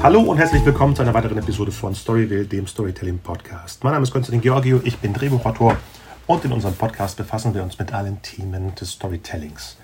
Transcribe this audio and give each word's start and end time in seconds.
Hallo 0.00 0.20
und 0.20 0.38
herzlich 0.38 0.64
willkommen 0.64 0.94
zu 0.94 1.02
einer 1.02 1.12
weiteren 1.12 1.38
Episode 1.38 1.72
von 1.72 1.92
Storyville, 1.92 2.44
dem 2.44 2.68
Storytelling 2.68 3.18
Podcast. 3.18 3.82
Mein 3.82 3.94
Name 3.94 4.04
ist 4.04 4.12
Konstantin 4.12 4.40
Georgio, 4.40 4.80
ich 4.84 4.96
bin 4.98 5.12
Drehbuchautor 5.12 5.76
und 6.28 6.44
in 6.44 6.52
unserem 6.52 6.74
Podcast 6.74 7.16
befassen 7.16 7.52
wir 7.52 7.64
uns 7.64 7.80
mit 7.80 7.92
allen 7.92 8.22
Themen 8.22 8.72
des 8.76 8.92
Storytellings. 8.92 9.76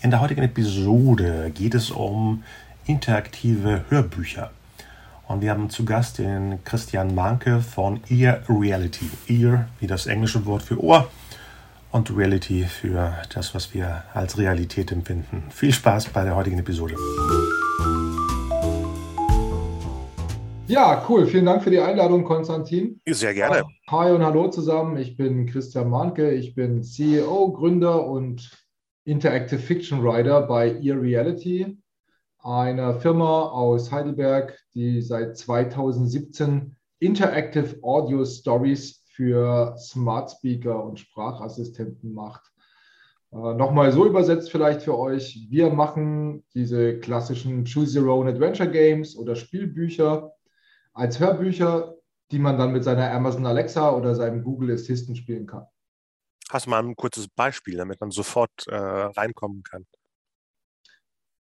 In 0.00 0.10
der 0.10 0.20
heutigen 0.20 0.42
Episode 0.42 1.50
geht 1.52 1.74
es 1.74 1.90
um 1.90 2.44
interaktive 2.86 3.84
Hörbücher. 3.88 4.52
Und 5.26 5.40
wir 5.40 5.50
haben 5.50 5.70
zu 5.70 5.84
Gast 5.84 6.18
den 6.18 6.62
Christian 6.64 7.16
Manke 7.16 7.60
von 7.60 8.00
Ear 8.08 8.40
Reality. 8.48 9.10
Ear 9.26 9.68
wie 9.80 9.88
das 9.88 10.06
englische 10.06 10.46
Wort 10.46 10.62
für 10.62 10.80
Ohr 10.80 11.10
und 11.90 12.16
Reality 12.16 12.64
für 12.64 13.12
das, 13.34 13.56
was 13.56 13.74
wir 13.74 14.04
als 14.14 14.38
Realität 14.38 14.92
empfinden. 14.92 15.42
Viel 15.50 15.72
Spaß 15.72 16.10
bei 16.10 16.22
der 16.22 16.36
heutigen 16.36 16.60
Episode. 16.60 16.94
Ja, 20.68 21.02
cool. 21.08 21.26
Vielen 21.26 21.46
Dank 21.46 21.62
für 21.62 21.70
die 21.70 21.80
Einladung, 21.80 22.24
Konstantin. 22.24 23.00
Sehr 23.08 23.32
gerne. 23.32 23.66
Hi 23.88 24.12
und 24.12 24.22
hallo 24.22 24.48
zusammen. 24.48 24.98
Ich 24.98 25.16
bin 25.16 25.46
Christian 25.46 25.88
Mahnke. 25.88 26.30
Ich 26.32 26.54
bin 26.54 26.82
CEO, 26.82 27.52
Gründer 27.52 28.06
und 28.06 28.50
Interactive 29.04 29.58
Fiction 29.58 30.04
Writer 30.04 30.42
bei 30.42 30.78
Ear 30.82 31.00
Reality, 31.00 31.78
einer 32.40 33.00
Firma 33.00 33.44
aus 33.48 33.90
Heidelberg, 33.90 34.58
die 34.74 35.00
seit 35.00 35.38
2017 35.38 36.76
Interactive 36.98 37.82
Audio 37.82 38.26
Stories 38.26 39.02
für 39.06 39.74
Smart 39.78 40.32
Speaker 40.32 40.84
und 40.84 41.00
Sprachassistenten 41.00 42.12
macht. 42.12 42.42
Äh, 43.32 43.54
Nochmal 43.54 43.90
so 43.90 44.04
übersetzt 44.04 44.50
vielleicht 44.50 44.82
für 44.82 44.98
euch. 44.98 45.46
Wir 45.48 45.70
machen 45.70 46.44
diese 46.52 46.98
klassischen 46.98 47.64
Choose 47.64 47.98
Your 47.98 48.14
Own 48.14 48.28
Adventure 48.28 48.70
Games 48.70 49.16
oder 49.16 49.34
Spielbücher 49.34 50.34
als 50.98 51.20
Hörbücher, 51.20 51.96
die 52.30 52.38
man 52.38 52.58
dann 52.58 52.72
mit 52.72 52.84
seiner 52.84 53.10
Amazon 53.10 53.46
Alexa 53.46 53.90
oder 53.90 54.14
seinem 54.14 54.42
Google 54.42 54.72
Assistant 54.72 55.16
spielen 55.16 55.46
kann. 55.46 55.66
Hast 56.50 56.66
du 56.66 56.70
mal 56.70 56.82
ein 56.82 56.96
kurzes 56.96 57.28
Beispiel, 57.28 57.76
damit 57.76 58.00
man 58.00 58.10
sofort 58.10 58.66
äh, 58.68 58.74
reinkommen 58.74 59.62
kann? 59.62 59.86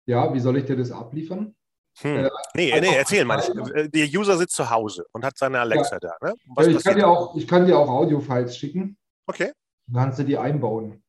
Ja, 0.06 0.32
wie 0.34 0.40
soll 0.40 0.58
ich 0.58 0.64
dir 0.64 0.76
das 0.76 0.90
abliefern? 0.90 1.54
Hm. 2.00 2.24
Äh, 2.24 2.30
nee, 2.54 2.80
nee, 2.80 2.96
erzähl 2.96 3.24
mal. 3.24 3.40
Äh, 3.74 3.88
der 3.88 4.06
User 4.06 4.36
sitzt 4.36 4.56
zu 4.56 4.68
Hause 4.68 5.06
und 5.12 5.24
hat 5.24 5.38
seine 5.38 5.60
Alexa 5.60 5.96
ja. 5.96 6.00
da. 6.00 6.16
Ne? 6.20 6.34
Ja, 6.56 6.66
ich, 6.66 6.82
kann 6.82 6.96
dir 6.96 7.08
auch, 7.08 7.36
ich 7.36 7.46
kann 7.46 7.66
dir 7.66 7.78
auch 7.78 7.88
Audio-Files 7.88 8.56
schicken. 8.56 8.98
Okay. 9.26 9.52
Dann 9.86 10.04
kannst 10.04 10.18
du 10.18 10.24
die 10.24 10.36
einbauen. 10.36 11.02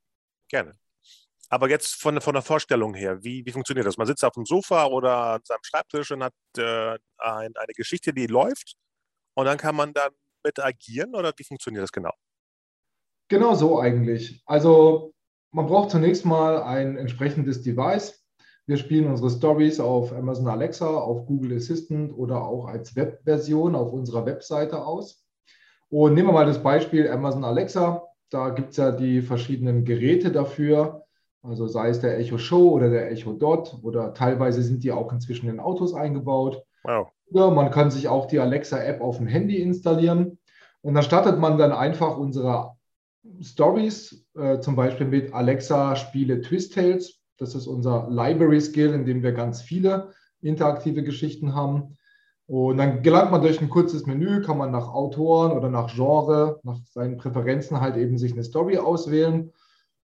Gerne. 0.50 0.74
Aber 1.50 1.70
jetzt 1.70 2.02
von, 2.02 2.20
von 2.22 2.34
der 2.34 2.42
Vorstellung 2.42 2.94
her, 2.94 3.24
wie, 3.24 3.46
wie 3.46 3.52
funktioniert 3.52 3.86
das? 3.86 3.98
Man 3.98 4.08
sitzt 4.08 4.26
auf 4.26 4.34
dem 4.34 4.46
Sofa 4.46 4.86
oder 4.88 5.34
an 5.34 5.42
seinem 5.44 5.64
Schreibtisch 5.64 6.12
und 6.12 6.24
hat 6.24 6.34
äh, 6.58 6.98
ein, 7.18 7.54
eine 7.56 7.74
Geschichte, 7.76 8.14
die 8.14 8.28
läuft 8.28 8.76
und 9.36 9.46
dann 9.46 9.58
kann 9.58 9.76
man 9.76 9.94
dann 9.94 10.12
mit 10.44 10.60
agieren 10.60 11.14
oder 11.16 11.34
wie 11.38 11.44
funktioniert 11.44 11.84
das 11.84 11.92
genau? 11.92 12.14
Genau 13.28 13.56
so 13.56 13.80
eigentlich. 13.80 14.42
Also 14.46 15.14
man 15.52 15.68
braucht 15.68 15.92
zunächst 15.92 16.26
mal 16.26 16.62
ein 16.64 16.98
entsprechendes 16.98 17.62
Device. 17.62 18.24
Wir 18.68 18.78
spielen 18.78 19.08
unsere 19.08 19.30
Stories 19.30 19.80
auf 19.80 20.12
Amazon 20.12 20.48
Alexa, 20.48 20.88
auf 20.88 21.28
Google 21.28 21.56
Assistant 21.56 22.14
oder 22.18 22.44
auch 22.44 22.66
als 22.68 22.96
Webversion 22.96 23.76
auf 23.76 23.94
unserer 23.94 24.26
Webseite 24.26 24.86
aus. 24.86 25.24
Und 25.90 26.14
nehmen 26.14 26.30
wir 26.30 26.34
mal 26.34 26.46
das 26.46 26.62
Beispiel 26.62 27.08
Amazon 27.10 27.44
Alexa. 27.44 28.04
Da 28.30 28.50
gibt 28.50 28.72
es 28.72 28.78
ja 28.78 28.92
die 28.92 29.22
verschiedenen 29.22 29.86
Geräte 29.86 30.32
dafür. 30.32 31.05
Also 31.48 31.68
sei 31.68 31.90
es 31.90 32.00
der 32.00 32.18
Echo 32.20 32.38
Show 32.38 32.72
oder 32.72 32.90
der 32.90 33.12
Echo 33.12 33.34
Dot 33.34 33.78
oder 33.84 34.14
teilweise 34.14 34.62
sind 34.62 34.84
die 34.84 34.92
auch 34.92 35.12
inzwischen 35.12 35.50
in 35.50 35.60
Autos 35.60 35.94
eingebaut. 35.94 36.64
Wow. 36.84 37.08
Ja, 37.32 37.50
man 37.50 37.72
kann 37.72 37.92
sich 37.92 38.08
auch 38.08 38.28
die 38.28 38.40
Alexa-App 38.40 39.02
auf 39.02 39.18
dem 39.18 39.28
Handy 39.28 39.58
installieren 39.58 40.38
und 40.82 40.94
dann 40.94 41.04
startet 41.04 41.40
man 41.40 41.58
dann 41.58 41.72
einfach 41.72 42.18
unsere 42.18 42.76
Stories, 43.42 44.26
äh, 44.36 44.60
zum 44.60 44.76
Beispiel 44.76 45.08
mit 45.08 45.34
Alexa 45.34 45.96
spiele 45.96 46.42
Twist 46.42 46.76
Tales. 46.76 47.20
Das 47.38 47.56
ist 47.56 47.68
unser 47.68 48.08
Library 48.10 48.62
Skill, 48.62 48.94
in 48.94 49.06
dem 49.06 49.24
wir 49.24 49.32
ganz 49.32 49.62
viele 49.62 50.12
interaktive 50.42 51.04
Geschichten 51.04 51.56
haben. 51.56 51.98
Und 52.48 52.78
dann 52.78 53.02
gelangt 53.02 53.32
man 53.32 53.42
durch 53.42 53.60
ein 53.60 53.70
kurzes 53.70 54.06
Menü, 54.06 54.42
kann 54.42 54.60
man 54.60 54.72
nach 54.72 54.94
Autoren 54.94 55.52
oder 55.54 55.70
nach 55.70 55.92
Genre, 55.94 56.60
nach 56.62 56.78
seinen 56.86 57.18
Präferenzen 57.18 57.82
halt 57.82 57.98
eben 57.98 58.20
sich 58.20 58.34
eine 58.34 58.44
Story 58.44 58.78
auswählen. 58.78 59.52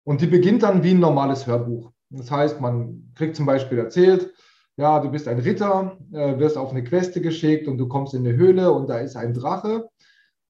Und 0.04 0.20
die 0.20 0.26
beginnt 0.26 0.62
dann 0.62 0.82
wie 0.82 0.92
ein 0.92 1.00
normales 1.00 1.46
Hörbuch. 1.46 1.92
Das 2.10 2.30
heißt, 2.30 2.60
man 2.60 3.12
kriegt 3.14 3.36
zum 3.36 3.46
Beispiel 3.46 3.78
erzählt, 3.78 4.32
ja, 4.76 5.00
du 5.00 5.10
bist 5.10 5.28
ein 5.28 5.38
Ritter, 5.38 5.98
äh, 6.12 6.38
wirst 6.38 6.56
auf 6.56 6.70
eine 6.70 6.82
Queste 6.82 7.20
geschickt 7.20 7.68
und 7.68 7.78
du 7.78 7.88
kommst 7.88 8.14
in 8.14 8.26
eine 8.26 8.36
Höhle 8.36 8.72
und 8.72 8.88
da 8.88 8.98
ist 8.98 9.16
ein 9.16 9.34
Drache. 9.34 9.88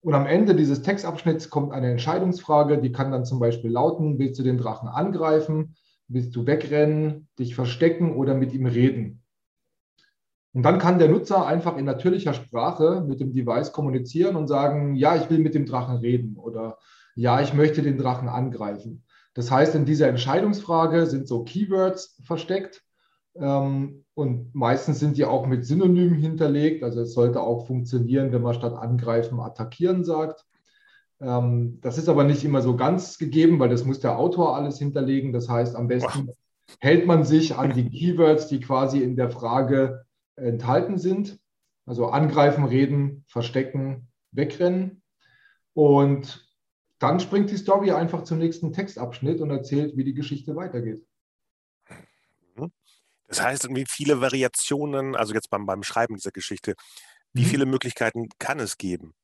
Und 0.01 0.15
am 0.15 0.27
Ende 0.27 0.55
dieses 0.55 0.83
Textabschnitts 0.83 1.51
kommt 1.51 1.73
eine 1.73 1.91
Entscheidungsfrage, 1.91 2.79
die 2.79 2.93
kann 2.93 3.13
dann 3.13 3.25
zum 3.25 3.39
Beispiel 3.39 3.71
lauten, 3.71 4.19
willst 4.19 4.39
du 4.39 4.43
den 4.43 4.59
Drachen 4.59 4.89
angreifen, 4.89 5.77
willst 6.09 6.35
du 6.35 6.47
wegrennen, 6.47 7.29
dich 7.39 7.55
verstecken 7.55 8.17
oder 8.17 8.35
mit 8.35 8.53
ihm 8.53 8.67
reden? 8.67 9.23
Und 10.55 10.65
dann 10.65 10.79
kann 10.79 10.99
der 10.99 11.09
Nutzer 11.09 11.47
einfach 11.47 11.77
in 11.77 11.85
natürlicher 11.85 12.35
Sprache 12.35 13.05
mit 13.07 13.21
dem 13.21 13.33
Device 13.33 13.73
kommunizieren 13.73 14.37
und 14.37 14.49
sagen, 14.49 14.95
ja, 14.97 15.17
ich 15.17 15.31
will 15.31 15.39
mit 15.39 15.55
dem 15.55 15.67
Drachen 15.67 15.97
reden 15.97 16.37
oder 16.37 16.79
ja, 17.15 17.41
ich 17.41 17.55
möchte 17.55 17.83
den 17.83 17.99
Drachen 17.99 18.29
angreifen. 18.29 19.05
Das 19.35 19.51
heißt, 19.51 19.75
in 19.75 19.85
dieser 19.85 20.09
Entscheidungsfrage 20.09 21.07
sind 21.07 21.27
so 21.27 21.43
Keywords 21.45 22.19
versteckt 22.25 22.83
ähm, 23.35 24.05
und 24.15 24.55
meistens 24.55 24.99
sind 24.99 25.17
die 25.17 25.25
auch 25.25 25.47
mit 25.47 25.65
Synonymen 25.65 26.19
hinterlegt. 26.19 26.83
Also 26.83 27.01
es 27.01 27.15
sollte 27.15 27.41
auch 27.41 27.67
funktionieren, 27.67 28.33
wenn 28.33 28.43
man 28.43 28.55
statt 28.55 28.75
angreifen 28.75 29.41
attackieren 29.41 30.05
sagt. 30.05 30.45
Ähm, 31.21 31.79
das 31.81 31.97
ist 31.99 32.09
aber 32.09 32.25
nicht 32.25 32.45
immer 32.45 32.61
so 32.61 32.77
ganz 32.77 33.17
gegeben, 33.17 33.59
weil 33.59 33.71
das 33.71 33.85
muss 33.85 34.01
der 34.01 34.19
Autor 34.19 34.57
alles 34.57 34.79
hinterlegen. 34.79 35.33
Das 35.33 35.49
heißt, 35.49 35.77
am 35.77 35.89
besten 35.89 36.29
wow. 36.29 36.37
hält 36.81 37.07
man 37.07 37.25
sich 37.25 37.57
an 37.57 37.73
die 37.73 37.89
Keywords, 37.89 38.49
die 38.49 38.61
quasi 38.61 39.03
in 39.03 39.17
der 39.17 39.31
Frage 39.31 40.05
enthalten 40.37 40.99
sind. 40.99 41.39
Also 41.87 42.09
angreifen, 42.09 42.65
reden, 42.65 43.25
verstecken, 43.29 44.09
wegrennen. 44.31 45.03
Und 45.75 46.52
dann 47.03 47.19
springt 47.19 47.51
die 47.51 47.57
Story 47.57 47.91
einfach 47.91 48.23
zum 48.23 48.39
nächsten 48.39 48.73
Textabschnitt 48.73 49.41
und 49.41 49.51
erzählt, 49.51 49.97
wie 49.97 50.05
die 50.05 50.15
Geschichte 50.15 50.55
weitergeht. 50.55 51.05
Mhm. 52.55 52.71
Das 53.27 53.43
heißt, 53.43 53.69
wie 53.75 53.87
viele 53.89 54.21
Variationen, 54.21 55.17
also 55.17 55.35
jetzt 55.35 55.51
beim, 55.51 55.67
beim 55.67 55.83
Schreiben 55.83 56.15
dieser 56.15 56.31
Geschichte, 56.31 56.75
wie 57.33 57.43
mhm. 57.43 57.47
viele 57.47 57.67
Möglichkeiten 57.67 58.29
kann 58.39 58.61
es 58.61 58.79
geben? 58.79 59.15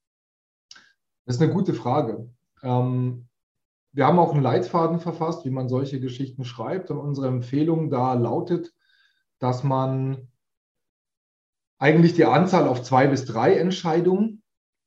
Das 1.25 1.37
ist 1.37 1.43
eine 1.43 1.53
gute 1.53 1.73
Frage. 1.73 2.29
Ähm, 2.63 3.29
wir 3.93 4.07
haben 4.07 4.19
auch 4.19 4.33
einen 4.33 4.43
Leitfaden 4.43 4.99
verfasst, 4.99 5.45
wie 5.45 5.51
man 5.51 5.69
solche 5.69 6.01
Geschichten 6.01 6.45
schreibt. 6.45 6.91
Und 6.91 6.99
unsere 6.99 7.29
Empfehlung 7.29 7.91
da 7.91 8.15
lautet, 8.15 8.75
dass 9.39 9.63
man 9.63 10.33
eigentlich 11.79 12.15
die 12.15 12.25
Anzahl 12.25 12.67
auf 12.67 12.83
zwei 12.83 13.07
bis 13.07 13.25
drei 13.25 13.55
Entscheidungen 13.55 14.38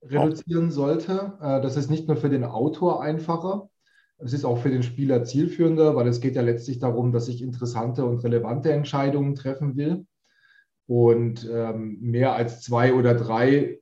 reduzieren 0.01 0.71
sollte. 0.71 1.33
Äh, 1.41 1.61
das 1.61 1.77
ist 1.77 1.89
nicht 1.89 2.07
nur 2.07 2.17
für 2.17 2.29
den 2.29 2.43
Autor 2.43 3.01
einfacher, 3.01 3.69
es 4.23 4.33
ist 4.33 4.45
auch 4.45 4.59
für 4.59 4.69
den 4.69 4.83
Spieler 4.83 5.23
zielführender, 5.23 5.95
weil 5.95 6.07
es 6.07 6.21
geht 6.21 6.35
ja 6.35 6.43
letztlich 6.43 6.77
darum, 6.79 7.11
dass 7.11 7.27
ich 7.27 7.41
interessante 7.41 8.05
und 8.05 8.23
relevante 8.23 8.71
Entscheidungen 8.71 9.33
treffen 9.33 9.75
will. 9.77 10.05
Und 10.87 11.49
ähm, 11.51 11.97
mehr 12.01 12.33
als 12.35 12.61
zwei 12.61 12.93
oder 12.93 13.15
drei 13.15 13.79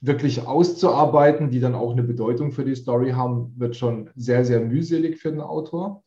wirklich 0.00 0.46
auszuarbeiten, 0.46 1.50
die 1.50 1.60
dann 1.60 1.74
auch 1.74 1.92
eine 1.92 2.02
Bedeutung 2.02 2.50
für 2.50 2.64
die 2.64 2.74
Story 2.74 3.10
haben, 3.10 3.52
wird 3.56 3.76
schon 3.76 4.10
sehr, 4.16 4.44
sehr 4.44 4.60
mühselig 4.60 5.18
für 5.18 5.30
den 5.30 5.40
Autor. 5.40 6.02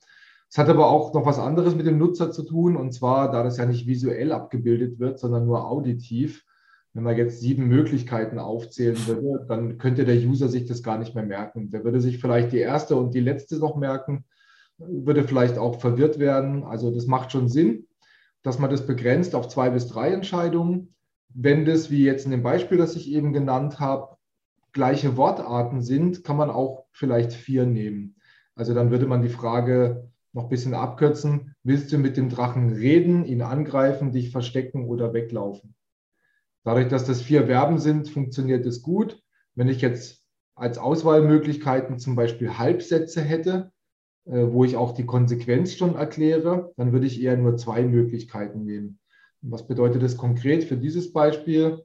Es 0.49 0.57
hat 0.57 0.67
aber 0.67 0.89
auch 0.89 1.13
noch 1.13 1.25
was 1.25 1.39
anderes 1.39 1.75
mit 1.75 1.85
dem 1.85 1.97
Nutzer 1.97 2.31
zu 2.31 2.43
tun, 2.43 2.75
und 2.75 2.91
zwar, 2.91 3.31
da 3.31 3.43
das 3.43 3.57
ja 3.57 3.65
nicht 3.65 3.87
visuell 3.87 4.31
abgebildet 4.31 4.99
wird, 4.99 5.19
sondern 5.19 5.45
nur 5.45 5.65
auditiv, 5.69 6.43
wenn 6.99 7.05
man 7.05 7.17
jetzt 7.17 7.39
sieben 7.39 7.69
Möglichkeiten 7.69 8.39
aufzählen 8.39 8.97
würde, 9.07 9.45
dann 9.47 9.77
könnte 9.77 10.03
der 10.03 10.17
User 10.17 10.49
sich 10.49 10.65
das 10.65 10.83
gar 10.83 10.97
nicht 10.97 11.15
mehr 11.15 11.23
merken. 11.23 11.69
Der 11.69 11.85
würde 11.85 12.01
sich 12.01 12.17
vielleicht 12.17 12.51
die 12.51 12.57
erste 12.57 12.97
und 12.97 13.13
die 13.13 13.21
letzte 13.21 13.57
noch 13.57 13.77
merken, 13.77 14.25
würde 14.77 15.23
vielleicht 15.23 15.57
auch 15.57 15.79
verwirrt 15.79 16.19
werden. 16.19 16.65
Also 16.65 16.91
das 16.93 17.07
macht 17.07 17.31
schon 17.31 17.47
Sinn, 17.47 17.87
dass 18.43 18.59
man 18.59 18.69
das 18.69 18.85
begrenzt 18.85 19.33
auf 19.33 19.47
zwei 19.47 19.69
bis 19.69 19.87
drei 19.87 20.09
Entscheidungen. 20.09 20.93
Wenn 21.29 21.63
das, 21.63 21.89
wie 21.89 22.03
jetzt 22.03 22.25
in 22.25 22.31
dem 22.31 22.43
Beispiel, 22.43 22.77
das 22.77 22.97
ich 22.97 23.09
eben 23.09 23.31
genannt 23.31 23.79
habe, 23.79 24.17
gleiche 24.73 25.15
Wortarten 25.15 25.81
sind, 25.81 26.25
kann 26.25 26.35
man 26.35 26.49
auch 26.49 26.83
vielleicht 26.91 27.31
vier 27.31 27.65
nehmen. 27.65 28.17
Also 28.55 28.73
dann 28.73 28.91
würde 28.91 29.07
man 29.07 29.21
die 29.21 29.29
Frage 29.29 30.09
noch 30.33 30.43
ein 30.43 30.49
bisschen 30.49 30.73
abkürzen. 30.73 31.55
Willst 31.63 31.93
du 31.93 31.97
mit 31.97 32.17
dem 32.17 32.27
Drachen 32.27 32.73
reden, 32.73 33.23
ihn 33.23 33.41
angreifen, 33.41 34.11
dich 34.11 34.31
verstecken 34.31 34.83
oder 34.83 35.13
weglaufen? 35.13 35.75
Dadurch, 36.69 36.87
dass 36.87 37.03
das 37.03 37.23
vier 37.23 37.47
Verben 37.47 37.79
sind, 37.79 38.09
funktioniert 38.09 38.63
es 38.67 38.83
gut. 38.83 39.19
Wenn 39.55 39.69
ich 39.69 39.81
jetzt 39.81 40.23
als 40.53 40.77
Auswahlmöglichkeiten 40.77 41.97
zum 41.97 42.15
Beispiel 42.15 42.59
Halbsätze 42.59 43.21
hätte, 43.21 43.71
äh, 44.25 44.45
wo 44.51 44.63
ich 44.65 44.77
auch 44.77 44.91
die 44.91 45.07
Konsequenz 45.07 45.73
schon 45.73 45.95
erkläre, 45.95 46.71
dann 46.77 46.93
würde 46.93 47.07
ich 47.07 47.23
eher 47.23 47.37
nur 47.37 47.57
zwei 47.57 47.81
Möglichkeiten 47.81 48.65
nehmen. 48.65 48.99
Was 49.41 49.65
bedeutet 49.65 50.03
das 50.03 50.15
konkret 50.15 50.63
für 50.63 50.77
dieses 50.77 51.11
Beispiel? 51.11 51.83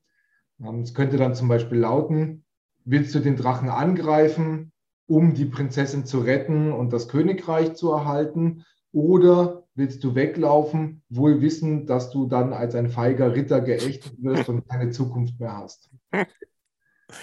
Ähm, 0.63 0.81
es 0.81 0.93
könnte 0.93 1.17
dann 1.17 1.35
zum 1.35 1.49
Beispiel 1.49 1.79
lauten, 1.79 2.45
willst 2.85 3.15
du 3.15 3.21
den 3.21 3.37
Drachen 3.37 3.71
angreifen, 3.71 4.71
um 5.07 5.33
die 5.33 5.47
Prinzessin 5.47 6.05
zu 6.05 6.19
retten 6.19 6.73
und 6.73 6.93
das 6.93 7.09
Königreich 7.09 7.73
zu 7.73 7.91
erhalten? 7.91 8.67
Oder 8.93 9.64
willst 9.75 10.05
du 10.05 10.15
weglaufen, 10.15 11.03
wohl 11.09 11.41
wissen, 11.41 11.87
dass 11.87 12.11
du 12.11 12.27
dann 12.27 12.53
als 12.53 12.75
ein 12.75 12.89
feiger 12.89 13.35
Ritter 13.35 13.61
geächtet 13.61 14.13
wirst 14.23 14.49
und 14.49 14.69
keine 14.69 14.91
Zukunft 14.91 15.39
mehr 15.41 15.57
hast? 15.57 15.91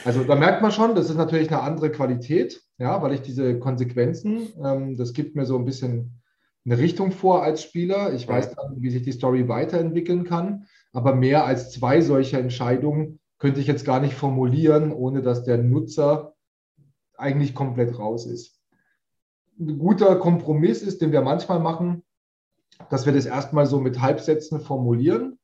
Also 0.05 0.23
da 0.23 0.35
merkt 0.35 0.61
man 0.61 0.71
schon, 0.71 0.95
das 0.95 1.09
ist 1.09 1.17
natürlich 1.17 1.49
eine 1.49 1.61
andere 1.61 1.91
Qualität, 1.91 2.61
ja, 2.77 3.01
weil 3.01 3.13
ich 3.13 3.21
diese 3.21 3.59
Konsequenzen, 3.59 4.49
ähm, 4.63 4.97
das 4.97 5.13
gibt 5.13 5.35
mir 5.35 5.45
so 5.45 5.57
ein 5.57 5.65
bisschen 5.65 6.21
eine 6.65 6.77
Richtung 6.77 7.11
vor 7.11 7.43
als 7.43 7.63
Spieler. 7.63 8.13
Ich 8.13 8.27
weiß 8.27 8.53
dann, 8.55 8.81
wie 8.81 8.91
sich 8.91 9.01
die 9.01 9.11
Story 9.11 9.47
weiterentwickeln 9.47 10.23
kann, 10.23 10.67
aber 10.93 11.15
mehr 11.15 11.45
als 11.45 11.71
zwei 11.71 12.01
solcher 12.01 12.39
Entscheidungen 12.39 13.19
könnte 13.39 13.59
ich 13.59 13.67
jetzt 13.67 13.85
gar 13.85 13.99
nicht 13.99 14.13
formulieren, 14.13 14.91
ohne 14.91 15.21
dass 15.21 15.43
der 15.43 15.57
Nutzer 15.57 16.35
eigentlich 17.17 17.55
komplett 17.55 17.97
raus 17.97 18.25
ist. 18.25 18.59
Ein 19.59 19.79
guter 19.79 20.15
Kompromiss 20.17 20.81
ist, 20.83 21.01
den 21.01 21.11
wir 21.11 21.21
manchmal 21.21 21.59
machen, 21.59 22.03
dass 22.89 23.05
wir 23.05 23.13
das 23.13 23.25
erstmal 23.25 23.65
so 23.65 23.79
mit 23.79 24.01
Halbsätzen 24.01 24.59
formulieren 24.59 25.39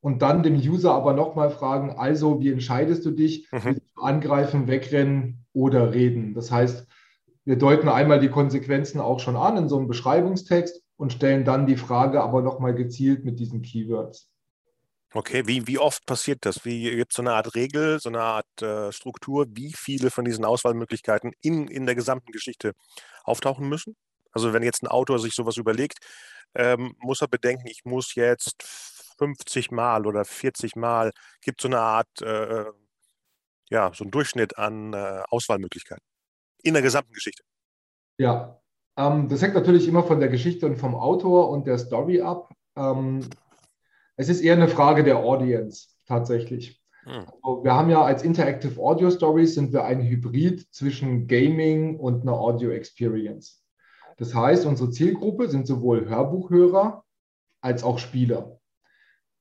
und 0.00 0.22
dann 0.22 0.42
dem 0.42 0.56
User 0.56 0.92
aber 0.92 1.12
nochmal 1.12 1.50
fragen, 1.50 1.90
also 1.90 2.40
wie 2.40 2.50
entscheidest 2.50 3.04
du 3.06 3.12
dich, 3.12 3.48
mhm. 3.52 3.80
angreifen, 3.96 4.66
wegrennen 4.66 5.46
oder 5.52 5.94
reden? 5.94 6.34
Das 6.34 6.50
heißt, 6.50 6.86
wir 7.44 7.56
deuten 7.56 7.88
einmal 7.88 8.20
die 8.20 8.30
Konsequenzen 8.30 9.00
auch 9.00 9.20
schon 9.20 9.36
an 9.36 9.56
in 9.56 9.68
so 9.68 9.78
einem 9.78 9.88
Beschreibungstext 9.88 10.82
und 10.96 11.12
stellen 11.12 11.44
dann 11.44 11.66
die 11.66 11.76
Frage 11.76 12.22
aber 12.22 12.42
nochmal 12.42 12.74
gezielt 12.74 13.24
mit 13.24 13.40
diesen 13.40 13.62
Keywords. 13.62 14.28
Okay, 15.14 15.42
wie, 15.46 15.66
wie 15.66 15.78
oft 15.78 16.06
passiert 16.06 16.46
das? 16.46 16.64
Wie 16.64 16.90
gibt 16.90 17.12
es 17.12 17.16
so 17.16 17.22
eine 17.22 17.34
Art 17.34 17.54
Regel, 17.54 18.00
so 18.00 18.08
eine 18.08 18.22
Art 18.22 18.62
äh, 18.62 18.90
Struktur, 18.92 19.46
wie 19.50 19.72
viele 19.76 20.10
von 20.10 20.24
diesen 20.24 20.44
Auswahlmöglichkeiten 20.44 21.32
in, 21.42 21.68
in 21.68 21.84
der 21.84 21.94
gesamten 21.94 22.32
Geschichte 22.32 22.72
auftauchen 23.24 23.68
müssen? 23.68 23.94
Also 24.32 24.52
wenn 24.52 24.62
jetzt 24.62 24.82
ein 24.82 24.88
Autor 24.88 25.18
sich 25.18 25.34
sowas 25.34 25.56
überlegt, 25.56 25.98
ähm, 26.54 26.94
muss 26.98 27.22
er 27.22 27.28
bedenken, 27.28 27.66
ich 27.66 27.84
muss 27.84 28.14
jetzt 28.14 28.62
50 29.18 29.70
Mal 29.70 30.06
oder 30.06 30.24
40 30.24 30.76
Mal, 30.76 31.12
gibt 31.40 31.60
so 31.60 31.68
eine 31.68 31.80
Art, 31.80 32.08
äh, 32.20 32.62
äh, 32.62 32.72
ja, 33.70 33.92
so 33.94 34.04
einen 34.04 34.10
Durchschnitt 34.10 34.58
an 34.58 34.92
äh, 34.92 35.22
Auswahlmöglichkeiten 35.30 36.04
in 36.62 36.74
der 36.74 36.82
gesamten 36.82 37.12
Geschichte. 37.12 37.42
Ja, 38.18 38.60
ähm, 38.96 39.28
das 39.28 39.42
hängt 39.42 39.54
natürlich 39.54 39.88
immer 39.88 40.02
von 40.02 40.20
der 40.20 40.28
Geschichte 40.28 40.66
und 40.66 40.76
vom 40.76 40.94
Autor 40.94 41.50
und 41.50 41.66
der 41.66 41.78
Story 41.78 42.20
ab. 42.20 42.52
Ähm, 42.76 43.28
es 44.16 44.28
ist 44.28 44.40
eher 44.40 44.54
eine 44.54 44.68
Frage 44.68 45.04
der 45.04 45.18
Audience 45.18 45.88
tatsächlich. 46.06 46.82
Hm. 47.04 47.26
Also 47.42 47.64
wir 47.64 47.74
haben 47.74 47.90
ja 47.90 48.02
als 48.02 48.22
Interactive 48.22 48.80
Audio 48.80 49.10
Stories 49.10 49.54
sind 49.54 49.72
wir 49.72 49.84
ein 49.84 50.02
Hybrid 50.02 50.72
zwischen 50.72 51.26
Gaming 51.26 51.98
und 51.98 52.22
einer 52.22 52.34
Audio 52.34 52.70
Experience. 52.70 53.61
Das 54.22 54.36
heißt, 54.36 54.66
unsere 54.66 54.88
Zielgruppe 54.92 55.48
sind 55.48 55.66
sowohl 55.66 56.08
Hörbuchhörer 56.08 57.02
als 57.60 57.82
auch 57.82 57.98
Spieler. 57.98 58.60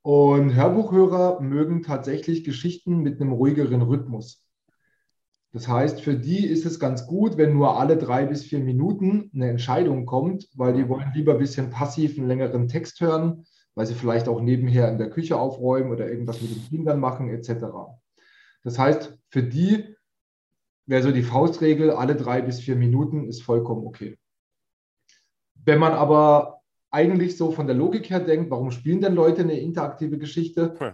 Und 0.01 0.55
Hörbuchhörer 0.55 1.39
mögen 1.39 1.83
tatsächlich 1.83 2.43
Geschichten 2.43 2.97
mit 3.03 3.21
einem 3.21 3.31
ruhigeren 3.31 3.83
Rhythmus. 3.83 4.43
Das 5.53 5.67
heißt, 5.67 6.01
für 6.01 6.15
die 6.15 6.47
ist 6.47 6.65
es 6.65 6.79
ganz 6.79 7.05
gut, 7.05 7.37
wenn 7.37 7.53
nur 7.53 7.79
alle 7.79 7.95
drei 7.95 8.25
bis 8.25 8.43
vier 8.43 8.57
Minuten 8.57 9.29
eine 9.35 9.51
Entscheidung 9.51 10.07
kommt, 10.07 10.49
weil 10.55 10.73
die 10.73 10.89
wollen 10.89 11.11
lieber 11.13 11.33
ein 11.33 11.37
bisschen 11.37 11.69
passiv 11.69 12.17
einen 12.17 12.27
längeren 12.27 12.67
Text 12.67 13.01
hören, 13.01 13.45
weil 13.75 13.85
sie 13.85 13.93
vielleicht 13.93 14.27
auch 14.27 14.41
nebenher 14.41 14.89
in 14.89 14.97
der 14.97 15.11
Küche 15.11 15.37
aufräumen 15.37 15.91
oder 15.91 16.09
irgendwas 16.09 16.41
mit 16.41 16.55
den 16.55 16.67
Kindern 16.69 16.99
machen 16.99 17.29
etc. 17.29 17.65
Das 18.63 18.79
heißt, 18.79 19.15
für 19.29 19.43
die 19.43 19.95
wäre 20.87 21.03
so 21.03 21.11
die 21.11 21.21
Faustregel, 21.21 21.91
alle 21.91 22.15
drei 22.15 22.41
bis 22.41 22.59
vier 22.59 22.75
Minuten 22.75 23.27
ist 23.27 23.43
vollkommen 23.43 23.85
okay. 23.85 24.17
Wenn 25.65 25.79
man 25.79 25.93
aber 25.93 26.61
eigentlich 26.89 27.37
so 27.37 27.51
von 27.51 27.67
der 27.67 27.75
Logik 27.75 28.09
her 28.09 28.19
denkt, 28.19 28.51
warum 28.51 28.71
spielen 28.71 29.01
denn 29.01 29.15
Leute 29.15 29.41
eine 29.41 29.59
interaktive 29.59 30.17
Geschichte? 30.17 30.75
Hm. 30.77 30.93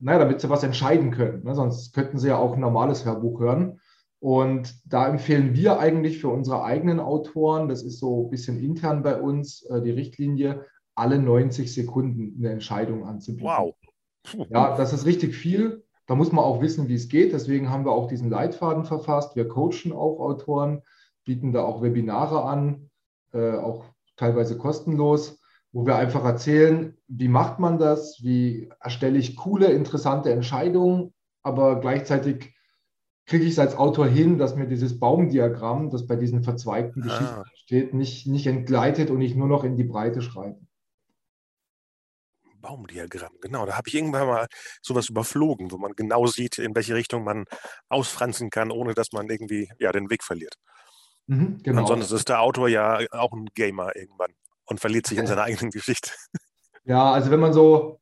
Naja, 0.00 0.20
damit 0.20 0.40
sie 0.40 0.50
was 0.50 0.62
entscheiden 0.62 1.10
können. 1.10 1.42
Ne? 1.44 1.54
Sonst 1.54 1.92
könnten 1.92 2.18
sie 2.18 2.28
ja 2.28 2.36
auch 2.36 2.54
ein 2.54 2.60
normales 2.60 3.04
Hörbuch 3.04 3.40
hören. 3.40 3.80
Und 4.20 4.74
da 4.84 5.08
empfehlen 5.08 5.54
wir 5.54 5.78
eigentlich 5.78 6.18
für 6.18 6.28
unsere 6.28 6.64
eigenen 6.64 7.00
Autoren, 7.00 7.68
das 7.68 7.82
ist 7.82 7.98
so 7.98 8.26
ein 8.26 8.30
bisschen 8.30 8.58
intern 8.58 9.02
bei 9.02 9.20
uns, 9.20 9.62
äh, 9.62 9.80
die 9.80 9.92
Richtlinie, 9.92 10.64
alle 10.94 11.20
90 11.20 11.72
Sekunden 11.72 12.34
eine 12.38 12.52
Entscheidung 12.52 13.06
anzubieten. 13.06 13.46
Wow. 13.46 13.74
Ja, 14.50 14.76
das 14.76 14.92
ist 14.92 15.06
richtig 15.06 15.34
viel. 15.36 15.84
Da 16.06 16.14
muss 16.14 16.32
man 16.32 16.44
auch 16.44 16.60
wissen, 16.60 16.88
wie 16.88 16.94
es 16.94 17.08
geht. 17.08 17.32
Deswegen 17.32 17.70
haben 17.70 17.84
wir 17.84 17.92
auch 17.92 18.08
diesen 18.08 18.30
Leitfaden 18.30 18.84
verfasst. 18.84 19.36
Wir 19.36 19.46
coachen 19.46 19.92
auch 19.92 20.18
Autoren, 20.20 20.82
bieten 21.24 21.52
da 21.52 21.62
auch 21.62 21.82
Webinare 21.82 22.44
an, 22.44 22.90
äh, 23.32 23.52
auch 23.52 23.84
teilweise 24.18 24.58
kostenlos, 24.58 25.40
wo 25.72 25.86
wir 25.86 25.96
einfach 25.96 26.24
erzählen, 26.24 26.96
wie 27.08 27.28
macht 27.28 27.58
man 27.58 27.78
das, 27.78 28.18
wie 28.22 28.70
erstelle 28.80 29.18
ich 29.18 29.36
coole, 29.36 29.66
interessante 29.66 30.30
Entscheidungen, 30.30 31.14
aber 31.42 31.80
gleichzeitig 31.80 32.54
kriege 33.26 33.44
ich 33.44 33.52
es 33.52 33.58
als 33.58 33.76
Autor 33.76 34.06
hin, 34.06 34.38
dass 34.38 34.56
mir 34.56 34.66
dieses 34.66 34.98
Baumdiagramm, 34.98 35.90
das 35.90 36.06
bei 36.06 36.16
diesen 36.16 36.42
verzweigten 36.42 37.02
ah. 37.02 37.06
Geschichten 37.06 37.42
steht, 37.54 37.94
nicht, 37.94 38.26
nicht 38.26 38.46
entgleitet 38.46 39.10
und 39.10 39.20
ich 39.20 39.34
nur 39.34 39.48
noch 39.48 39.64
in 39.64 39.76
die 39.76 39.84
Breite 39.84 40.22
schreibe. 40.22 40.58
Baumdiagramm, 42.60 43.34
genau. 43.40 43.66
Da 43.66 43.76
habe 43.76 43.88
ich 43.88 43.94
irgendwann 43.94 44.26
mal 44.26 44.46
sowas 44.82 45.08
überflogen, 45.08 45.70
wo 45.70 45.78
man 45.78 45.92
genau 45.92 46.26
sieht, 46.26 46.58
in 46.58 46.74
welche 46.74 46.94
Richtung 46.94 47.22
man 47.22 47.44
ausfranzen 47.88 48.50
kann, 48.50 48.70
ohne 48.70 48.94
dass 48.94 49.12
man 49.12 49.28
irgendwie 49.28 49.70
ja, 49.78 49.92
den 49.92 50.10
Weg 50.10 50.24
verliert. 50.24 50.54
Mhm, 51.28 51.62
genau. 51.62 51.82
Ansonsten 51.82 52.16
ist 52.16 52.28
der 52.28 52.40
Autor 52.40 52.68
ja 52.68 52.98
auch 53.12 53.32
ein 53.32 53.46
Gamer 53.54 53.94
irgendwann 53.94 54.32
und 54.64 54.80
verliert 54.80 55.06
sich 55.06 55.18
in 55.18 55.26
seiner 55.26 55.42
eigenen 55.44 55.70
Geschichte. 55.70 56.10
Ja, 56.84 57.12
also 57.12 57.30
wenn 57.30 57.40
man 57.40 57.52
so, 57.52 58.00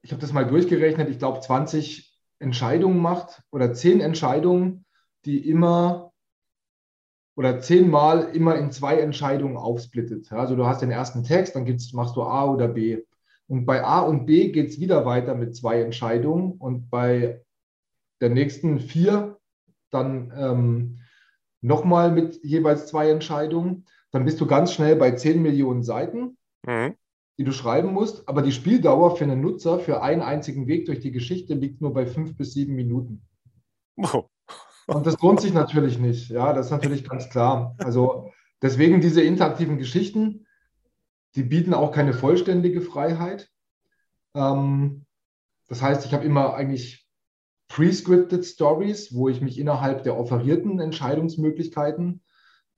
ich 0.00 0.12
habe 0.12 0.20
das 0.20 0.32
mal 0.32 0.46
durchgerechnet, 0.46 1.10
ich 1.10 1.18
glaube 1.18 1.40
20 1.40 2.16
Entscheidungen 2.38 3.00
macht 3.00 3.42
oder 3.50 3.72
10 3.72 4.00
Entscheidungen, 4.00 4.84
die 5.24 5.48
immer 5.48 6.12
oder 7.34 7.60
zehnmal 7.60 8.24
immer 8.34 8.56
in 8.56 8.70
zwei 8.70 9.00
Entscheidungen 9.00 9.56
aufsplittet. 9.56 10.30
Also 10.32 10.54
du 10.54 10.66
hast 10.66 10.82
den 10.82 10.90
ersten 10.90 11.24
Text, 11.24 11.56
dann 11.56 11.64
machst 11.94 12.14
du 12.14 12.22
A 12.22 12.44
oder 12.44 12.68
B. 12.68 13.02
Und 13.48 13.64
bei 13.64 13.82
A 13.82 14.00
und 14.00 14.26
B 14.26 14.50
geht 14.50 14.68
es 14.68 14.80
wieder 14.80 15.04
weiter 15.04 15.34
mit 15.34 15.56
zwei 15.56 15.80
Entscheidungen 15.80 16.52
und 16.52 16.90
bei 16.90 17.42
der 18.20 18.30
nächsten 18.30 18.78
vier 18.80 19.38
dann 19.90 20.32
ähm, 20.36 21.01
nochmal 21.62 22.10
mit 22.10 22.40
jeweils 22.44 22.86
zwei 22.86 23.08
Entscheidungen. 23.10 23.86
Dann 24.10 24.24
bist 24.24 24.40
du 24.40 24.46
ganz 24.46 24.72
schnell 24.72 24.96
bei 24.96 25.12
10 25.12 25.40
Millionen 25.40 25.82
Seiten, 25.82 26.36
mhm. 26.66 26.94
die 27.38 27.44
du 27.44 27.52
schreiben 27.52 27.92
musst. 27.92 28.28
Aber 28.28 28.42
die 28.42 28.52
Spieldauer 28.52 29.16
für 29.16 29.24
einen 29.24 29.40
Nutzer 29.40 29.78
für 29.78 30.02
einen 30.02 30.20
einzigen 30.20 30.66
Weg 30.66 30.86
durch 30.86 31.00
die 31.00 31.12
Geschichte 31.12 31.54
liegt 31.54 31.80
nur 31.80 31.94
bei 31.94 32.04
fünf 32.04 32.36
bis 32.36 32.52
sieben 32.52 32.74
Minuten. 32.74 33.22
Oh. 33.96 34.24
Und 34.86 35.06
das 35.06 35.20
lohnt 35.22 35.40
sich 35.40 35.54
natürlich 35.54 35.98
nicht. 35.98 36.28
Ja, 36.28 36.52
das 36.52 36.66
ist 36.66 36.72
natürlich 36.72 37.08
ganz 37.08 37.30
klar. 37.30 37.74
Also 37.78 38.32
deswegen 38.60 39.00
diese 39.00 39.22
interaktiven 39.22 39.78
Geschichten, 39.78 40.46
die 41.36 41.44
bieten 41.44 41.72
auch 41.72 41.92
keine 41.92 42.12
vollständige 42.12 42.80
Freiheit. 42.80 43.50
Ähm, 44.34 45.06
das 45.68 45.80
heißt, 45.80 46.04
ich 46.04 46.12
habe 46.12 46.24
immer 46.24 46.54
eigentlich 46.54 47.01
pre-scripted 47.72 48.44
Stories, 48.44 49.14
wo 49.14 49.30
ich 49.30 49.40
mich 49.40 49.58
innerhalb 49.58 50.02
der 50.02 50.18
offerierten 50.18 50.78
Entscheidungsmöglichkeiten 50.78 52.20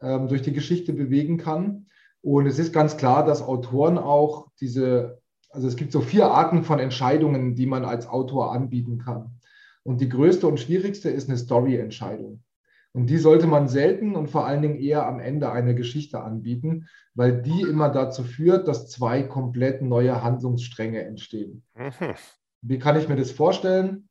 ähm, 0.00 0.28
durch 0.28 0.42
die 0.42 0.52
Geschichte 0.52 0.92
bewegen 0.92 1.36
kann. 1.36 1.86
Und 2.22 2.46
es 2.46 2.60
ist 2.60 2.72
ganz 2.72 2.96
klar, 2.96 3.26
dass 3.26 3.42
Autoren 3.42 3.98
auch 3.98 4.46
diese, 4.60 5.20
also 5.50 5.66
es 5.66 5.74
gibt 5.74 5.90
so 5.90 6.00
vier 6.00 6.28
Arten 6.28 6.62
von 6.62 6.78
Entscheidungen, 6.78 7.56
die 7.56 7.66
man 7.66 7.84
als 7.84 8.06
Autor 8.06 8.52
anbieten 8.52 8.98
kann. 8.98 9.40
Und 9.82 10.00
die 10.00 10.08
größte 10.08 10.46
und 10.46 10.60
schwierigste 10.60 11.10
ist 11.10 11.28
eine 11.28 11.38
Story-Entscheidung. 11.38 12.44
Und 12.92 13.10
die 13.10 13.18
sollte 13.18 13.48
man 13.48 13.66
selten 13.66 14.14
und 14.14 14.30
vor 14.30 14.46
allen 14.46 14.62
Dingen 14.62 14.76
eher 14.76 15.08
am 15.08 15.18
Ende 15.18 15.50
einer 15.50 15.74
Geschichte 15.74 16.22
anbieten, 16.22 16.86
weil 17.14 17.42
die 17.42 17.62
immer 17.62 17.88
dazu 17.88 18.22
führt, 18.22 18.68
dass 18.68 18.88
zwei 18.88 19.24
komplett 19.24 19.82
neue 19.82 20.22
Handlungsstränge 20.22 21.02
entstehen. 21.02 21.64
Mhm. 21.74 22.14
Wie 22.62 22.78
kann 22.78 22.96
ich 22.96 23.08
mir 23.08 23.16
das 23.16 23.32
vorstellen? 23.32 24.08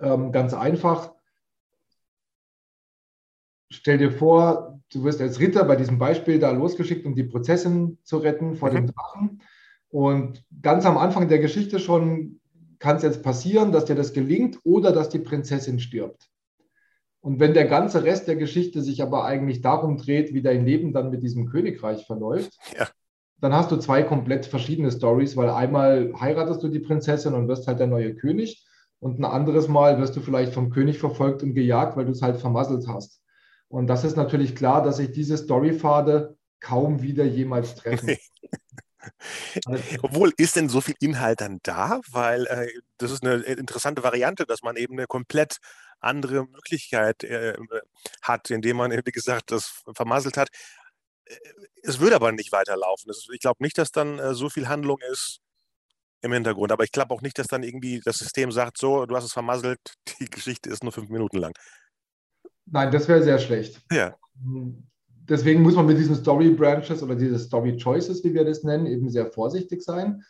Ähm, 0.00 0.32
ganz 0.32 0.54
einfach. 0.54 1.12
Stell 3.70 3.98
dir 3.98 4.10
vor, 4.10 4.80
du 4.92 5.04
wirst 5.04 5.20
als 5.20 5.40
Ritter 5.40 5.64
bei 5.64 5.76
diesem 5.76 5.98
Beispiel 5.98 6.38
da 6.38 6.50
losgeschickt, 6.50 7.04
um 7.04 7.14
die 7.14 7.24
Prinzessin 7.24 7.98
zu 8.02 8.18
retten 8.18 8.54
vor 8.54 8.70
mhm. 8.70 8.74
dem 8.74 8.86
Drachen. 8.86 9.42
Und 9.90 10.44
ganz 10.62 10.84
am 10.86 10.98
Anfang 10.98 11.28
der 11.28 11.38
Geschichte 11.38 11.78
schon 11.78 12.40
kann 12.78 12.96
es 12.96 13.02
jetzt 13.02 13.22
passieren, 13.22 13.72
dass 13.72 13.86
dir 13.86 13.96
das 13.96 14.12
gelingt 14.12 14.58
oder 14.64 14.92
dass 14.92 15.08
die 15.08 15.18
Prinzessin 15.18 15.80
stirbt. 15.80 16.30
Und 17.20 17.40
wenn 17.40 17.52
der 17.52 17.66
ganze 17.66 18.04
Rest 18.04 18.28
der 18.28 18.36
Geschichte 18.36 18.80
sich 18.82 19.02
aber 19.02 19.24
eigentlich 19.24 19.60
darum 19.60 19.96
dreht, 19.96 20.32
wie 20.32 20.42
dein 20.42 20.64
Leben 20.64 20.92
dann 20.92 21.10
mit 21.10 21.22
diesem 21.22 21.46
Königreich 21.46 22.06
verläuft, 22.06 22.56
ja. 22.78 22.86
dann 23.40 23.52
hast 23.52 23.72
du 23.72 23.76
zwei 23.76 24.02
komplett 24.02 24.46
verschiedene 24.46 24.92
Stories, 24.92 25.36
weil 25.36 25.50
einmal 25.50 26.12
heiratest 26.18 26.62
du 26.62 26.68
die 26.68 26.78
Prinzessin 26.78 27.34
und 27.34 27.48
wirst 27.48 27.66
halt 27.66 27.80
der 27.80 27.88
neue 27.88 28.14
König 28.14 28.64
und 29.00 29.18
ein 29.20 29.24
anderes 29.24 29.68
Mal 29.68 29.98
wirst 29.98 30.16
du 30.16 30.20
vielleicht 30.20 30.52
vom 30.52 30.70
König 30.70 30.98
verfolgt 30.98 31.42
und 31.42 31.54
gejagt, 31.54 31.96
weil 31.96 32.04
du 32.04 32.12
es 32.12 32.22
halt 32.22 32.38
vermasselt 32.38 32.86
hast. 32.88 33.20
Und 33.68 33.86
das 33.86 34.04
ist 34.04 34.16
natürlich 34.16 34.56
klar, 34.56 34.82
dass 34.82 34.96
sich 34.96 35.12
diese 35.12 35.36
Storypfade 35.36 36.36
kaum 36.60 37.02
wieder 37.02 37.24
jemals 37.24 37.74
treffen. 37.76 38.16
Obwohl, 40.02 40.32
ist 40.36 40.56
denn 40.56 40.68
so 40.68 40.80
viel 40.80 40.96
Inhalt 41.00 41.40
dann 41.40 41.60
da? 41.62 42.00
Weil 42.10 42.46
äh, 42.46 42.68
das 42.98 43.10
ist 43.10 43.24
eine 43.24 43.36
interessante 43.42 44.02
Variante, 44.02 44.44
dass 44.44 44.62
man 44.62 44.76
eben 44.76 44.94
eine 44.94 45.06
komplett 45.06 45.58
andere 46.00 46.46
Möglichkeit 46.46 47.24
äh, 47.24 47.56
hat, 48.22 48.50
indem 48.50 48.78
man, 48.78 48.90
wie 48.90 49.12
gesagt, 49.12 49.50
das 49.50 49.82
vermasselt 49.94 50.36
hat. 50.36 50.48
Äh, 51.24 51.36
es 51.82 52.00
würde 52.00 52.16
aber 52.16 52.32
nicht 52.32 52.52
weiterlaufen. 52.52 53.12
Ich 53.32 53.40
glaube 53.40 53.62
nicht, 53.62 53.78
dass 53.78 53.92
dann 53.92 54.18
äh, 54.18 54.34
so 54.34 54.50
viel 54.50 54.68
Handlung 54.68 54.98
ist 55.10 55.40
im 56.22 56.32
Hintergrund. 56.32 56.72
Aber 56.72 56.84
ich 56.84 56.92
glaube 56.92 57.14
auch 57.14 57.22
nicht, 57.22 57.38
dass 57.38 57.46
dann 57.46 57.62
irgendwie 57.62 58.00
das 58.04 58.16
System 58.18 58.50
sagt, 58.52 58.78
so, 58.78 59.06
du 59.06 59.16
hast 59.16 59.24
es 59.24 59.32
vermasselt, 59.32 59.78
die 60.20 60.26
Geschichte 60.26 60.70
ist 60.70 60.82
nur 60.82 60.92
fünf 60.92 61.08
Minuten 61.10 61.38
lang. 61.38 61.52
Nein, 62.66 62.90
das 62.90 63.08
wäre 63.08 63.22
sehr 63.22 63.38
schlecht. 63.38 63.80
Ja. 63.90 64.14
Deswegen 65.28 65.62
muss 65.62 65.74
man 65.74 65.86
mit 65.86 65.98
diesen 65.98 66.16
Story 66.16 66.50
Branches 66.50 67.02
oder 67.02 67.14
diese 67.14 67.38
Story 67.38 67.76
Choices, 67.76 68.22
wie 68.24 68.34
wir 68.34 68.44
das 68.44 68.62
nennen, 68.62 68.86
eben 68.86 69.08
sehr 69.10 69.26
vorsichtig 69.26 69.82
sein. 69.82 70.22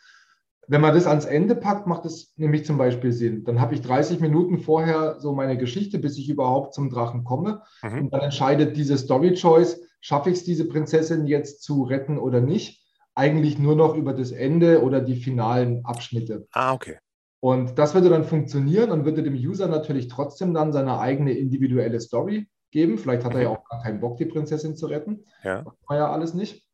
Wenn 0.67 0.81
man 0.81 0.93
das 0.93 1.07
ans 1.07 1.25
Ende 1.25 1.55
packt, 1.55 1.87
macht 1.87 2.05
es 2.05 2.33
nämlich 2.37 2.63
zum 2.63 2.77
Beispiel 2.77 3.11
Sinn. 3.11 3.43
Dann 3.43 3.59
habe 3.59 3.73
ich 3.73 3.81
30 3.81 4.19
Minuten 4.19 4.59
vorher 4.59 5.19
so 5.19 5.33
meine 5.33 5.57
Geschichte, 5.57 5.97
bis 5.97 6.17
ich 6.17 6.29
überhaupt 6.29 6.75
zum 6.75 6.91
Drachen 6.91 7.23
komme. 7.23 7.63
Mhm. 7.81 8.01
Und 8.01 8.13
dann 8.13 8.21
entscheidet 8.21 8.77
diese 8.77 8.97
Story 8.97 9.33
Choice, 9.33 9.81
schaffe 9.99 10.29
ich 10.29 10.37
es, 10.37 10.43
diese 10.43 10.67
Prinzessin 10.67 11.25
jetzt 11.25 11.63
zu 11.63 11.83
retten 11.83 12.19
oder 12.19 12.39
nicht. 12.39 12.85
Eigentlich 13.19 13.59
nur 13.59 13.75
noch 13.75 13.95
über 13.95 14.13
das 14.13 14.31
Ende 14.31 14.81
oder 14.81 15.01
die 15.01 15.17
finalen 15.17 15.83
Abschnitte. 15.83 16.47
Ah, 16.53 16.71
okay. 16.71 16.99
Und 17.41 17.77
das 17.77 17.93
würde 17.93 18.07
dann 18.07 18.23
funktionieren 18.23 18.91
und 18.91 19.03
würde 19.03 19.23
dem 19.23 19.33
User 19.33 19.67
natürlich 19.67 20.07
trotzdem 20.07 20.53
dann 20.53 20.71
seine 20.71 20.99
eigene 20.99 21.33
individuelle 21.33 21.99
Story 21.99 22.47
geben. 22.71 22.97
Vielleicht 22.97 23.25
hat 23.25 23.33
er 23.33 23.41
ja 23.41 23.49
mhm. 23.49 23.57
auch 23.57 23.65
gar 23.65 23.81
keinen 23.81 23.99
Bock, 23.99 24.15
die 24.15 24.25
Prinzessin 24.25 24.77
zu 24.77 24.85
retten. 24.85 25.25
Ja. 25.43 25.63
Das 25.63 25.73
war 25.87 25.97
ja 25.97 26.09
alles 26.09 26.33
nicht. 26.33 26.65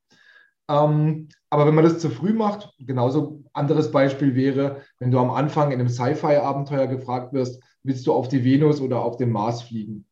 Ähm, 0.69 1.29
aber 1.49 1.65
wenn 1.65 1.73
man 1.73 1.83
das 1.83 1.97
zu 1.97 2.11
früh 2.11 2.33
macht, 2.33 2.73
genauso 2.77 3.43
anderes 3.53 3.91
Beispiel 3.91 4.35
wäre, 4.35 4.81
wenn 4.99 5.09
du 5.09 5.17
am 5.17 5.31
Anfang 5.31 5.71
in 5.71 5.79
einem 5.79 5.89
Sci-Fi-Abenteuer 5.89 6.85
gefragt 6.85 7.33
wirst, 7.33 7.59
willst 7.81 8.05
du 8.05 8.13
auf 8.13 8.27
die 8.27 8.43
Venus 8.43 8.81
oder 8.81 9.01
auf 9.01 9.17
den 9.17 9.31
Mars 9.31 9.63
fliegen? 9.63 10.05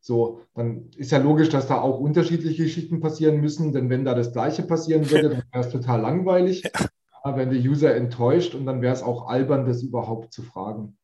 So, 0.00 0.40
dann 0.54 0.90
ist 0.96 1.12
ja 1.12 1.18
logisch, 1.18 1.50
dass 1.50 1.68
da 1.68 1.80
auch 1.80 1.98
unterschiedliche 1.98 2.64
Geschichten 2.64 3.00
passieren 3.00 3.40
müssen, 3.40 3.72
denn 3.72 3.90
wenn 3.90 4.04
da 4.04 4.14
das 4.14 4.32
Gleiche 4.32 4.62
passieren 4.62 5.10
würde, 5.10 5.28
dann 5.28 5.42
wäre 5.52 5.66
es 5.66 5.70
total 5.70 6.00
langweilig. 6.00 6.62
Ja. 6.62 7.36
Wenn 7.36 7.50
der 7.50 7.60
User 7.60 7.94
enttäuscht 7.94 8.54
und 8.54 8.64
dann 8.64 8.80
wäre 8.80 8.94
es 8.94 9.02
auch 9.02 9.28
albern, 9.28 9.66
das 9.66 9.82
überhaupt 9.82 10.32
zu 10.32 10.42
fragen. 10.42 10.96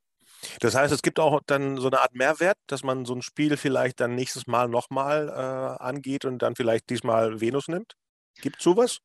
Das 0.61 0.75
heißt, 0.75 0.93
es 0.93 1.03
gibt 1.03 1.21
auch 1.21 1.41
dann 1.47 1.76
so 1.76 1.88
eine 1.88 2.00
Art 2.00 2.15
Mehrwert, 2.15 2.57
dass 2.67 2.83
man 2.83 3.05
so 3.05 3.15
ein 3.15 3.21
Spiel 3.21 3.59
vielleicht 3.59 4.00
dann 4.00 4.15
nächstes 4.15 4.47
Mal 4.47 4.69
nochmal 4.69 5.29
äh, 5.29 5.83
angeht 5.83 6.25
und 6.25 6.41
dann 6.41 6.57
vielleicht 6.57 6.88
diesmal 6.88 7.41
Venus 7.41 7.69
nimmt? 7.69 7.95
Gibt 8.41 8.59
es 8.59 8.65
sowas? 8.65 9.00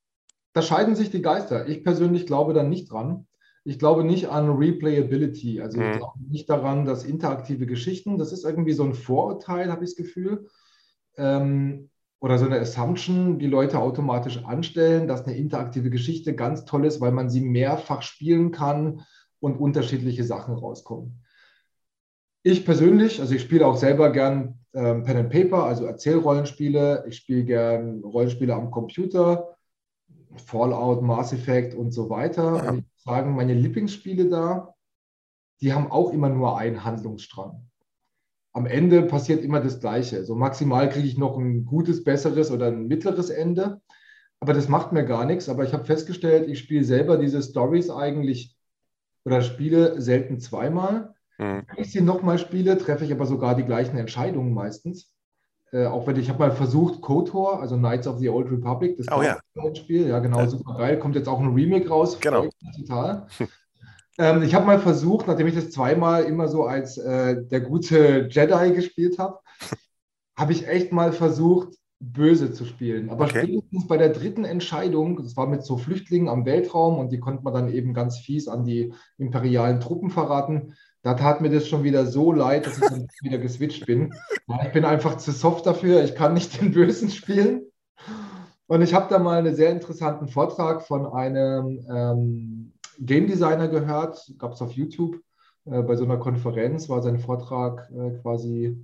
Da 0.53 0.61
scheiden 0.61 0.95
sich 0.95 1.11
die 1.11 1.21
Geister. 1.21 1.67
Ich 1.67 1.83
persönlich 1.83 2.25
glaube 2.25 2.53
da 2.53 2.63
nicht 2.63 2.91
dran. 2.91 3.27
Ich 3.63 3.77
glaube 3.77 4.03
nicht 4.03 4.29
an 4.29 4.49
Replayability. 4.49 5.61
Also 5.61 5.79
ich 5.79 5.85
hm. 5.85 5.97
glaube 5.97 6.19
nicht 6.29 6.49
daran, 6.49 6.85
dass 6.85 7.03
interaktive 7.03 7.65
Geschichten, 7.65 8.17
das 8.17 8.31
ist 8.31 8.43
irgendwie 8.43 8.73
so 8.73 8.83
ein 8.83 8.93
Vorurteil, 8.93 9.71
habe 9.71 9.83
ich 9.83 9.91
das 9.91 9.97
Gefühl. 9.97 10.47
Ähm, 11.17 11.89
oder 12.19 12.37
so 12.37 12.45
eine 12.45 12.59
Assumption, 12.59 13.39
die 13.39 13.47
Leute 13.47 13.79
automatisch 13.79 14.43
anstellen, 14.45 15.07
dass 15.07 15.25
eine 15.25 15.35
interaktive 15.35 15.89
Geschichte 15.89 16.35
ganz 16.35 16.65
toll 16.65 16.85
ist, 16.85 17.01
weil 17.01 17.11
man 17.11 17.29
sie 17.29 17.41
mehrfach 17.41 18.03
spielen 18.03 18.51
kann 18.51 19.01
und 19.39 19.59
unterschiedliche 19.59 20.23
Sachen 20.23 20.53
rauskommen. 20.53 21.23
Ich 22.43 22.63
persönlich, 22.63 23.19
also 23.19 23.33
ich 23.33 23.41
spiele 23.41 23.65
auch 23.65 23.77
selber 23.77 24.11
gern 24.11 24.59
ähm, 24.73 25.03
Pen 25.03 25.17
and 25.17 25.29
Paper, 25.29 25.63
also 25.63 25.85
Erzählrollenspiele. 25.85 27.05
Ich 27.07 27.17
spiele 27.17 27.43
gern 27.43 28.03
Rollenspiele 28.03 28.53
am 28.53 28.71
Computer, 28.71 29.57
Fallout, 30.35 31.01
Mass 31.01 31.33
Effect 31.33 31.73
und 31.75 31.91
so 31.91 32.09
weiter. 32.09 32.63
Ja. 32.63 32.71
Und 32.71 32.85
sagen, 33.03 33.35
meine 33.35 33.53
Lieblingsspiele 33.53 34.29
da, 34.29 34.75
die 35.61 35.73
haben 35.73 35.91
auch 35.91 36.11
immer 36.11 36.29
nur 36.29 36.57
einen 36.57 36.83
Handlungsstrang. 36.83 37.67
Am 38.53 38.65
Ende 38.65 39.03
passiert 39.03 39.43
immer 39.43 39.61
das 39.61 39.79
Gleiche. 39.79 40.15
So 40.15 40.21
also 40.21 40.35
maximal 40.35 40.89
kriege 40.89 41.07
ich 41.07 41.17
noch 41.17 41.37
ein 41.37 41.65
gutes, 41.65 42.03
besseres 42.03 42.51
oder 42.51 42.67
ein 42.67 42.87
mittleres 42.87 43.29
Ende. 43.29 43.81
Aber 44.39 44.53
das 44.53 44.67
macht 44.67 44.91
mir 44.91 45.05
gar 45.05 45.25
nichts. 45.25 45.47
Aber 45.49 45.63
ich 45.63 45.73
habe 45.73 45.85
festgestellt, 45.85 46.49
ich 46.49 46.59
spiele 46.59 46.83
selber 46.83 47.17
diese 47.17 47.41
Stories 47.41 47.89
eigentlich 47.89 48.57
oder 49.23 49.41
spiele 49.41 50.01
selten 50.01 50.39
zweimal. 50.39 51.13
Mhm. 51.37 51.63
Wenn 51.67 51.83
ich 51.83 51.91
sie 51.91 52.01
nochmal 52.01 52.39
spiele, 52.39 52.77
treffe 52.77 53.05
ich 53.05 53.11
aber 53.11 53.25
sogar 53.25 53.55
die 53.55 53.65
gleichen 53.65 53.97
Entscheidungen 53.97 54.53
meistens. 54.53 55.13
Äh, 55.73 55.85
auch 55.85 56.05
wenn 56.05 56.17
ich 56.17 56.29
habe 56.29 56.39
mal 56.39 56.51
versucht, 56.51 57.01
KOTOR, 57.01 57.61
also 57.61 57.77
Knights 57.77 58.05
of 58.05 58.19
the 58.19 58.29
Old 58.29 58.51
Republic, 58.51 58.97
das 58.97 59.07
oh, 59.09 59.21
ja. 59.21 59.39
Spiel, 59.73 60.07
ja 60.07 60.19
genau, 60.19 60.39
ja. 60.39 60.47
super 60.47 60.75
geil. 60.77 60.99
Kommt 60.99 61.15
jetzt 61.15 61.29
auch 61.29 61.39
ein 61.39 61.53
Remake 61.53 61.87
raus. 61.87 62.19
Genau. 62.19 62.47
Total. 62.75 63.27
ähm, 64.17 64.43
ich 64.43 64.53
habe 64.53 64.65
mal 64.65 64.79
versucht, 64.79 65.27
nachdem 65.27 65.47
ich 65.47 65.55
das 65.55 65.71
zweimal 65.71 66.25
immer 66.25 66.49
so 66.49 66.65
als 66.65 66.97
äh, 66.97 67.45
der 67.45 67.61
gute 67.61 68.27
Jedi 68.29 68.73
gespielt 68.73 69.17
habe, 69.17 69.39
habe 70.37 70.51
ich 70.51 70.67
echt 70.67 70.91
mal 70.91 71.13
versucht, 71.13 71.77
böse 72.01 72.51
zu 72.51 72.65
spielen. 72.65 73.09
Aber 73.09 73.25
okay. 73.25 73.43
spätestens 73.43 73.87
bei 73.87 73.95
der 73.95 74.09
dritten 74.09 74.43
Entscheidung, 74.43 75.21
das 75.21 75.37
war 75.37 75.47
mit 75.47 75.63
so 75.63 75.77
Flüchtlingen 75.77 76.27
am 76.27 76.45
Weltraum 76.45 76.97
und 76.97 77.11
die 77.11 77.19
konnte 77.19 77.43
man 77.43 77.53
dann 77.53 77.69
eben 77.69 77.93
ganz 77.93 78.17
fies 78.17 78.47
an 78.47 78.65
die 78.65 78.93
imperialen 79.17 79.79
Truppen 79.79 80.09
verraten, 80.09 80.73
da 81.03 81.15
tat 81.15 81.41
mir 81.41 81.49
das 81.49 81.67
schon 81.67 81.83
wieder 81.83 82.05
so 82.05 82.31
leid, 82.31 82.67
dass 82.67 82.77
ich 82.77 82.87
dann 82.87 83.07
wieder 83.21 83.37
geswitcht 83.37 83.85
bin. 83.85 84.13
Ich 84.63 84.71
bin 84.71 84.85
einfach 84.85 85.17
zu 85.17 85.31
soft 85.31 85.65
dafür, 85.65 86.03
ich 86.03 86.15
kann 86.15 86.33
nicht 86.33 86.61
den 86.61 86.71
Bösen 86.71 87.09
spielen. 87.09 87.63
Und 88.67 88.81
ich 88.81 88.93
habe 88.93 89.07
da 89.09 89.19
mal 89.19 89.39
einen 89.39 89.55
sehr 89.55 89.71
interessanten 89.71 90.27
Vortrag 90.27 90.83
von 90.83 91.05
einem 91.05 91.85
ähm, 91.93 92.73
Game 92.99 93.27
Designer 93.27 93.67
gehört, 93.67 94.31
gab 94.37 94.53
es 94.53 94.61
auf 94.61 94.71
YouTube. 94.71 95.19
Äh, 95.65 95.81
bei 95.81 95.95
so 95.95 96.05
einer 96.05 96.17
Konferenz 96.17 96.87
war 96.87 97.01
sein 97.01 97.19
Vortrag 97.19 97.89
äh, 97.91 98.11
quasi 98.21 98.77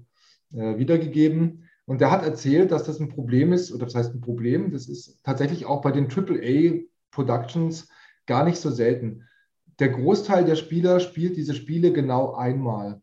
äh, 0.54 0.78
wiedergegeben. 0.78 1.70
Und 1.86 2.02
der 2.02 2.12
hat 2.12 2.24
erzählt, 2.24 2.72
dass 2.72 2.84
das 2.84 3.00
ein 3.00 3.10
Problem 3.10 3.54
ist, 3.54 3.72
oder 3.72 3.86
das 3.86 3.96
heißt 3.96 4.14
ein 4.14 4.20
Problem, 4.20 4.72
das 4.72 4.90
ist 4.90 5.24
tatsächlich 5.24 5.66
auch 5.66 5.82
bei 5.82 5.92
den 5.92 6.10
AAA-Productions 6.12 7.88
gar 8.26 8.44
nicht 8.44 8.58
so 8.58 8.70
selten. 8.70 9.24
Der 9.80 9.90
Großteil 9.90 10.46
der 10.46 10.56
Spieler 10.56 11.00
spielt 11.00 11.38
diese 11.38 11.54
Spiele 11.54 11.92
genau 11.92 12.34
einmal. 12.34 13.02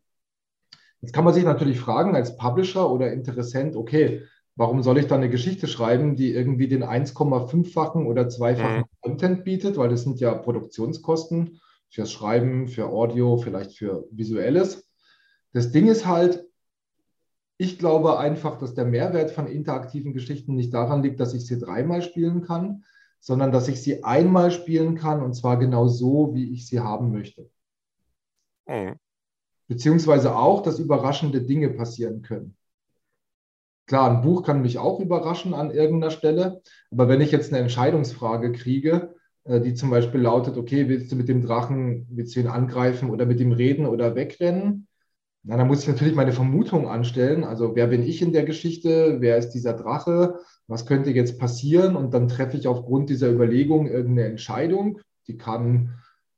Jetzt 1.01 1.13
kann 1.13 1.23
man 1.23 1.33
sich 1.33 1.43
natürlich 1.43 1.79
fragen 1.79 2.15
als 2.15 2.37
Publisher 2.37 2.89
oder 2.89 3.13
Interessent, 3.13 3.75
okay, 3.75 4.23
warum 4.55 4.83
soll 4.83 4.97
ich 4.97 5.07
dann 5.07 5.21
eine 5.21 5.29
Geschichte 5.29 5.67
schreiben, 5.67 6.15
die 6.15 6.33
irgendwie 6.33 6.67
den 6.67 6.83
1,5-fachen 6.83 8.05
oder 8.05 8.29
zweifachen 8.29 8.79
mhm. 8.79 8.85
Content 9.01 9.43
bietet, 9.43 9.77
weil 9.77 9.89
das 9.89 10.03
sind 10.03 10.19
ja 10.19 10.33
Produktionskosten 10.33 11.59
fürs 11.89 12.11
Schreiben, 12.11 12.67
für 12.67 12.87
Audio, 12.87 13.37
vielleicht 13.37 13.77
für 13.77 14.07
Visuelles. 14.11 14.89
Das 15.53 15.71
Ding 15.71 15.87
ist 15.87 16.05
halt, 16.05 16.45
ich 17.57 17.79
glaube 17.79 18.19
einfach, 18.19 18.57
dass 18.57 18.73
der 18.73 18.85
Mehrwert 18.85 19.31
von 19.31 19.47
interaktiven 19.47 20.13
Geschichten 20.13 20.55
nicht 20.55 20.73
daran 20.73 21.03
liegt, 21.03 21.19
dass 21.19 21.33
ich 21.33 21.45
sie 21.45 21.57
dreimal 21.57 22.01
spielen 22.01 22.41
kann, 22.41 22.83
sondern 23.25 23.51
dass 23.51 23.67
ich 23.67 23.81
sie 23.81 24.03
einmal 24.03 24.51
spielen 24.51 24.93
kann 24.93 25.23
und 25.23 25.33
zwar 25.33 25.57
genau 25.57 25.87
so, 25.87 26.35
wie 26.35 26.53
ich 26.53 26.67
sie 26.67 26.79
haben 26.79 27.11
möchte. 27.11 27.49
Mhm. 28.67 28.99
Beziehungsweise 29.67 30.35
auch, 30.35 30.61
dass 30.61 30.77
überraschende 30.77 31.41
Dinge 31.41 31.71
passieren 31.71 32.21
können. 32.21 32.55
Klar, 33.87 34.11
ein 34.11 34.21
Buch 34.21 34.43
kann 34.43 34.61
mich 34.61 34.77
auch 34.77 34.99
überraschen 34.99 35.55
an 35.55 35.71
irgendeiner 35.71 36.11
Stelle, 36.11 36.61
aber 36.91 37.07
wenn 37.07 37.19
ich 37.19 37.31
jetzt 37.31 37.51
eine 37.51 37.63
Entscheidungsfrage 37.63 38.51
kriege, 38.51 39.15
äh, 39.45 39.59
die 39.59 39.73
zum 39.73 39.89
Beispiel 39.89 40.21
lautet, 40.21 40.55
okay, 40.55 40.87
willst 40.87 41.11
du 41.11 41.15
mit 41.15 41.27
dem 41.27 41.41
Drachen, 41.41 42.05
willst 42.11 42.35
du 42.35 42.41
ihn 42.41 42.47
angreifen 42.47 43.09
oder 43.09 43.25
mit 43.25 43.39
ihm 43.39 43.53
reden 43.53 43.87
oder 43.87 44.13
wegrennen? 44.13 44.87
Na, 45.47 45.57
dann 45.57 45.67
muss 45.67 45.83
ich 45.83 45.87
natürlich 45.87 46.15
meine 46.15 46.31
Vermutung 46.31 46.87
anstellen. 46.87 47.43
Also, 47.43 47.75
wer 47.75 47.85
bin 47.87 48.01
ich 48.01 48.21
in 48.23 48.33
der 48.33 48.43
Geschichte? 48.43 49.17
Wer 49.19 49.37
ist 49.37 49.51
dieser 49.51 49.73
Drache? 49.73 50.39
Was 50.67 50.87
könnte 50.87 51.11
jetzt 51.11 51.37
passieren? 51.37 51.95
Und 51.95 52.15
dann 52.15 52.27
treffe 52.27 52.57
ich 52.57 52.67
aufgrund 52.67 53.11
dieser 53.11 53.29
Überlegung 53.29 53.87
irgendeine 53.87 54.27
Entscheidung. 54.27 54.99
Die 55.27 55.37
kann 55.37 55.93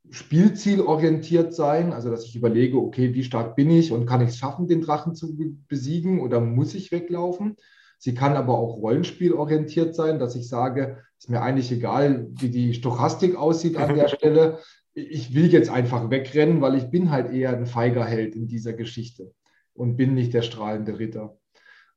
spielzielorientiert 0.10 1.54
sein, 1.54 1.94
also 1.94 2.10
dass 2.10 2.26
ich 2.26 2.36
überlege, 2.36 2.78
okay, 2.78 3.14
wie 3.14 3.24
stark 3.24 3.56
bin 3.56 3.70
ich 3.70 3.92
und 3.92 4.06
kann 4.06 4.22
ich 4.22 4.30
es 4.30 4.38
schaffen, 4.38 4.68
den 4.68 4.82
Drachen 4.82 5.16
zu 5.16 5.38
besiegen 5.68 6.22
oder 6.22 6.40
muss 6.40 6.76
ich 6.76 6.92
weglaufen? 6.92 7.56
Sie 8.00 8.14
kann 8.14 8.36
aber 8.36 8.58
auch 8.58 8.78
rollenspielorientiert 8.78 9.96
sein, 9.96 10.20
dass 10.20 10.36
ich 10.36 10.48
sage, 10.48 11.04
ist 11.18 11.30
mir 11.30 11.42
eigentlich 11.42 11.72
egal, 11.72 12.28
wie 12.32 12.50
die 12.50 12.74
Stochastik 12.74 13.36
aussieht 13.36 13.78
an 13.78 13.96
der 13.96 14.08
Stelle 14.08 14.60
ich 14.98 15.36
will 15.36 15.54
jetzt 15.54 15.70
einfach 15.70 16.10
wegrennen, 16.10 16.60
weil 16.60 16.76
ich 16.76 16.90
bin 16.90 17.12
halt 17.12 17.32
eher 17.32 17.56
ein 17.56 17.68
feiger 17.68 18.04
Held 18.04 18.36
in 18.36 18.48
dieser 18.48 18.74
Geschichte 18.74 19.32
und 19.74 19.96
bin 19.96 20.16
nicht 20.16 20.34
der 20.34 20.42
strahlende 20.42 20.98
Ritter. 20.98 21.38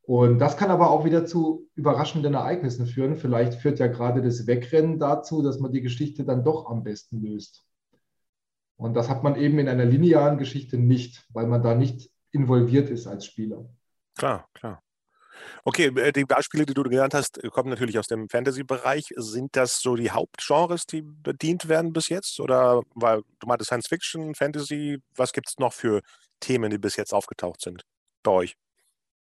Und 0.03 0.39
das 0.39 0.59
kann 0.59 0.71
aber 0.71 0.91
auch 0.91 1.05
wieder 1.07 1.25
zu 1.25 1.69
überraschenden 1.77 2.35
Ereignissen 2.35 2.85
führen. 2.85 3.17
Vielleicht 3.17 3.55
führt 3.55 3.79
ja 3.79 3.87
gerade 3.87 4.21
das 4.21 4.47
Wegrennen 4.47 4.99
dazu, 4.99 5.41
dass 5.41 5.61
man 5.61 5.73
die 5.73 5.81
Geschichte 5.81 6.25
dann 6.25 6.45
doch 6.45 6.69
am 6.69 6.83
besten 6.83 7.23
löst. 7.23 7.65
Und 8.77 8.95
das 8.95 9.09
hat 9.09 9.23
man 9.23 9.37
eben 9.37 9.59
in 9.59 9.69
einer 9.69 9.85
linearen 9.87 10.37
Geschichte 10.37 10.77
nicht, 10.77 11.25
weil 11.31 11.47
man 11.47 11.63
da 11.63 11.75
nicht 11.75 12.11
involviert 12.33 12.91
ist 12.91 13.07
als 13.07 13.25
Spieler. 13.25 13.67
Klar, 14.17 14.47
klar. 14.53 14.83
Okay, 15.65 15.87
äh, 15.87 16.13
die 16.13 16.25
Beispiele, 16.25 16.67
die 16.67 16.75
du 16.75 16.83
genannt 16.83 17.15
hast, 17.15 17.41
kommen 17.51 17.71
natürlich 17.71 17.99
aus 17.99 18.07
dem 18.07 18.29
Fantasy-Bereich. 18.29 19.13
Sind 19.17 19.57
das 19.57 19.81
so 19.81 19.97
die 19.97 20.11
Hauptgenres, 20.11 20.87
die 20.87 21.03
bedient 21.03 21.69
werden 21.69 21.93
bis 21.93 22.09
jetzt? 22.09 22.41
Oder 22.41 22.83
weil 22.95 23.23
du 23.41 23.47
meintest 23.47 23.69
Science 23.69 23.89
Fiction, 23.89 24.35
Fantasy, 24.35 24.99
was 25.17 25.33
gibt 25.33 25.49
es 25.49 25.59
noch 25.59 25.73
für 25.73 26.03
Themen, 26.41 26.71
die 26.71 26.79
bis 26.79 26.97
jetzt 26.97 27.13
aufgetaucht 27.13 27.61
sind 27.61 27.85
bei 28.23 28.33
euch? 28.33 28.57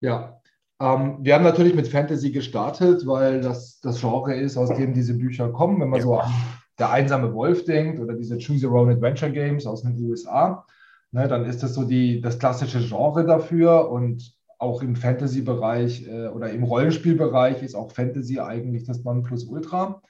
Ja, 0.01 0.41
ähm, 0.81 1.19
wir 1.21 1.35
haben 1.35 1.45
natürlich 1.45 1.75
mit 1.75 1.89
Fantasy 1.89 2.31
gestartet, 2.31 3.07
weil 3.07 3.41
das 3.41 3.81
das 3.81 4.01
Genre 4.01 4.35
ist, 4.35 4.57
aus 4.57 4.69
dem 4.69 4.93
diese 4.93 5.15
Bücher 5.15 5.51
kommen. 5.51 5.81
Wenn 5.81 5.89
man 5.89 6.01
ja. 6.01 6.05
so 6.05 6.19
an 6.19 6.33
der 6.79 6.91
einsame 6.91 7.33
Wolf 7.33 7.65
denkt 7.65 7.99
oder 7.99 8.15
diese 8.15 8.37
Choose 8.39 8.67
Your 8.67 8.81
Own 8.81 8.91
Adventure 8.91 9.33
Games 9.33 9.67
aus 9.67 9.83
den 9.83 9.99
USA, 10.05 10.67
ne, 11.13 11.29
dann 11.29 11.47
ist 11.47 11.63
das 11.63 11.75
so 11.75 11.85
die, 11.85 12.21
das 12.21 12.39
klassische 12.39 12.81
Genre 12.81 13.25
dafür 13.25 13.91
und 13.91 14.36
auch 14.59 14.83
im 14.83 14.97
Fantasy-Bereich 14.97 16.07
äh, 16.09 16.29
oder 16.29 16.51
im 16.51 16.63
Rollenspielbereich 16.63 17.63
ist 17.63 17.75
auch 17.75 17.93
Fantasy 17.93 18.41
eigentlich 18.41 18.85
das 18.85 19.05
Nonplusultra. 19.05 20.03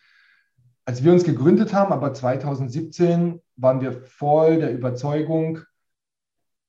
Als 0.85 1.03
wir 1.03 1.13
uns 1.13 1.25
gegründet 1.25 1.75
haben, 1.75 1.93
aber 1.93 2.15
2017, 2.15 3.41
waren 3.57 3.81
wir 3.81 3.93
voll 3.93 4.59
der 4.59 4.73
Überzeugung, 4.73 5.61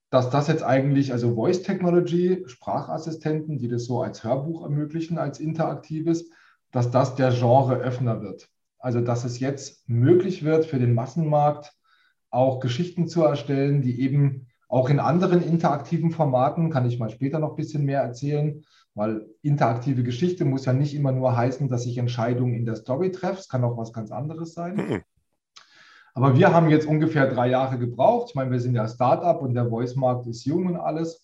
dass 0.09 0.29
das 0.29 0.47
jetzt 0.47 0.63
eigentlich, 0.63 1.11
also 1.11 1.35
Voice 1.35 1.61
Technology, 1.61 2.43
Sprachassistenten, 2.47 3.57
die 3.57 3.67
das 3.67 3.85
so 3.85 4.01
als 4.01 4.23
Hörbuch 4.23 4.63
ermöglichen, 4.63 5.17
als 5.17 5.39
interaktives, 5.39 6.29
dass 6.71 6.91
das 6.91 7.15
der 7.15 7.31
Genreöffner 7.31 8.21
wird. 8.21 8.49
Also 8.79 9.01
dass 9.01 9.25
es 9.25 9.39
jetzt 9.39 9.87
möglich 9.89 10.43
wird 10.43 10.65
für 10.65 10.79
den 10.79 10.93
Massenmarkt 10.93 11.73
auch 12.29 12.59
Geschichten 12.59 13.07
zu 13.07 13.23
erstellen, 13.23 13.81
die 13.81 14.01
eben 14.01 14.47
auch 14.67 14.89
in 14.89 14.99
anderen 14.99 15.41
interaktiven 15.41 16.11
Formaten, 16.11 16.69
kann 16.69 16.85
ich 16.85 16.99
mal 16.99 17.09
später 17.09 17.39
noch 17.39 17.51
ein 17.51 17.55
bisschen 17.55 17.85
mehr 17.85 18.01
erzählen, 18.01 18.63
weil 18.95 19.27
interaktive 19.41 20.03
Geschichte 20.03 20.43
muss 20.43 20.65
ja 20.65 20.73
nicht 20.73 20.95
immer 20.95 21.11
nur 21.11 21.37
heißen, 21.37 21.69
dass 21.69 21.85
ich 21.85 21.97
Entscheidungen 21.97 22.55
in 22.55 22.65
der 22.65 22.75
Story 22.75 23.11
treffe, 23.11 23.39
es 23.39 23.47
kann 23.47 23.63
auch 23.63 23.77
was 23.77 23.93
ganz 23.93 24.11
anderes 24.11 24.53
sein. 24.53 24.75
Mhm. 24.75 25.03
Aber 26.13 26.35
wir 26.35 26.51
haben 26.51 26.69
jetzt 26.69 26.87
ungefähr 26.87 27.31
drei 27.31 27.47
Jahre 27.47 27.77
gebraucht. 27.77 28.29
Ich 28.29 28.35
meine, 28.35 28.49
wir 28.49 28.59
sind 28.59 28.73
ja 28.73 28.87
Startup 28.87 29.39
und 29.39 29.53
der 29.53 29.69
Voice-Markt 29.69 30.25
ist 30.25 30.45
jung 30.45 30.65
und 30.65 30.75
alles. 30.75 31.23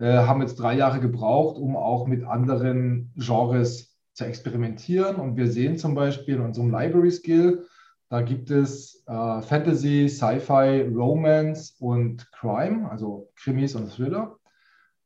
Äh, 0.00 0.14
haben 0.14 0.40
jetzt 0.40 0.56
drei 0.56 0.74
Jahre 0.74 0.98
gebraucht, 0.98 1.58
um 1.58 1.76
auch 1.76 2.08
mit 2.08 2.24
anderen 2.24 3.12
Genres 3.14 3.96
zu 4.14 4.24
experimentieren. 4.24 5.14
Und 5.14 5.36
wir 5.36 5.46
sehen 5.46 5.78
zum 5.78 5.94
Beispiel 5.94 6.34
in 6.34 6.40
unserem 6.40 6.72
Library 6.72 7.12
Skill, 7.12 7.66
da 8.12 8.20
gibt 8.20 8.50
es 8.50 9.02
äh, 9.06 9.40
Fantasy, 9.40 10.06
Sci-Fi, 10.06 10.82
Romance 10.94 11.76
und 11.78 12.30
Crime, 12.32 12.90
also 12.90 13.32
Krimis 13.36 13.74
und 13.74 13.90
Thriller. 13.90 14.38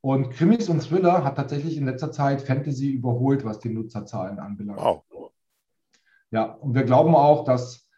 Und 0.01 0.31
Krimis 0.31 0.69
und 0.69 0.81
Thriller 0.81 1.23
hat 1.23 1.37
tatsächlich 1.37 1.77
in 1.77 1.87
letzter 1.87 2.11
Zeit 2.11 2.43
Fantasy 2.43 2.89
überholt, 2.91 3.45
was 3.45 3.61
die 3.61 3.69
Nutzerzahlen 3.69 4.41
anbelangt. 4.41 4.81
Wow. 4.81 5.31
Ja, 6.33 6.47
und 6.47 6.75
wir 6.75 6.83
glauben 6.83 7.15
auch, 7.15 7.45
dass 7.45 7.89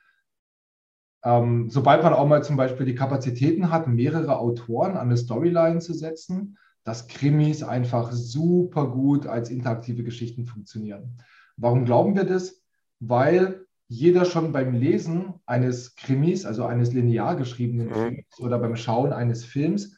ähm, 1.25 1.71
sobald 1.71 2.03
man 2.03 2.13
auch 2.13 2.29
mal 2.29 2.45
zum 2.45 2.59
Beispiel 2.59 2.85
die 2.85 2.95
Kapazitäten 2.95 3.71
hat, 3.71 3.89
mehrere 3.89 4.39
Autoren 4.39 4.93
an 4.93 5.07
eine 5.07 5.17
Storyline 5.17 5.79
zu 5.79 5.95
setzen, 5.95 6.59
dass 6.85 7.09
Krimis 7.09 7.63
einfach 7.63 8.13
super 8.13 8.89
gut 8.89 9.27
als 9.27 9.49
interaktive 9.49 10.05
Geschichten 10.05 10.45
funktionieren. 10.45 11.17
Warum 11.57 11.87
glauben 11.87 12.15
wir 12.15 12.25
das? 12.25 12.63
Weil 13.01 13.65
jeder 13.89 14.27
schon 14.27 14.53
beim 14.53 14.75
Lesen 14.75 15.35
eines 15.47 15.97
Krimis, 15.97 16.45
also 16.45 16.65
eines 16.67 16.93
linear 16.93 17.37
geschriebenen 17.37 17.89
mhm. 17.89 17.93
Krimis 17.93 18.39
oder 18.39 18.59
beim 18.59 18.77
Schauen 18.77 19.13
eines 19.13 19.45
Films, 19.45 19.97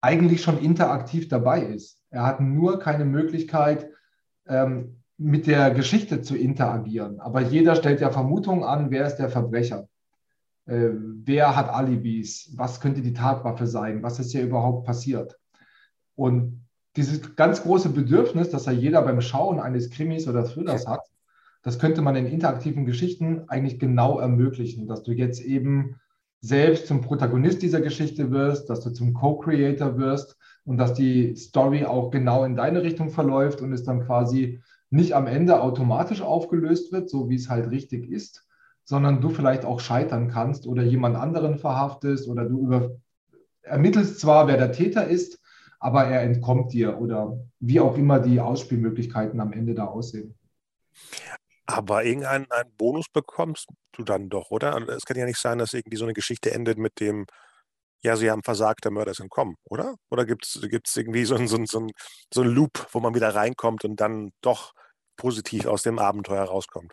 eigentlich 0.00 0.42
schon 0.42 0.58
interaktiv 0.58 1.28
dabei 1.28 1.62
ist. 1.62 2.00
Er 2.10 2.26
hat 2.26 2.40
nur 2.40 2.78
keine 2.78 3.04
Möglichkeit, 3.04 3.90
ähm, 4.46 5.02
mit 5.16 5.46
der 5.46 5.70
Geschichte 5.70 6.22
zu 6.22 6.36
interagieren. 6.36 7.20
Aber 7.20 7.40
jeder 7.40 7.76
stellt 7.76 8.00
ja 8.00 8.10
Vermutungen 8.10 8.64
an, 8.64 8.90
wer 8.90 9.06
ist 9.06 9.16
der 9.16 9.28
Verbrecher. 9.28 9.88
Äh, 10.66 10.90
wer 10.92 11.54
hat 11.56 11.68
Alibis, 11.68 12.52
was 12.56 12.80
könnte 12.80 13.02
die 13.02 13.12
Tatwaffe 13.12 13.66
sein, 13.66 14.02
was 14.02 14.18
ist 14.18 14.32
hier 14.32 14.42
überhaupt 14.42 14.86
passiert. 14.86 15.38
Und 16.16 16.64
dieses 16.96 17.36
ganz 17.36 17.62
große 17.62 17.90
Bedürfnis, 17.90 18.50
das 18.50 18.66
ja 18.66 18.72
jeder 18.72 19.02
beim 19.02 19.20
Schauen 19.20 19.60
eines 19.60 19.90
Krimis 19.90 20.26
oder 20.26 20.44
Thrillers 20.44 20.86
hat, 20.86 21.02
das 21.64 21.78
könnte 21.78 22.02
man 22.02 22.14
in 22.14 22.26
interaktiven 22.26 22.84
Geschichten 22.84 23.48
eigentlich 23.48 23.80
genau 23.80 24.20
ermöglichen, 24.20 24.86
dass 24.86 25.02
du 25.02 25.12
jetzt 25.12 25.40
eben 25.40 25.96
selbst 26.40 26.86
zum 26.86 27.00
Protagonist 27.00 27.62
dieser 27.62 27.80
Geschichte 27.80 28.30
wirst, 28.30 28.68
dass 28.68 28.80
du 28.80 28.90
zum 28.90 29.14
Co-Creator 29.14 29.96
wirst 29.96 30.36
und 30.66 30.76
dass 30.76 30.92
die 30.92 31.34
Story 31.36 31.86
auch 31.86 32.10
genau 32.10 32.44
in 32.44 32.54
deine 32.54 32.82
Richtung 32.82 33.08
verläuft 33.08 33.62
und 33.62 33.72
es 33.72 33.82
dann 33.82 34.04
quasi 34.04 34.60
nicht 34.90 35.14
am 35.14 35.26
Ende 35.26 35.62
automatisch 35.62 36.20
aufgelöst 36.20 36.92
wird, 36.92 37.08
so 37.08 37.30
wie 37.30 37.36
es 37.36 37.48
halt 37.48 37.70
richtig 37.70 38.10
ist, 38.10 38.46
sondern 38.84 39.22
du 39.22 39.30
vielleicht 39.30 39.64
auch 39.64 39.80
scheitern 39.80 40.28
kannst 40.28 40.66
oder 40.66 40.82
jemand 40.82 41.16
anderen 41.16 41.58
verhaftest 41.58 42.28
oder 42.28 42.44
du 42.44 42.60
über, 42.60 42.90
ermittelst 43.62 44.20
zwar, 44.20 44.48
wer 44.48 44.58
der 44.58 44.72
Täter 44.72 45.06
ist, 45.08 45.40
aber 45.80 46.04
er 46.04 46.20
entkommt 46.20 46.74
dir 46.74 47.00
oder 47.00 47.38
wie 47.58 47.80
auch 47.80 47.96
immer 47.96 48.20
die 48.20 48.38
Ausspielmöglichkeiten 48.38 49.40
am 49.40 49.54
Ende 49.54 49.74
da 49.74 49.86
aussehen. 49.86 50.34
Aber 51.74 52.04
irgendeinen 52.04 52.46
Bonus 52.78 53.08
bekommst 53.08 53.66
du 53.90 54.04
dann 54.04 54.28
doch, 54.28 54.52
oder? 54.52 54.74
Also, 54.74 54.92
es 54.92 55.04
kann 55.04 55.16
ja 55.16 55.26
nicht 55.26 55.40
sein, 55.40 55.58
dass 55.58 55.72
irgendwie 55.72 55.96
so 55.96 56.04
eine 56.04 56.12
Geschichte 56.12 56.52
endet 56.52 56.78
mit 56.78 57.00
dem, 57.00 57.26
ja, 58.00 58.14
sie 58.14 58.30
haben 58.30 58.44
versagt, 58.44 58.84
der 58.84 58.92
Mörder 58.92 59.10
ist 59.10 59.18
entkommen, 59.18 59.56
oder? 59.64 59.96
Oder 60.08 60.24
gibt 60.24 60.46
es 60.46 60.96
irgendwie 60.96 61.24
so 61.24 61.34
einen 61.34 61.48
so 61.48 61.58
so 61.64 61.80
ein, 61.80 61.90
so 62.32 62.42
ein 62.42 62.48
Loop, 62.48 62.86
wo 62.92 63.00
man 63.00 63.16
wieder 63.16 63.34
reinkommt 63.34 63.84
und 63.84 63.96
dann 64.00 64.30
doch 64.40 64.72
positiv 65.16 65.66
aus 65.66 65.82
dem 65.82 65.98
Abenteuer 65.98 66.44
rauskommt? 66.44 66.92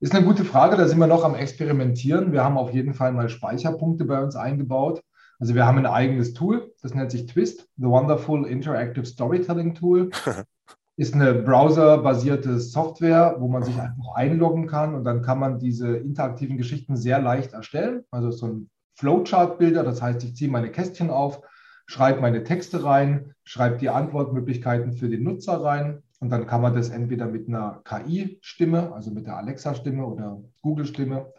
Ist 0.00 0.14
eine 0.14 0.24
gute 0.24 0.46
Frage, 0.46 0.78
da 0.78 0.88
sind 0.88 0.98
wir 0.98 1.06
noch 1.06 1.22
am 1.22 1.34
Experimentieren. 1.34 2.32
Wir 2.32 2.42
haben 2.42 2.56
auf 2.56 2.72
jeden 2.72 2.94
Fall 2.94 3.12
mal 3.12 3.28
Speicherpunkte 3.28 4.06
bei 4.06 4.22
uns 4.22 4.34
eingebaut. 4.34 5.02
Also 5.38 5.54
wir 5.54 5.66
haben 5.66 5.76
ein 5.76 5.86
eigenes 5.86 6.32
Tool, 6.32 6.72
das 6.80 6.94
nennt 6.94 7.10
sich 7.10 7.26
Twist, 7.26 7.68
The 7.76 7.84
Wonderful 7.84 8.46
Interactive 8.46 9.04
Storytelling 9.04 9.74
Tool. 9.74 10.08
Ist 11.02 11.14
eine 11.14 11.34
browserbasierte 11.34 12.60
Software, 12.60 13.34
wo 13.40 13.48
man 13.48 13.64
sich 13.64 13.76
einfach 13.76 14.14
einloggen 14.14 14.68
kann 14.68 14.94
und 14.94 15.02
dann 15.02 15.20
kann 15.20 15.40
man 15.40 15.58
diese 15.58 15.96
interaktiven 15.96 16.56
Geschichten 16.56 16.96
sehr 16.96 17.20
leicht 17.20 17.54
erstellen. 17.54 18.04
Also 18.12 18.30
so 18.30 18.46
ein 18.46 18.70
Flowchart-Bilder, 18.94 19.82
das 19.82 20.00
heißt, 20.00 20.22
ich 20.22 20.36
ziehe 20.36 20.48
meine 20.48 20.70
Kästchen 20.70 21.10
auf, 21.10 21.40
schreibe 21.86 22.20
meine 22.20 22.44
Texte 22.44 22.84
rein, 22.84 23.34
schreibe 23.42 23.78
die 23.78 23.88
Antwortmöglichkeiten 23.88 24.92
für 24.92 25.08
den 25.08 25.24
Nutzer 25.24 25.60
rein 25.64 26.04
und 26.20 26.30
dann 26.30 26.46
kann 26.46 26.62
man 26.62 26.72
das 26.72 26.90
entweder 26.90 27.26
mit 27.26 27.48
einer 27.48 27.82
KI-Stimme, 27.82 28.92
also 28.92 29.10
mit 29.10 29.26
der 29.26 29.38
Alexa-Stimme 29.38 30.06
oder 30.06 30.40
Google-Stimme, 30.60 31.32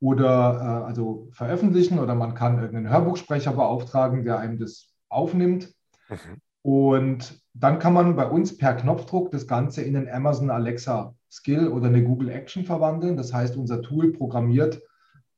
oder 0.00 0.82
äh, 0.82 0.84
also 0.84 1.28
veröffentlichen 1.30 2.00
oder 2.00 2.16
man 2.16 2.34
kann 2.34 2.58
irgendeinen 2.58 2.90
Hörbuchsprecher 2.90 3.52
beauftragen, 3.52 4.24
der 4.24 4.40
einem 4.40 4.58
das 4.58 4.88
aufnimmt. 5.08 5.72
Mhm. 6.08 6.40
Und 6.66 7.40
dann 7.54 7.78
kann 7.78 7.92
man 7.92 8.16
bei 8.16 8.26
uns 8.26 8.58
per 8.58 8.74
Knopfdruck 8.74 9.30
das 9.30 9.46
Ganze 9.46 9.82
in 9.82 9.96
einen 9.96 10.08
Amazon 10.08 10.50
Alexa 10.50 11.14
Skill 11.30 11.68
oder 11.68 11.86
eine 11.86 12.02
Google 12.02 12.28
Action 12.28 12.64
verwandeln. 12.64 13.16
Das 13.16 13.32
heißt, 13.32 13.56
unser 13.56 13.82
Tool 13.82 14.12
programmiert 14.12 14.82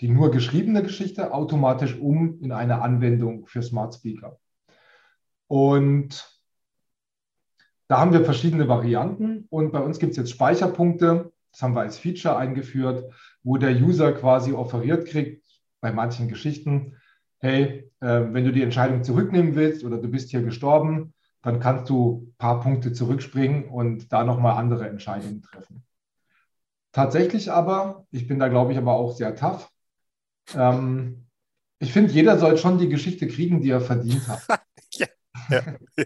die 0.00 0.08
nur 0.08 0.30
geschriebene 0.30 0.82
Geschichte 0.82 1.34
automatisch 1.34 1.98
um 1.98 2.40
in 2.40 2.50
eine 2.50 2.80
Anwendung 2.80 3.46
für 3.46 3.62
Smart 3.62 3.92
Speaker. 3.92 4.38
Und 5.48 6.40
da 7.88 8.00
haben 8.00 8.14
wir 8.14 8.24
verschiedene 8.24 8.66
Varianten 8.66 9.48
und 9.50 9.70
bei 9.70 9.80
uns 9.80 9.98
gibt 9.98 10.12
es 10.12 10.16
jetzt 10.16 10.30
Speicherpunkte. 10.30 11.30
Das 11.52 11.60
haben 11.60 11.74
wir 11.74 11.82
als 11.82 11.98
Feature 11.98 12.38
eingeführt, 12.38 13.12
wo 13.42 13.58
der 13.58 13.76
User 13.76 14.12
quasi 14.12 14.54
offeriert 14.54 15.06
kriegt, 15.06 15.44
bei 15.82 15.92
manchen 15.92 16.28
Geschichten, 16.28 16.96
hey, 17.40 17.90
äh, 18.00 18.24
wenn 18.32 18.46
du 18.46 18.52
die 18.52 18.62
Entscheidung 18.62 19.04
zurücknehmen 19.04 19.56
willst 19.56 19.84
oder 19.84 19.98
du 19.98 20.08
bist 20.08 20.30
hier 20.30 20.40
gestorben, 20.40 21.12
dann 21.42 21.60
kannst 21.60 21.88
du 21.88 22.26
ein 22.26 22.34
paar 22.38 22.60
Punkte 22.60 22.92
zurückspringen 22.92 23.68
und 23.68 24.12
da 24.12 24.24
nochmal 24.24 24.56
andere 24.56 24.88
Entscheidungen 24.88 25.42
treffen. 25.42 25.84
Tatsächlich 26.92 27.52
aber, 27.52 28.06
ich 28.10 28.26
bin 28.26 28.38
da 28.38 28.48
glaube 28.48 28.72
ich 28.72 28.78
aber 28.78 28.94
auch 28.94 29.12
sehr 29.12 29.36
tough, 29.36 29.70
ähm, 30.54 31.26
ich 31.80 31.92
finde, 31.92 32.12
jeder 32.12 32.38
soll 32.38 32.56
schon 32.56 32.78
die 32.78 32.88
Geschichte 32.88 33.28
kriegen, 33.28 33.60
die 33.60 33.70
er 33.70 33.80
verdient 33.80 34.26
hat. 34.26 34.42
ja, 34.92 35.06
ja. 35.48 35.62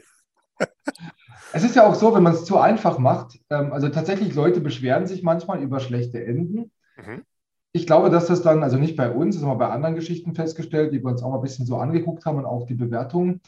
Es 1.55 1.65
ist 1.65 1.77
ja 1.77 1.87
auch 1.87 1.95
so, 1.95 2.15
wenn 2.15 2.23
man 2.23 2.33
es 2.33 2.45
zu 2.45 2.59
einfach 2.59 2.99
macht, 2.99 3.39
ähm, 3.51 3.73
also 3.73 3.89
tatsächlich 3.91 4.35
Leute 4.35 4.61
beschweren 4.61 5.07
sich 5.07 5.23
manchmal 5.23 5.61
über 5.63 5.81
schlechte 5.81 6.25
Enden. 6.25 6.73
Mhm. 6.97 7.25
Ich 7.73 7.87
glaube, 7.87 8.11
dass 8.11 8.27
das 8.27 8.43
dann, 8.43 8.63
also 8.63 8.79
nicht 8.79 8.97
bei 8.97 9.11
uns, 9.11 9.35
das 9.35 9.45
haben 9.45 9.51
wir 9.51 9.67
bei 9.67 9.73
anderen 9.73 9.95
Geschichten 9.95 10.35
festgestellt, 10.35 10.93
die 10.93 11.03
wir 11.03 11.11
uns 11.11 11.23
auch 11.23 11.31
mal 11.31 11.37
ein 11.37 11.43
bisschen 11.43 11.67
so 11.67 11.77
angeguckt 11.77 12.25
haben 12.25 12.39
und 12.39 12.47
auch 12.47 12.67
die 12.67 12.75
Bewertungen. 12.75 13.43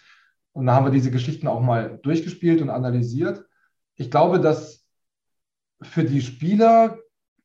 Und 0.55 0.67
da 0.67 0.75
haben 0.75 0.87
wir 0.87 0.93
diese 0.93 1.11
Geschichten 1.11 1.47
auch 1.47 1.61
mal 1.61 1.99
durchgespielt 2.03 2.63
und 2.63 2.71
analysiert. 2.71 3.45
Ich 3.97 4.11
glaube, 4.11 4.41
dass 4.41 4.87
für 5.83 6.05
die 6.05 6.23
Spieler 6.23 6.99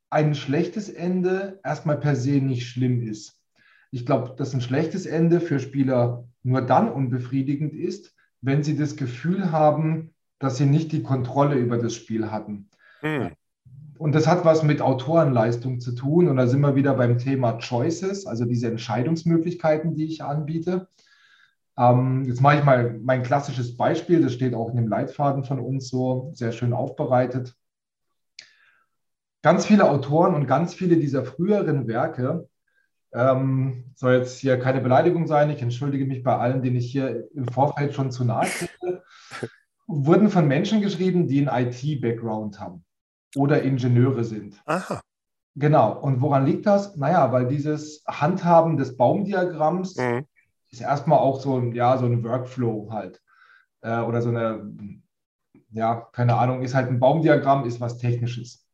ein 0.10 0.36
schlechtes 0.36 0.90
Ende 0.90 1.60
erstmal 1.64 2.00
per 2.00 2.16
se 2.16 2.40
nicht 2.40 2.68
schlimm 2.68 3.02
ist. 3.02 3.40
Ich 3.92 4.06
glaube, 4.06 4.36
dass 4.38 4.54
ein 4.54 4.62
schlechtes 4.62 5.06
Ende 5.06 5.42
für 5.42 5.60
Spieler 5.60 6.28
nur 6.44 6.62
dann 6.62 6.90
unbefriedigend 6.90 7.74
ist, 7.74 8.16
wenn 8.42 8.64
sie 8.64 8.78
das 8.78 8.96
Gefühl 8.96 9.52
haben, 9.52 10.14
dass 10.38 10.58
sie 10.58 10.66
nicht 10.66 10.92
die 10.92 11.04
Kontrolle 11.04 11.56
über 11.56 11.78
das 11.78 11.96
Spiel 11.96 12.32
hatten. 12.32 12.70
Hm. 13.02 13.32
Und 13.98 14.14
das 14.16 14.28
hat 14.28 14.46
was 14.46 14.64
mit 14.64 14.82
Autorenleistung 14.82 15.80
zu 15.82 15.94
tun. 15.94 16.30
Und 16.30 16.38
da 16.38 16.48
sind 16.48 16.62
wir 16.62 16.76
wieder 16.76 16.94
beim 16.94 17.18
Thema 17.18 17.58
Choices, 17.58 18.26
also 18.26 18.46
diese 18.46 18.68
Entscheidungsmöglichkeiten, 18.68 19.96
die 19.96 20.06
ich 20.06 20.24
anbiete. 20.24 20.88
Ähm, 21.80 22.26
jetzt 22.26 22.42
mache 22.42 22.58
ich 22.58 22.64
mal 22.64 23.00
mein 23.02 23.24
klassisches 23.24 23.78
Beispiel. 23.78 24.22
Das 24.22 24.34
steht 24.34 24.54
auch 24.54 24.70
in 24.70 24.76
dem 24.76 24.90
Leitfaden 24.90 25.46
von 25.46 25.60
uns 25.60 25.88
so 25.88 26.32
sehr 26.34 26.52
schön 26.52 26.74
aufbereitet. 26.74 27.56
Ganz 29.42 29.66
viele 29.66 29.90
Autoren 29.90 30.36
und 30.36 30.48
ganz 30.48 30.74
viele 30.74 30.98
dieser 30.98 31.24
früheren 31.24 31.88
Werke, 31.88 32.50
ähm, 33.14 33.86
soll 33.96 34.16
jetzt 34.16 34.40
hier 34.40 34.60
keine 34.60 34.82
Beleidigung 34.82 35.26
sein, 35.26 35.50
ich 35.50 35.62
entschuldige 35.62 36.06
mich 36.06 36.22
bei 36.24 36.36
allen, 36.38 36.62
denen 36.62 36.76
ich 36.76 36.92
hier 36.92 37.28
im 37.34 37.48
Vorfeld 37.48 37.94
schon 37.94 38.12
zu 38.12 38.26
nahe 38.26 38.46
trete, 38.46 39.04
wurden 39.88 40.30
von 40.30 40.48
Menschen 40.48 40.82
geschrieben, 40.82 41.28
die 41.28 41.48
einen 41.48 41.68
IT-Background 41.68 42.60
haben 42.60 42.84
oder 43.36 43.64
Ingenieure 43.64 44.26
sind. 44.26 44.62
Aha. 44.66 45.02
Genau. 45.56 45.98
Und 46.00 46.22
woran 46.22 46.46
liegt 46.46 46.66
das? 46.66 46.96
Naja, 46.98 47.32
weil 47.32 47.48
dieses 47.48 48.04
Handhaben 48.08 48.78
des 48.78 48.98
Baumdiagramms 48.98 49.96
mhm. 49.96 50.26
Ist 50.72 50.82
erstmal 50.82 51.20
auch 51.20 51.40
so 51.40 51.58
ein, 51.58 51.74
ja, 51.74 51.98
so 51.98 52.06
ein 52.06 52.24
Workflow 52.24 52.90
halt. 52.92 53.22
Äh, 53.82 54.02
oder 54.02 54.22
so 54.22 54.30
eine, 54.30 54.74
ja, 55.72 56.08
keine 56.12 56.36
Ahnung, 56.38 56.62
ist 56.62 56.76
halt 56.76 56.90
ein 56.90 57.00
Baumdiagramm, 57.00 57.66
ist 57.66 57.82
was 57.82 57.98
Technisches. 57.98 58.66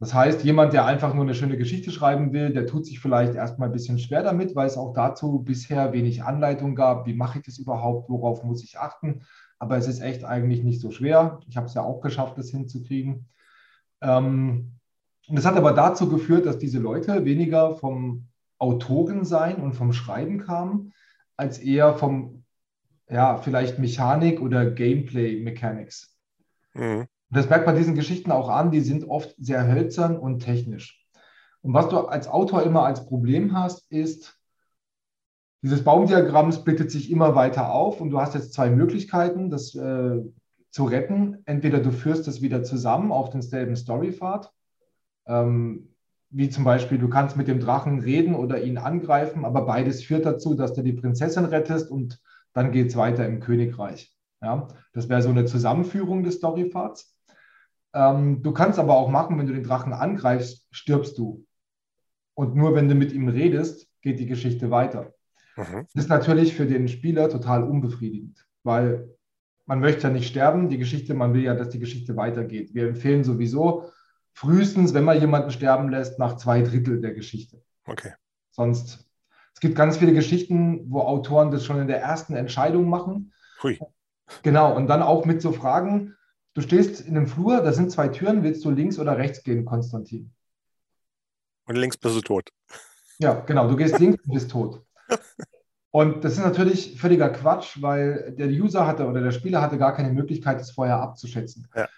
Das 0.00 0.12
heißt, 0.12 0.44
jemand, 0.44 0.72
der 0.72 0.84
einfach 0.84 1.14
nur 1.14 1.24
eine 1.24 1.34
schöne 1.34 1.56
Geschichte 1.56 1.90
schreiben 1.90 2.32
will, 2.32 2.52
der 2.52 2.66
tut 2.66 2.84
sich 2.84 3.00
vielleicht 3.00 3.34
erstmal 3.34 3.68
ein 3.68 3.72
bisschen 3.72 3.98
schwer 3.98 4.22
damit, 4.22 4.54
weil 4.54 4.66
es 4.66 4.76
auch 4.76 4.92
dazu 4.92 5.40
bisher 5.40 5.92
wenig 5.92 6.24
Anleitung 6.24 6.74
gab. 6.74 7.06
Wie 7.06 7.14
mache 7.14 7.38
ich 7.38 7.44
das 7.44 7.58
überhaupt? 7.58 8.10
Worauf 8.10 8.42
muss 8.42 8.64
ich 8.64 8.78
achten? 8.78 9.22
Aber 9.58 9.76
es 9.76 9.86
ist 9.86 10.00
echt 10.00 10.24
eigentlich 10.24 10.62
nicht 10.62 10.80
so 10.80 10.90
schwer. 10.90 11.40
Ich 11.48 11.56
habe 11.56 11.66
es 11.66 11.74
ja 11.74 11.82
auch 11.82 12.00
geschafft, 12.00 12.36
das 12.36 12.50
hinzukriegen. 12.50 13.28
Ähm, 14.02 14.72
und 15.28 15.36
das 15.36 15.46
hat 15.46 15.56
aber 15.56 15.72
dazu 15.72 16.08
geführt, 16.08 16.44
dass 16.44 16.58
diese 16.58 16.80
Leute 16.80 17.24
weniger 17.24 17.76
vom 17.76 18.26
Autorensein 18.58 19.56
und 19.56 19.74
vom 19.74 19.92
Schreiben 19.92 20.38
kamen, 20.38 20.92
als 21.36 21.58
eher 21.58 21.94
vom, 21.94 22.44
ja, 23.08 23.38
vielleicht 23.38 23.78
Mechanik 23.78 24.40
oder 24.40 24.70
Gameplay 24.70 25.40
Mechanics. 25.40 26.16
Mhm. 26.74 27.06
das 27.30 27.48
merkt 27.48 27.66
man 27.66 27.76
diesen 27.76 27.94
Geschichten 27.94 28.32
auch 28.32 28.48
an, 28.48 28.72
die 28.72 28.80
sind 28.80 29.04
oft 29.04 29.34
sehr 29.38 29.66
hölzern 29.66 30.16
und 30.16 30.40
technisch. 30.40 31.06
Und 31.62 31.72
was 31.72 31.88
du 31.88 31.98
als 31.98 32.26
Autor 32.26 32.62
immer 32.64 32.84
als 32.84 33.06
Problem 33.06 33.56
hast, 33.56 33.90
ist, 33.92 34.38
dieses 35.62 35.82
Baumdiagramm 35.82 36.52
splittet 36.52 36.90
sich 36.90 37.10
immer 37.10 37.34
weiter 37.34 37.72
auf 37.72 38.00
und 38.00 38.10
du 38.10 38.20
hast 38.20 38.34
jetzt 38.34 38.52
zwei 38.52 38.68
Möglichkeiten, 38.68 39.48
das 39.48 39.74
äh, 39.74 40.20
zu 40.70 40.84
retten. 40.84 41.38
Entweder 41.46 41.80
du 41.80 41.90
führst 41.90 42.28
es 42.28 42.42
wieder 42.42 42.64
zusammen 42.64 43.10
auf 43.10 43.30
denselben 43.30 43.74
Storypfad, 43.74 44.52
ähm, 45.26 45.93
wie 46.34 46.50
zum 46.50 46.64
Beispiel, 46.64 46.98
du 46.98 47.08
kannst 47.08 47.36
mit 47.36 47.46
dem 47.46 47.60
Drachen 47.60 48.00
reden 48.00 48.34
oder 48.34 48.60
ihn 48.60 48.76
angreifen, 48.76 49.44
aber 49.44 49.64
beides 49.64 50.02
führt 50.02 50.26
dazu, 50.26 50.54
dass 50.54 50.74
du 50.74 50.82
die 50.82 50.92
Prinzessin 50.92 51.44
rettest 51.44 51.92
und 51.92 52.20
dann 52.52 52.72
geht 52.72 52.88
es 52.88 52.96
weiter 52.96 53.24
im 53.24 53.38
Königreich. 53.38 54.12
Ja? 54.42 54.66
Das 54.92 55.08
wäre 55.08 55.22
so 55.22 55.28
eine 55.28 55.44
Zusammenführung 55.44 56.24
des 56.24 56.34
Storypfads. 56.34 57.16
Ähm, 57.94 58.42
du 58.42 58.50
kannst 58.52 58.80
aber 58.80 58.96
auch 58.96 59.08
machen, 59.08 59.38
wenn 59.38 59.46
du 59.46 59.52
den 59.52 59.62
Drachen 59.62 59.92
angreifst, 59.92 60.66
stirbst 60.72 61.16
du. 61.18 61.46
Und 62.34 62.56
nur 62.56 62.74
wenn 62.74 62.88
du 62.88 62.96
mit 62.96 63.12
ihm 63.12 63.28
redest, 63.28 63.88
geht 64.02 64.18
die 64.18 64.26
Geschichte 64.26 64.72
weiter. 64.72 65.14
Mhm. 65.56 65.86
Das 65.94 66.04
ist 66.04 66.10
natürlich 66.10 66.54
für 66.54 66.66
den 66.66 66.88
Spieler 66.88 67.28
total 67.28 67.62
unbefriedigend, 67.62 68.44
weil 68.64 69.08
man 69.66 69.78
möchte 69.78 70.08
ja 70.08 70.12
nicht 70.12 70.26
sterben, 70.26 70.68
die 70.68 70.78
Geschichte, 70.78 71.14
man 71.14 71.32
will 71.32 71.44
ja, 71.44 71.54
dass 71.54 71.68
die 71.68 71.78
Geschichte 71.78 72.16
weitergeht. 72.16 72.74
Wir 72.74 72.88
empfehlen 72.88 73.22
sowieso 73.22 73.84
frühestens, 74.34 74.92
wenn 74.92 75.04
man 75.04 75.18
jemanden 75.18 75.50
sterben 75.50 75.88
lässt, 75.88 76.18
nach 76.18 76.36
zwei 76.36 76.60
Drittel 76.60 77.00
der 77.00 77.14
Geschichte. 77.14 77.62
Okay. 77.86 78.12
Sonst, 78.50 79.08
es 79.54 79.60
gibt 79.60 79.76
ganz 79.76 79.96
viele 79.96 80.12
Geschichten, 80.12 80.90
wo 80.90 81.00
Autoren 81.00 81.50
das 81.50 81.64
schon 81.64 81.80
in 81.80 81.86
der 81.86 82.00
ersten 82.00 82.34
Entscheidung 82.34 82.88
machen. 82.88 83.32
Hui. 83.62 83.78
Genau, 84.42 84.74
und 84.74 84.88
dann 84.88 85.02
auch 85.02 85.24
mit 85.24 85.40
so 85.40 85.52
Fragen, 85.52 86.16
du 86.54 86.60
stehst 86.60 87.00
in 87.00 87.16
einem 87.16 87.26
Flur, 87.26 87.60
da 87.62 87.72
sind 87.72 87.90
zwei 87.90 88.08
Türen, 88.08 88.42
willst 88.42 88.64
du 88.64 88.70
links 88.70 88.98
oder 88.98 89.16
rechts 89.16 89.42
gehen, 89.42 89.64
Konstantin? 89.64 90.32
Und 91.66 91.76
links 91.76 91.96
bist 91.96 92.16
du 92.16 92.20
tot. 92.20 92.50
Ja, 93.18 93.34
genau, 93.40 93.68
du 93.68 93.76
gehst 93.76 93.98
links 94.00 94.22
und 94.24 94.34
bist 94.34 94.50
tot. 94.50 94.84
Und 95.90 96.24
das 96.24 96.32
ist 96.32 96.40
natürlich 96.40 97.00
völliger 97.00 97.30
Quatsch, 97.30 97.80
weil 97.80 98.34
der 98.36 98.48
User 98.48 98.86
hatte 98.86 99.06
oder 99.06 99.20
der 99.20 99.30
Spieler 99.30 99.62
hatte 99.62 99.78
gar 99.78 99.94
keine 99.94 100.12
Möglichkeit, 100.12 100.58
das 100.58 100.72
vorher 100.72 101.00
abzuschätzen. 101.00 101.68
Ja. 101.74 101.88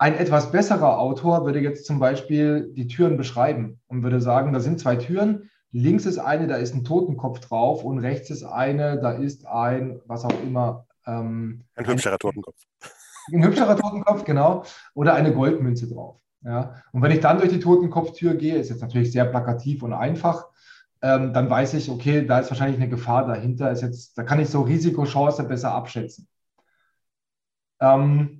Ein 0.00 0.14
etwas 0.14 0.50
besserer 0.50 0.98
Autor 0.98 1.44
würde 1.44 1.60
jetzt 1.60 1.84
zum 1.84 1.98
Beispiel 1.98 2.72
die 2.72 2.86
Türen 2.86 3.18
beschreiben 3.18 3.82
und 3.86 4.02
würde 4.02 4.18
sagen, 4.18 4.54
da 4.54 4.58
sind 4.58 4.80
zwei 4.80 4.96
Türen. 4.96 5.50
Links 5.72 6.06
ist 6.06 6.16
eine, 6.16 6.46
da 6.46 6.56
ist 6.56 6.74
ein 6.74 6.84
Totenkopf 6.84 7.40
drauf 7.40 7.84
und 7.84 7.98
rechts 7.98 8.30
ist 8.30 8.42
eine, 8.42 8.98
da 8.98 9.12
ist 9.12 9.46
ein, 9.46 10.00
was 10.06 10.24
auch 10.24 10.42
immer. 10.42 10.86
Ähm, 11.06 11.64
ein 11.74 11.86
hübscherer 11.86 12.16
Totenkopf. 12.16 12.56
Ein 13.30 13.44
hübscherer 13.44 13.76
Totenkopf, 13.76 14.24
genau. 14.24 14.64
Oder 14.94 15.12
eine 15.12 15.34
Goldmünze 15.34 15.86
drauf. 15.86 16.16
Ja. 16.40 16.76
Und 16.92 17.02
wenn 17.02 17.12
ich 17.12 17.20
dann 17.20 17.36
durch 17.36 17.50
die 17.50 17.60
Totenkopftür 17.60 18.36
gehe, 18.36 18.56
ist 18.56 18.70
jetzt 18.70 18.80
natürlich 18.80 19.12
sehr 19.12 19.26
plakativ 19.26 19.82
und 19.82 19.92
einfach, 19.92 20.46
ähm, 21.02 21.34
dann 21.34 21.50
weiß 21.50 21.74
ich, 21.74 21.90
okay, 21.90 22.24
da 22.24 22.38
ist 22.38 22.48
wahrscheinlich 22.48 22.80
eine 22.80 22.88
Gefahr 22.88 23.26
dahinter. 23.26 23.70
Ist 23.70 23.82
jetzt, 23.82 24.16
da 24.16 24.22
kann 24.22 24.40
ich 24.40 24.48
so 24.48 24.62
Risikochance 24.62 25.44
besser 25.44 25.74
abschätzen. 25.74 26.26
Ähm, 27.80 28.39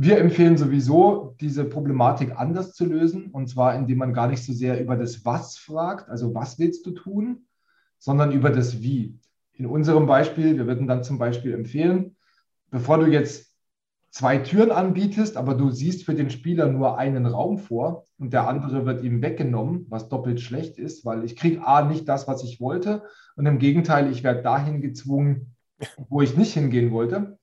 wir 0.00 0.18
empfehlen 0.18 0.56
sowieso, 0.56 1.34
diese 1.40 1.64
Problematik 1.64 2.38
anders 2.38 2.72
zu 2.72 2.84
lösen, 2.84 3.32
und 3.32 3.48
zwar 3.48 3.74
indem 3.74 3.98
man 3.98 4.14
gar 4.14 4.28
nicht 4.28 4.44
so 4.44 4.52
sehr 4.52 4.80
über 4.80 4.94
das 4.96 5.24
Was 5.24 5.58
fragt, 5.58 6.08
also 6.08 6.32
was 6.36 6.56
willst 6.60 6.86
du 6.86 6.92
tun, 6.92 7.48
sondern 7.98 8.30
über 8.30 8.50
das 8.50 8.80
Wie. 8.80 9.18
In 9.54 9.66
unserem 9.66 10.06
Beispiel, 10.06 10.56
wir 10.56 10.68
würden 10.68 10.86
dann 10.86 11.02
zum 11.02 11.18
Beispiel 11.18 11.52
empfehlen, 11.52 12.14
bevor 12.70 12.98
du 12.98 13.06
jetzt 13.06 13.52
zwei 14.10 14.38
Türen 14.38 14.70
anbietest, 14.70 15.36
aber 15.36 15.54
du 15.54 15.70
siehst 15.70 16.04
für 16.04 16.14
den 16.14 16.30
Spieler 16.30 16.68
nur 16.68 16.96
einen 16.96 17.26
Raum 17.26 17.58
vor 17.58 18.04
und 18.20 18.32
der 18.32 18.46
andere 18.46 18.86
wird 18.86 19.02
ihm 19.02 19.20
weggenommen, 19.20 19.86
was 19.88 20.08
doppelt 20.08 20.40
schlecht 20.40 20.78
ist, 20.78 21.04
weil 21.04 21.24
ich 21.24 21.34
kriege 21.34 21.66
A 21.66 21.84
nicht 21.84 22.08
das, 22.08 22.28
was 22.28 22.44
ich 22.44 22.60
wollte 22.60 23.02
und 23.34 23.46
im 23.46 23.58
Gegenteil, 23.58 24.12
ich 24.12 24.22
werde 24.22 24.42
dahin 24.42 24.80
gezwungen, 24.80 25.56
wo 26.08 26.22
ich 26.22 26.36
nicht 26.36 26.54
hingehen 26.54 26.92
wollte. 26.92 27.37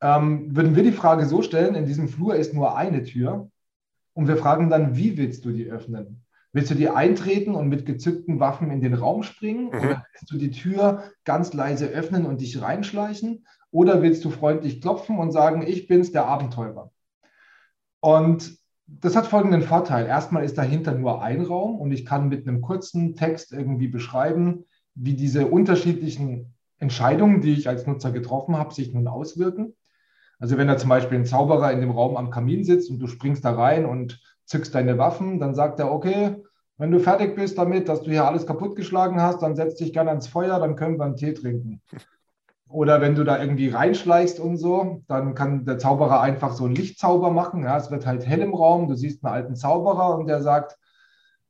Ähm, 0.00 0.54
würden 0.54 0.76
wir 0.76 0.82
die 0.82 0.92
Frage 0.92 1.26
so 1.26 1.42
stellen, 1.42 1.74
in 1.74 1.86
diesem 1.86 2.08
Flur 2.08 2.34
ist 2.36 2.54
nur 2.54 2.76
eine 2.76 3.02
Tür 3.02 3.50
und 4.12 4.28
wir 4.28 4.36
fragen 4.36 4.70
dann, 4.70 4.96
wie 4.96 5.16
willst 5.16 5.44
du 5.44 5.50
die 5.50 5.66
öffnen? 5.66 6.22
Willst 6.52 6.70
du 6.70 6.74
die 6.74 6.88
eintreten 6.88 7.54
und 7.54 7.68
mit 7.68 7.84
gezückten 7.84 8.40
Waffen 8.40 8.70
in 8.70 8.80
den 8.80 8.94
Raum 8.94 9.22
springen? 9.22 9.66
Mhm. 9.66 9.78
Oder 9.78 10.06
willst 10.12 10.30
du 10.30 10.38
die 10.38 10.50
Tür 10.50 11.04
ganz 11.24 11.52
leise 11.52 11.86
öffnen 11.88 12.24
und 12.24 12.40
dich 12.40 12.62
reinschleichen? 12.62 13.46
Oder 13.70 14.00
willst 14.00 14.24
du 14.24 14.30
freundlich 14.30 14.80
klopfen 14.80 15.18
und 15.18 15.32
sagen, 15.32 15.66
ich 15.66 15.86
bin's, 15.86 16.12
der 16.12 16.26
Abenteurer? 16.26 16.90
Und 18.00 18.56
das 18.86 19.16
hat 19.16 19.26
folgenden 19.26 19.62
Vorteil. 19.62 20.06
Erstmal 20.06 20.44
ist 20.44 20.56
dahinter 20.56 20.92
nur 20.94 21.22
ein 21.22 21.42
Raum 21.42 21.78
und 21.78 21.90
ich 21.90 22.06
kann 22.06 22.28
mit 22.28 22.46
einem 22.46 22.60
kurzen 22.60 23.16
Text 23.16 23.52
irgendwie 23.52 23.88
beschreiben, 23.88 24.64
wie 24.94 25.14
diese 25.14 25.48
unterschiedlichen 25.48 26.54
Entscheidungen, 26.78 27.40
die 27.40 27.52
ich 27.52 27.68
als 27.68 27.86
Nutzer 27.86 28.12
getroffen 28.12 28.56
habe, 28.56 28.72
sich 28.72 28.94
nun 28.94 29.08
auswirken. 29.08 29.74
Also 30.38 30.58
wenn 30.58 30.68
da 30.68 30.76
zum 30.76 30.90
Beispiel 30.90 31.18
ein 31.18 31.24
Zauberer 31.24 31.72
in 31.72 31.80
dem 31.80 31.90
Raum 31.90 32.16
am 32.16 32.30
Kamin 32.30 32.64
sitzt 32.64 32.90
und 32.90 32.98
du 32.98 33.06
springst 33.06 33.44
da 33.44 33.52
rein 33.52 33.86
und 33.86 34.20
zückst 34.44 34.74
deine 34.74 34.98
Waffen, 34.98 35.40
dann 35.40 35.54
sagt 35.54 35.80
er, 35.80 35.90
okay, 35.90 36.36
wenn 36.78 36.90
du 36.90 37.00
fertig 37.00 37.34
bist 37.34 37.56
damit, 37.56 37.88
dass 37.88 38.02
du 38.02 38.10
hier 38.10 38.26
alles 38.26 38.46
kaputtgeschlagen 38.46 39.20
hast, 39.20 39.42
dann 39.42 39.56
setz 39.56 39.76
dich 39.76 39.92
gerne 39.92 40.10
ans 40.10 40.28
Feuer, 40.28 40.60
dann 40.60 40.76
können 40.76 40.98
wir 40.98 41.04
einen 41.04 41.16
Tee 41.16 41.32
trinken. 41.32 41.80
Oder 42.68 43.00
wenn 43.00 43.14
du 43.14 43.24
da 43.24 43.40
irgendwie 43.40 43.68
reinschleichst 43.68 44.40
und 44.40 44.56
so, 44.56 45.02
dann 45.06 45.34
kann 45.34 45.64
der 45.64 45.78
Zauberer 45.78 46.20
einfach 46.20 46.52
so 46.52 46.64
einen 46.64 46.74
Lichtzauber 46.74 47.30
machen. 47.30 47.62
Ja, 47.62 47.76
es 47.76 47.90
wird 47.92 48.06
halt 48.06 48.26
hell 48.26 48.40
im 48.40 48.54
Raum, 48.54 48.88
du 48.88 48.94
siehst 48.94 49.24
einen 49.24 49.34
alten 49.34 49.56
Zauberer 49.56 50.18
und 50.18 50.26
der 50.26 50.42
sagt, 50.42 50.76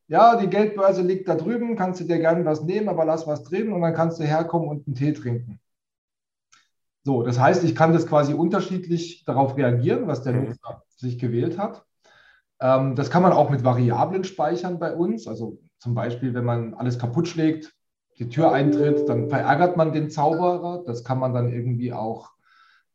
ja, 0.08 0.36
die 0.36 0.48
Geldbörse 0.48 1.02
liegt 1.02 1.26
da 1.28 1.34
drüben, 1.34 1.74
kannst 1.74 2.00
du 2.00 2.04
dir 2.04 2.18
gerne 2.18 2.44
was 2.44 2.62
nehmen, 2.62 2.88
aber 2.88 3.04
lass 3.04 3.26
was 3.26 3.42
drin 3.42 3.72
und 3.72 3.80
dann 3.80 3.94
kannst 3.94 4.20
du 4.20 4.24
herkommen 4.24 4.68
und 4.68 4.86
einen 4.86 4.94
Tee 4.94 5.12
trinken. 5.12 5.58
So, 7.06 7.22
das 7.22 7.38
heißt, 7.38 7.62
ich 7.62 7.76
kann 7.76 7.92
das 7.92 8.08
quasi 8.08 8.34
unterschiedlich 8.34 9.22
darauf 9.24 9.56
reagieren, 9.56 10.08
was 10.08 10.24
der 10.24 10.32
mhm. 10.32 10.46
Nutzer 10.46 10.82
sich 10.96 11.20
gewählt 11.20 11.56
hat. 11.56 11.84
Ähm, 12.58 12.96
das 12.96 13.10
kann 13.10 13.22
man 13.22 13.30
auch 13.30 13.48
mit 13.48 13.62
Variablen 13.62 14.24
speichern 14.24 14.80
bei 14.80 14.92
uns. 14.92 15.28
Also 15.28 15.60
zum 15.78 15.94
Beispiel, 15.94 16.34
wenn 16.34 16.44
man 16.44 16.74
alles 16.74 16.98
kaputt 16.98 17.28
schlägt, 17.28 17.72
die 18.18 18.28
Tür 18.28 18.50
eintritt, 18.50 19.08
dann 19.08 19.28
verärgert 19.28 19.76
man 19.76 19.92
den 19.92 20.10
Zauberer. 20.10 20.82
Das 20.84 21.04
kann 21.04 21.20
man 21.20 21.32
dann 21.32 21.52
irgendwie 21.52 21.92
auch 21.92 22.32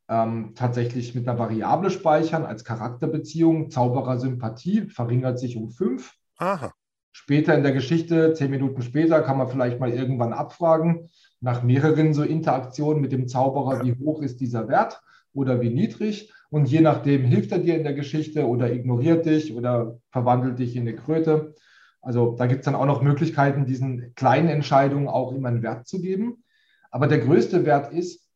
ähm, 0.10 0.56
tatsächlich 0.56 1.16
mit 1.16 1.26
einer 1.26 1.40
Variable 1.40 1.90
speichern 1.90 2.44
als 2.44 2.66
Charakterbeziehung. 2.66 3.70
Zauberer-Sympathie 3.70 4.90
verringert 4.90 5.40
sich 5.40 5.56
um 5.56 5.70
fünf. 5.70 6.16
Aha. 6.38 6.74
Später 7.12 7.56
in 7.56 7.64
der 7.64 7.74
Geschichte, 7.74 8.34
zehn 8.34 8.52
Minuten 8.52 8.82
später, 8.82 9.22
kann 9.22 9.38
man 9.38 9.50
vielleicht 9.50 9.80
mal 9.80 9.92
irgendwann 9.92 10.34
abfragen, 10.34 11.10
nach 11.40 11.64
mehreren 11.64 12.14
so 12.14 12.24
Interaktionen 12.24 13.02
mit 13.02 13.12
dem 13.12 13.28
Zauberer, 13.28 13.84
wie 13.84 13.94
hoch 13.94 14.22
ist 14.22 14.40
dieser 14.40 14.68
Wert 14.68 15.02
oder 15.34 15.62
wie 15.62 15.70
niedrig. 15.70 16.32
Und 16.50 16.70
je 16.70 16.82
nachdem 16.82 17.24
hilft 17.24 17.52
er 17.52 17.60
dir 17.60 17.76
in 17.76 17.84
der 17.84 17.94
Geschichte 17.94 18.48
oder 18.48 18.72
ignoriert 18.72 19.26
dich 19.26 19.54
oder 19.54 20.00
verwandelt 20.12 20.60
dich 20.60 20.76
in 20.76 20.82
eine 20.82 20.96
Kröte. 20.96 21.56
Also 22.02 22.36
da 22.36 22.46
gibt 22.48 22.62
es 22.62 22.66
dann 22.66 22.76
auch 22.76 22.86
noch 22.86 23.02
Möglichkeiten, 23.02 23.66
diesen 23.66 24.14
kleinen 24.16 24.50
Entscheidungen 24.50 25.08
auch 25.08 25.34
immer 25.34 25.50
einen 25.50 25.64
Wert 25.64 25.88
zu 25.88 26.02
geben. 26.02 26.44
Aber 26.90 27.08
der 27.08 27.20
größte 27.20 27.66
Wert 27.66 27.94
ist, 27.94 28.28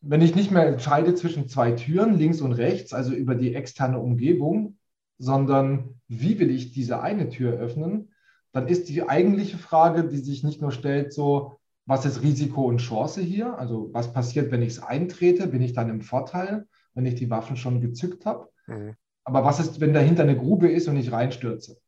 wenn 0.00 0.20
ich 0.20 0.34
nicht 0.34 0.50
mehr 0.50 0.66
entscheide 0.66 1.14
zwischen 1.14 1.48
zwei 1.48 1.72
Türen, 1.72 2.18
links 2.18 2.40
und 2.42 2.52
rechts, 2.52 2.92
also 2.92 3.14
über 3.14 3.34
die 3.34 3.54
externe 3.54 3.98
Umgebung, 3.98 4.76
sondern 5.16 6.00
wie 6.08 6.38
will 6.38 6.50
ich 6.50 6.72
diese 6.72 7.00
eine 7.00 7.30
Tür 7.30 7.54
öffnen, 7.54 8.10
dann 8.54 8.68
ist 8.68 8.88
die 8.88 9.06
eigentliche 9.06 9.58
Frage, 9.58 10.04
die 10.04 10.18
sich 10.18 10.44
nicht 10.44 10.62
nur 10.62 10.70
stellt, 10.70 11.12
so, 11.12 11.58
was 11.86 12.06
ist 12.06 12.22
Risiko 12.22 12.62
und 12.62 12.78
Chance 12.78 13.20
hier? 13.20 13.58
Also 13.58 13.90
was 13.92 14.12
passiert, 14.12 14.52
wenn 14.52 14.62
ich 14.62 14.74
es 14.74 14.82
eintrete? 14.82 15.48
Bin 15.48 15.60
ich 15.60 15.72
dann 15.72 15.90
im 15.90 16.00
Vorteil, 16.00 16.66
wenn 16.94 17.04
ich 17.04 17.16
die 17.16 17.28
Waffen 17.30 17.56
schon 17.56 17.80
gezückt 17.80 18.24
habe? 18.24 18.48
Mhm. 18.68 18.94
Aber 19.24 19.44
was 19.44 19.58
ist, 19.58 19.80
wenn 19.80 19.92
dahinter 19.92 20.22
eine 20.22 20.36
Grube 20.36 20.70
ist 20.70 20.86
und 20.86 20.96
ich 20.96 21.10
reinstürze? 21.10 21.78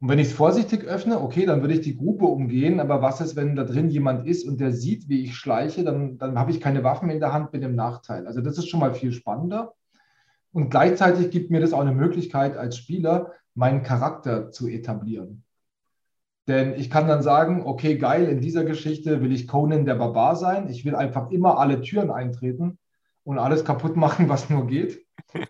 Und 0.00 0.08
wenn 0.08 0.20
ich 0.20 0.28
es 0.28 0.32
vorsichtig 0.32 0.84
öffne, 0.84 1.20
okay, 1.20 1.44
dann 1.44 1.60
würde 1.60 1.74
ich 1.74 1.80
die 1.80 1.96
Grube 1.96 2.24
umgehen. 2.24 2.78
Aber 2.78 3.02
was 3.02 3.20
ist, 3.20 3.34
wenn 3.34 3.56
da 3.56 3.64
drin 3.64 3.90
jemand 3.90 4.28
ist 4.28 4.46
und 4.46 4.60
der 4.60 4.72
sieht, 4.72 5.08
wie 5.08 5.24
ich 5.24 5.34
schleiche, 5.34 5.82
dann, 5.82 6.18
dann 6.18 6.38
habe 6.38 6.52
ich 6.52 6.60
keine 6.60 6.84
Waffen 6.84 7.10
in 7.10 7.18
der 7.18 7.32
Hand, 7.32 7.50
bin 7.50 7.62
im 7.62 7.74
Nachteil. 7.74 8.28
Also 8.28 8.40
das 8.40 8.58
ist 8.58 8.68
schon 8.68 8.80
mal 8.80 8.94
viel 8.94 9.10
spannender. 9.10 9.74
Und 10.52 10.70
gleichzeitig 10.70 11.30
gibt 11.30 11.50
mir 11.50 11.60
das 11.60 11.72
auch 11.72 11.80
eine 11.80 11.92
Möglichkeit 11.92 12.56
als 12.56 12.76
Spieler, 12.76 13.32
meinen 13.54 13.82
Charakter 13.82 14.52
zu 14.52 14.68
etablieren. 14.68 15.42
Denn 16.48 16.74
ich 16.74 16.90
kann 16.90 17.06
dann 17.06 17.22
sagen, 17.22 17.62
okay, 17.64 17.96
geil, 17.96 18.26
in 18.28 18.40
dieser 18.40 18.64
Geschichte 18.64 19.20
will 19.22 19.32
ich 19.32 19.46
Conan 19.46 19.84
der 19.84 19.94
Barbar 19.94 20.36
sein. 20.36 20.68
Ich 20.68 20.84
will 20.84 20.94
einfach 20.94 21.30
immer 21.30 21.58
alle 21.58 21.80
Türen 21.80 22.10
eintreten 22.10 22.78
und 23.24 23.38
alles 23.38 23.64
kaputt 23.64 23.96
machen, 23.96 24.28
was 24.28 24.50
nur 24.50 24.66
geht. 24.66 25.04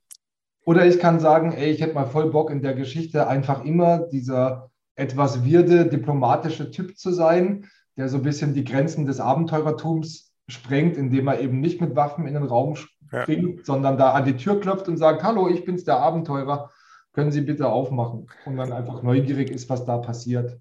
Oder 0.65 0.87
ich 0.87 0.99
kann 0.99 1.21
sagen, 1.21 1.53
ey, 1.53 1.71
ich 1.71 1.81
hätte 1.81 1.95
mal 1.95 2.07
voll 2.07 2.31
Bock 2.31 2.51
in 2.51 2.63
der 2.63 2.75
Geschichte 2.75 3.27
einfach 3.27 3.65
immer 3.65 4.07
dieser 4.09 4.71
etwas 4.95 5.45
wirde, 5.45 5.87
diplomatische 5.87 6.71
Typ 6.71 6.99
zu 6.99 7.13
sein, 7.13 7.67
der 7.97 8.09
so 8.09 8.19
ein 8.19 8.23
bisschen 8.23 8.55
die 8.55 8.65
Grenzen 8.65 9.07
des 9.07 9.21
Abenteurertums 9.21 10.35
sprengt, 10.49 10.97
indem 10.97 11.29
er 11.29 11.41
eben 11.41 11.61
nicht 11.61 11.81
mit 11.81 11.97
Waffen 11.97 12.27
in 12.27 12.35
den 12.35 12.45
Raum 12.45 12.77
springt, 12.77 13.59
ja. 13.59 13.65
sondern 13.65 13.97
da 13.97 14.13
an 14.13 14.25
die 14.25 14.37
Tür 14.37 14.61
klopft 14.61 14.89
und 14.89 14.97
sagt, 14.97 15.23
hallo, 15.23 15.49
ich 15.49 15.65
bin's 15.65 15.85
der 15.85 15.99
Abenteurer, 15.99 16.71
können 17.13 17.33
Sie 17.33 17.41
bitte 17.41 17.69
aufmachen? 17.69 18.29
Und 18.45 18.57
dann 18.57 18.73
einfach 18.73 19.03
neugierig 19.03 19.51
ist, 19.51 19.69
was 19.69 19.85
da 19.85 19.99
passiert. 19.99 20.59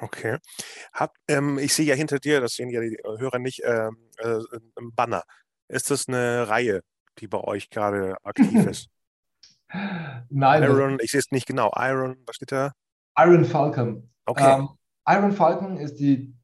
Okay. 0.00 0.38
Hab, 0.92 1.14
ähm, 1.28 1.58
ich 1.58 1.74
sehe 1.74 1.86
ja 1.86 1.94
hinter 1.94 2.18
dir, 2.18 2.40
das 2.40 2.54
sehen 2.54 2.68
ja 2.70 2.80
die 2.80 2.98
Hörer 3.02 3.38
nicht, 3.38 3.62
ähm, 3.64 3.96
äh, 4.18 4.40
ein 4.78 4.92
Banner. 4.94 5.22
Ist 5.68 5.90
das 5.90 6.08
eine 6.08 6.48
Reihe, 6.48 6.82
die 7.18 7.28
bei 7.28 7.40
euch 7.40 7.70
gerade 7.70 8.16
aktiv 8.22 8.52
ist? 8.66 8.88
Nein. 10.28 10.62
Iron, 10.62 10.98
ich 11.00 11.10
sehe 11.10 11.20
es 11.20 11.30
nicht 11.30 11.46
genau. 11.46 11.72
Iron, 11.76 12.16
was 12.26 12.36
steht 12.36 12.52
da? 12.52 12.72
Iron 13.18 13.44
Falcon. 13.44 14.10
Okay. 14.26 14.58
Ähm, 14.58 14.68
Iron 15.08 15.32
Falcon 15.32 15.76
ist 15.78 15.98
die 15.98 16.34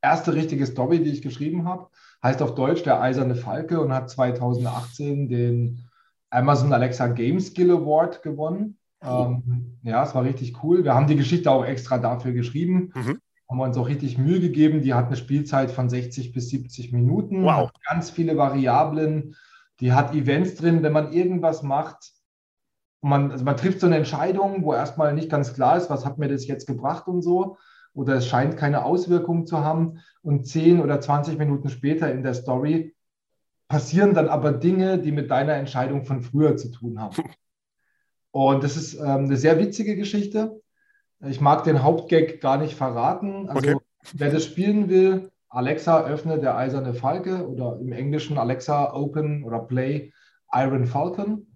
erste 0.00 0.34
richtige 0.34 0.66
Story, 0.66 1.02
die 1.02 1.10
ich 1.10 1.22
geschrieben 1.22 1.66
habe. 1.66 1.88
Heißt 2.22 2.42
auf 2.42 2.54
Deutsch 2.54 2.82
der 2.82 3.00
Eiserne 3.00 3.34
Falke 3.34 3.80
und 3.80 3.92
hat 3.92 4.10
2018 4.10 5.28
den 5.28 5.88
Amazon 6.30 6.72
Alexa 6.72 7.08
Game 7.08 7.40
Skill 7.40 7.70
Award 7.70 8.22
gewonnen. 8.22 8.78
Ähm, 9.02 9.78
ja, 9.82 10.04
es 10.04 10.14
war 10.14 10.24
richtig 10.24 10.62
cool. 10.62 10.84
Wir 10.84 10.94
haben 10.94 11.06
die 11.06 11.16
Geschichte 11.16 11.50
auch 11.50 11.64
extra 11.64 11.98
dafür 11.98 12.32
geschrieben. 12.32 12.92
Mhm. 12.94 13.20
Haben 13.48 13.58
wir 13.58 13.64
uns 13.64 13.76
auch 13.76 13.88
richtig 13.88 14.18
Mühe 14.18 14.40
gegeben. 14.40 14.82
Die 14.82 14.94
hat 14.94 15.06
eine 15.06 15.16
Spielzeit 15.16 15.70
von 15.70 15.88
60 15.88 16.32
bis 16.32 16.50
70 16.50 16.92
Minuten. 16.92 17.44
Wow. 17.44 17.70
Ganz 17.88 18.10
viele 18.10 18.36
Variablen. 18.36 19.34
Die 19.80 19.92
hat 19.92 20.14
Events 20.14 20.56
drin, 20.56 20.82
wenn 20.82 20.92
man 20.92 21.12
irgendwas 21.12 21.62
macht. 21.62 22.12
Man, 23.00 23.32
also 23.32 23.44
man 23.44 23.56
trifft 23.56 23.80
so 23.80 23.86
eine 23.86 23.96
Entscheidung, 23.96 24.62
wo 24.62 24.74
erstmal 24.74 25.14
nicht 25.14 25.30
ganz 25.30 25.54
klar 25.54 25.78
ist, 25.78 25.88
was 25.88 26.04
hat 26.04 26.18
mir 26.18 26.28
das 26.28 26.46
jetzt 26.46 26.66
gebracht 26.66 27.08
und 27.08 27.22
so. 27.22 27.56
Oder 27.94 28.16
es 28.16 28.26
scheint 28.26 28.56
keine 28.56 28.84
Auswirkungen 28.84 29.46
zu 29.46 29.64
haben. 29.64 30.00
Und 30.22 30.46
10 30.46 30.80
oder 30.80 31.00
20 31.00 31.38
Minuten 31.38 31.70
später 31.70 32.12
in 32.12 32.22
der 32.22 32.34
Story 32.34 32.94
passieren 33.68 34.14
dann 34.14 34.28
aber 34.28 34.52
Dinge, 34.52 34.98
die 34.98 35.12
mit 35.12 35.30
deiner 35.30 35.54
Entscheidung 35.54 36.04
von 36.04 36.20
früher 36.20 36.56
zu 36.56 36.70
tun 36.70 37.00
haben. 37.00 37.16
Und 38.32 38.62
das 38.62 38.76
ist 38.76 38.94
ähm, 38.94 39.24
eine 39.24 39.36
sehr 39.36 39.58
witzige 39.58 39.96
Geschichte. 39.96 40.60
Ich 41.26 41.40
mag 41.40 41.64
den 41.64 41.82
Hauptgag 41.82 42.40
gar 42.40 42.56
nicht 42.56 42.74
verraten. 42.74 43.48
Also, 43.48 43.72
okay. 43.72 43.76
wer 44.12 44.30
das 44.30 44.44
spielen 44.44 44.88
will, 44.88 45.30
Alexa 45.48 46.04
öffne 46.04 46.38
der 46.38 46.56
eiserne 46.56 46.94
Falke 46.94 47.46
oder 47.46 47.78
im 47.80 47.92
Englischen 47.92 48.38
Alexa 48.38 48.94
open 48.94 49.44
oder 49.44 49.58
play 49.58 50.12
Iron 50.52 50.86
Falcon. 50.86 51.46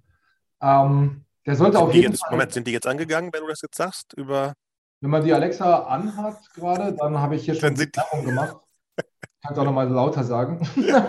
Ähm, 0.61 1.25
der 1.47 1.57
sollte 1.57 1.79
sind 1.79 1.87
auf 1.87 1.95
jeden 1.95 2.13
jetzt, 2.13 2.23
Fall. 2.23 2.33
Moment, 2.33 2.53
sind 2.53 2.67
die 2.67 2.73
jetzt 2.73 2.87
angegangen, 2.87 3.33
wenn 3.33 3.43
du 3.43 3.49
das 3.49 3.63
jetzt 3.63 3.77
sagst? 3.77 4.13
Über 4.15 4.55
wenn 5.01 5.11
man 5.11 5.23
die 5.23 5.35
Alexa 5.35 5.81
anhat 5.81 6.51
gerade, 6.55 6.95
dann 6.95 7.19
habe 7.19 7.37
ich 7.37 7.45
hier 7.45 7.55
schon 7.55 7.79
Werbung 7.79 8.25
gemacht. 8.25 8.57
Ich 8.97 9.47
kann 9.49 9.53
es 9.53 9.59
auch 9.59 9.65
nochmal 9.65 9.89
lauter 9.91 10.25
sagen. 10.25 10.67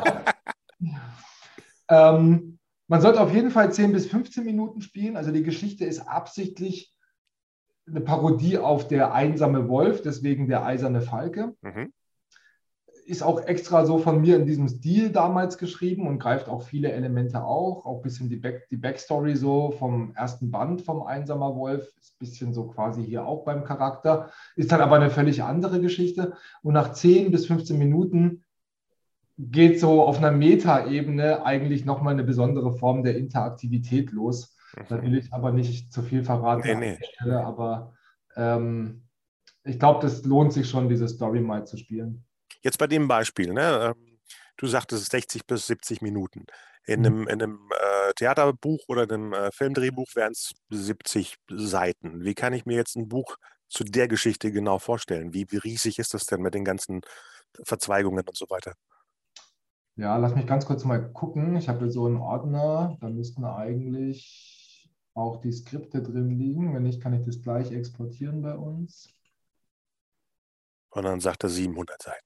ähm, 1.89 2.54
man 2.87 3.01
sollte 3.01 3.19
auf 3.19 3.33
jeden 3.33 3.51
Fall 3.51 3.71
10 3.71 3.91
bis 3.91 4.05
15 4.07 4.43
Minuten 4.43 4.81
spielen. 4.81 5.17
Also 5.17 5.31
die 5.31 5.43
Geschichte 5.43 5.85
ist 5.85 6.07
absichtlich 6.07 6.93
eine 7.87 8.01
Parodie 8.01 8.57
auf 8.57 8.87
der 8.87 9.13
einsame 9.13 9.67
Wolf, 9.69 10.01
deswegen 10.01 10.47
der 10.47 10.65
eiserne 10.65 11.01
Falke. 11.01 11.55
Mhm. 11.61 11.91
Ist 13.05 13.21
auch 13.21 13.41
extra 13.41 13.85
so 13.85 13.99
von 13.99 14.19
mir 14.19 14.35
in 14.35 14.47
diesem 14.47 14.67
Stil 14.67 15.11
damals 15.11 15.59
geschrieben 15.59 16.07
und 16.07 16.17
greift 16.17 16.49
auch 16.49 16.63
viele 16.63 16.91
Elemente 16.91 17.43
auch, 17.43 17.85
auch 17.85 17.97
ein 17.97 18.01
bisschen 18.01 18.29
die, 18.29 18.37
Back, 18.37 18.67
die 18.71 18.77
Backstory 18.77 19.35
so 19.35 19.71
vom 19.77 20.15
ersten 20.15 20.49
Band 20.49 20.81
vom 20.81 21.03
Einsamer 21.03 21.55
Wolf, 21.55 21.93
ist 21.99 22.15
ein 22.15 22.19
bisschen 22.19 22.53
so 22.55 22.65
quasi 22.65 23.03
hier 23.05 23.27
auch 23.27 23.45
beim 23.45 23.63
Charakter, 23.63 24.31
ist 24.55 24.71
dann 24.71 24.81
aber 24.81 24.95
eine 24.95 25.11
völlig 25.11 25.43
andere 25.43 25.79
Geschichte. 25.81 26.33
Und 26.63 26.73
nach 26.73 26.93
10 26.93 27.29
bis 27.29 27.45
15 27.45 27.77
Minuten 27.77 28.43
geht 29.37 29.79
so 29.79 30.03
auf 30.03 30.17
einer 30.17 30.31
Meta-Ebene 30.31 31.45
eigentlich 31.45 31.85
nochmal 31.85 32.13
eine 32.13 32.23
besondere 32.23 32.71
Form 32.77 33.03
der 33.03 33.17
Interaktivität 33.17 34.11
los. 34.11 34.55
Mhm. 34.75 34.85
Da 34.89 35.01
will 35.01 35.17
ich 35.17 35.33
aber 35.33 35.51
nicht 35.51 35.91
zu 35.91 36.01
viel 36.01 36.23
verraten 36.23 36.79
nee, 36.79 36.97
nee. 37.21 37.31
aber 37.31 37.93
ähm, 38.35 39.07
ich 39.63 39.79
glaube, 39.79 40.01
das 40.01 40.23
lohnt 40.23 40.53
sich 40.53 40.69
schon, 40.69 40.89
diese 40.89 41.07
Story 41.07 41.41
mal 41.41 41.65
zu 41.65 41.77
spielen. 41.77 42.23
Jetzt 42.61 42.77
bei 42.77 42.87
dem 42.87 43.07
Beispiel, 43.07 43.53
ne? 43.53 43.95
Ähm, 43.95 44.19
du 44.57 44.67
sagtest 44.67 45.11
60 45.11 45.45
bis 45.45 45.67
70 45.67 46.01
Minuten. 46.01 46.45
In 46.85 46.99
mhm. 46.99 47.05
einem, 47.05 47.27
in 47.27 47.41
einem 47.41 47.69
äh, 47.71 48.13
Theaterbuch 48.13 48.79
oder 48.87 49.03
einem 49.03 49.33
äh, 49.33 49.51
Filmdrehbuch 49.51 50.07
wären 50.15 50.31
es 50.31 50.53
70 50.69 51.35
Seiten. 51.49 52.23
Wie 52.23 52.35
kann 52.35 52.53
ich 52.53 52.65
mir 52.65 52.75
jetzt 52.75 52.95
ein 52.95 53.09
Buch 53.09 53.37
zu 53.67 53.83
der 53.83 54.07
Geschichte 54.07 54.51
genau 54.51 54.77
vorstellen? 54.79 55.33
Wie, 55.33 55.47
wie 55.49 55.57
riesig 55.57 55.99
ist 55.99 56.13
das 56.13 56.25
denn 56.25 56.41
mit 56.41 56.53
den 56.53 56.63
ganzen 56.63 57.01
Verzweigungen 57.63 58.25
und 58.27 58.37
so 58.37 58.45
weiter? 58.49 58.73
Ja, 59.97 60.17
lass 60.17 60.35
mich 60.35 60.45
ganz 60.45 60.65
kurz 60.65 60.83
mal 60.83 61.11
gucken. 61.13 61.55
Ich 61.55 61.69
habe 61.69 61.89
so 61.89 62.05
einen 62.05 62.17
Ordner, 62.17 62.97
da 62.99 63.09
müssten 63.09 63.45
eigentlich 63.45 64.91
auch 65.13 65.39
die 65.39 65.53
Skripte 65.53 66.03
drin 66.03 66.37
liegen. 66.37 66.73
Wenn 66.73 66.83
nicht, 66.83 67.01
kann 67.01 67.13
ich 67.13 67.25
das 67.25 67.41
gleich 67.41 67.71
exportieren 67.71 68.41
bei 68.41 68.55
uns. 68.55 69.09
Und 70.89 71.03
dann 71.03 71.21
sagt 71.21 71.43
er 71.43 71.49
700 71.49 72.01
Seiten. 72.01 72.25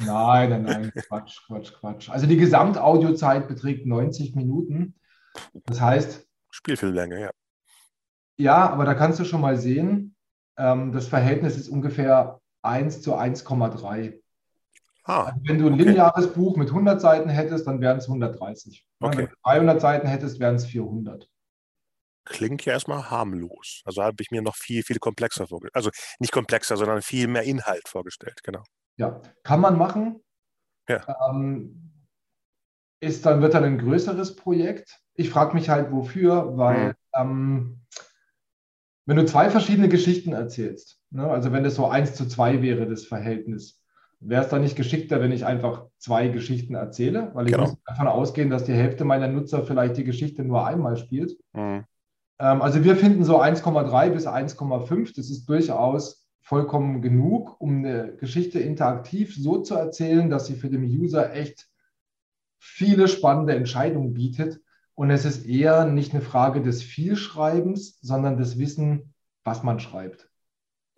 Nein, 0.00 0.50
nein, 0.50 0.62
nein, 0.62 0.92
Quatsch, 1.08 1.40
Quatsch, 1.46 1.72
Quatsch. 1.72 2.10
Also 2.10 2.26
die 2.26 2.36
Gesamtaudiozeit 2.36 3.48
beträgt 3.48 3.86
90 3.86 4.34
Minuten. 4.34 4.94
Das 5.64 5.80
heißt. 5.80 6.26
Spielfilmlänge, 6.50 7.20
ja. 7.20 7.30
Ja, 8.36 8.70
aber 8.70 8.84
da 8.84 8.94
kannst 8.94 9.18
du 9.18 9.24
schon 9.24 9.40
mal 9.40 9.56
sehen, 9.56 10.14
ähm, 10.56 10.92
das 10.92 11.08
Verhältnis 11.08 11.56
ist 11.56 11.68
ungefähr 11.68 12.40
1 12.62 13.02
zu 13.02 13.14
1,3. 13.14 14.20
Ah, 15.08 15.24
also 15.24 15.40
wenn 15.44 15.58
du 15.58 15.66
ein 15.66 15.74
okay. 15.74 15.82
lineares 15.84 16.32
Buch 16.32 16.56
mit 16.56 16.68
100 16.68 17.00
Seiten 17.00 17.28
hättest, 17.28 17.66
dann 17.66 17.80
wären 17.80 17.98
es 17.98 18.04
130. 18.04 18.86
Okay. 19.00 19.18
Wenn 19.18 19.26
du 19.26 19.32
300 19.44 19.80
Seiten 19.80 20.06
hättest, 20.06 20.38
wären 20.38 20.54
es 20.54 20.66
400 20.66 21.28
klingt 22.28 22.64
ja 22.64 22.74
erstmal 22.74 23.10
harmlos. 23.10 23.82
Also 23.84 24.02
habe 24.02 24.16
ich 24.20 24.30
mir 24.30 24.42
noch 24.42 24.54
viel, 24.54 24.82
viel 24.82 24.98
komplexer 24.98 25.46
vorgestellt. 25.46 25.74
Also 25.74 25.90
nicht 26.18 26.32
komplexer, 26.32 26.76
sondern 26.76 27.02
viel 27.02 27.26
mehr 27.26 27.42
Inhalt 27.42 27.88
vorgestellt, 27.88 28.42
genau. 28.42 28.62
Ja, 28.96 29.20
kann 29.42 29.60
man 29.60 29.78
machen. 29.78 30.22
Ja. 30.88 31.06
Ähm, 31.28 31.94
ist 33.00 33.24
dann, 33.24 33.40
wird 33.40 33.54
dann 33.54 33.64
ein 33.64 33.78
größeres 33.78 34.36
Projekt. 34.36 35.00
Ich 35.14 35.30
frage 35.30 35.54
mich 35.54 35.68
halt, 35.68 35.92
wofür, 35.92 36.56
weil 36.56 36.88
mhm. 36.88 36.94
ähm, 37.14 37.86
wenn 39.06 39.16
du 39.16 39.24
zwei 39.24 39.50
verschiedene 39.50 39.88
Geschichten 39.88 40.32
erzählst, 40.32 41.00
ne, 41.10 41.30
also 41.30 41.52
wenn 41.52 41.64
das 41.64 41.76
so 41.76 41.88
eins 41.88 42.14
zu 42.14 42.28
zwei 42.28 42.60
wäre, 42.60 42.86
das 42.86 43.06
Verhältnis, 43.06 43.82
wäre 44.20 44.42
es 44.42 44.48
dann 44.48 44.62
nicht 44.62 44.76
geschickter, 44.76 45.20
wenn 45.20 45.32
ich 45.32 45.46
einfach 45.46 45.86
zwei 45.98 46.28
Geschichten 46.28 46.74
erzähle? 46.74 47.30
Weil 47.34 47.46
ich 47.46 47.52
genau. 47.52 47.68
muss 47.68 47.76
davon 47.84 48.08
ausgehen, 48.08 48.50
dass 48.50 48.64
die 48.64 48.72
Hälfte 48.72 49.04
meiner 49.04 49.28
Nutzer 49.28 49.62
vielleicht 49.62 49.96
die 49.96 50.04
Geschichte 50.04 50.44
nur 50.44 50.66
einmal 50.66 50.96
spielt. 50.96 51.38
Mhm. 51.52 51.84
Ähm, 52.38 52.62
also 52.62 52.84
wir 52.84 52.96
finden 52.96 53.24
so 53.24 53.40
1,3 53.40 54.10
bis 54.10 54.26
1,5, 54.26 55.14
das 55.16 55.30
ist 55.30 55.48
durchaus 55.48 56.26
vollkommen 56.40 57.02
genug, 57.02 57.60
um 57.60 57.84
eine 57.84 58.16
Geschichte 58.16 58.58
interaktiv 58.58 59.36
so 59.36 59.60
zu 59.60 59.74
erzählen, 59.74 60.30
dass 60.30 60.46
sie 60.46 60.54
für 60.54 60.70
den 60.70 60.82
User 60.82 61.34
echt 61.34 61.68
viele 62.58 63.06
spannende 63.08 63.54
Entscheidungen 63.54 64.14
bietet. 64.14 64.60
Und 64.94 65.10
es 65.10 65.24
ist 65.24 65.46
eher 65.46 65.84
nicht 65.84 66.12
eine 66.12 66.22
Frage 66.22 66.62
des 66.62 66.82
Vielschreibens, 66.82 68.00
sondern 68.00 68.36
des 68.36 68.58
Wissen, 68.58 69.14
was 69.44 69.62
man 69.62 69.78
schreibt. 69.78 70.28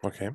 Okay. 0.00 0.30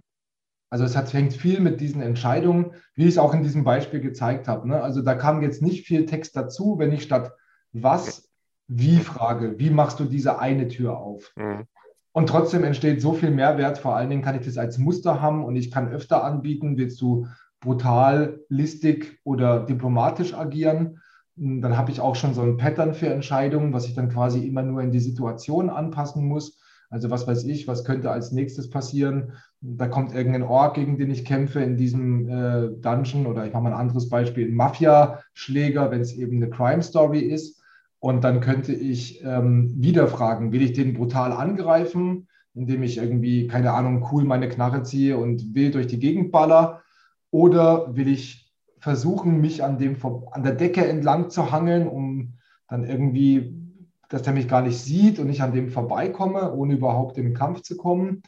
Also 0.75 0.83
es 0.83 0.97
hat, 0.97 1.13
hängt 1.13 1.31
viel 1.31 1.61
mit 1.61 1.79
diesen 1.79 2.01
Entscheidungen, 2.01 2.73
wie 2.95 3.03
ich 3.03 3.11
es 3.11 3.17
auch 3.17 3.33
in 3.33 3.43
diesem 3.43 3.63
Beispiel 3.63 4.01
gezeigt 4.01 4.49
habe. 4.49 4.67
Ne? 4.67 4.81
Also 4.81 5.01
da 5.01 5.15
kam 5.15 5.41
jetzt 5.41 5.61
nicht 5.61 5.87
viel 5.87 6.05
Text 6.05 6.35
dazu, 6.35 6.75
wenn 6.77 6.91
ich 6.91 7.03
statt 7.03 7.31
was, 7.71 8.29
wie 8.67 8.97
frage, 8.97 9.57
wie 9.57 9.69
machst 9.69 10.01
du 10.01 10.03
diese 10.03 10.37
eine 10.37 10.67
Tür 10.67 10.97
auf? 10.97 11.31
Mhm. 11.37 11.63
Und 12.11 12.27
trotzdem 12.27 12.65
entsteht 12.65 12.99
so 13.01 13.13
viel 13.13 13.31
Mehrwert. 13.31 13.77
Vor 13.77 13.95
allen 13.95 14.09
Dingen 14.09 14.21
kann 14.21 14.37
ich 14.37 14.45
das 14.45 14.57
als 14.57 14.77
Muster 14.77 15.21
haben 15.21 15.45
und 15.45 15.55
ich 15.55 15.71
kann 15.71 15.93
öfter 15.93 16.25
anbieten, 16.25 16.75
willst 16.75 16.99
du 16.99 17.25
brutal, 17.61 18.41
listig 18.49 19.21
oder 19.23 19.65
diplomatisch 19.65 20.33
agieren. 20.33 20.99
Dann 21.37 21.77
habe 21.77 21.91
ich 21.91 22.01
auch 22.01 22.17
schon 22.17 22.33
so 22.33 22.41
ein 22.41 22.57
Pattern 22.57 22.93
für 22.93 23.07
Entscheidungen, 23.07 23.71
was 23.71 23.85
ich 23.85 23.93
dann 23.93 24.09
quasi 24.09 24.45
immer 24.45 24.61
nur 24.61 24.81
in 24.81 24.91
die 24.91 24.99
Situation 24.99 25.69
anpassen 25.69 26.25
muss. 26.25 26.59
Also 26.95 27.09
was 27.09 27.27
weiß 27.27 27.43
ich, 27.43 27.67
was 27.67 27.83
könnte 27.83 28.09
als 28.09 28.31
nächstes 28.31 28.69
passieren? 28.69 29.33
Da 29.59 29.89
kommt 29.89 30.15
irgendein 30.15 30.43
Ork, 30.43 30.75
gegen 30.75 30.97
den 30.97 31.11
ich 31.11 31.25
kämpfe 31.25 31.59
in 31.59 31.75
diesem 31.75 32.29
äh, 32.29 32.69
Dungeon 32.79 33.25
oder 33.25 33.45
ich 33.45 33.51
mache 33.51 33.63
mal 33.63 33.73
ein 33.73 33.79
anderes 33.81 34.07
Beispiel, 34.07 34.47
ein 34.47 34.55
Mafia-Schläger, 34.55 35.91
wenn 35.91 35.99
es 35.99 36.13
eben 36.13 36.37
eine 36.37 36.49
Crime-Story 36.49 37.19
ist. 37.19 37.61
Und 37.99 38.23
dann 38.23 38.39
könnte 38.39 38.71
ich 38.71 39.21
ähm, 39.25 39.73
wieder 39.75 40.07
fragen, 40.07 40.53
will 40.53 40.61
ich 40.61 40.71
den 40.71 40.93
brutal 40.93 41.33
angreifen, 41.33 42.29
indem 42.53 42.81
ich 42.81 42.97
irgendwie, 42.97 43.47
keine 43.47 43.73
Ahnung, 43.73 44.07
cool 44.13 44.23
meine 44.23 44.47
Knarre 44.47 44.83
ziehe 44.83 45.17
und 45.17 45.53
wild 45.53 45.75
durch 45.75 45.87
die 45.87 45.99
Gegend 45.99 46.31
baller? 46.31 46.81
Oder 47.29 47.93
will 47.97 48.07
ich 48.07 48.53
versuchen, 48.79 49.41
mich 49.41 49.65
an, 49.65 49.79
dem, 49.79 49.97
an 50.31 50.43
der 50.43 50.55
Decke 50.55 50.87
entlang 50.87 51.29
zu 51.29 51.51
hangeln, 51.51 51.89
um 51.89 52.35
dann 52.69 52.85
irgendwie 52.85 53.64
dass 54.09 54.21
der 54.21 54.33
mich 54.33 54.47
gar 54.47 54.61
nicht 54.61 54.79
sieht 54.79 55.19
und 55.19 55.29
ich 55.29 55.41
an 55.41 55.53
dem 55.53 55.69
vorbeikomme, 55.69 56.53
ohne 56.53 56.73
überhaupt 56.73 57.17
in 57.17 57.25
den 57.25 57.33
Kampf 57.33 57.61
zu 57.61 57.77
kommen. 57.77 58.23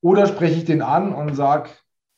Oder 0.00 0.26
spreche 0.26 0.58
ich 0.58 0.64
den 0.64 0.82
an 0.82 1.12
und 1.12 1.34
sage, 1.34 1.70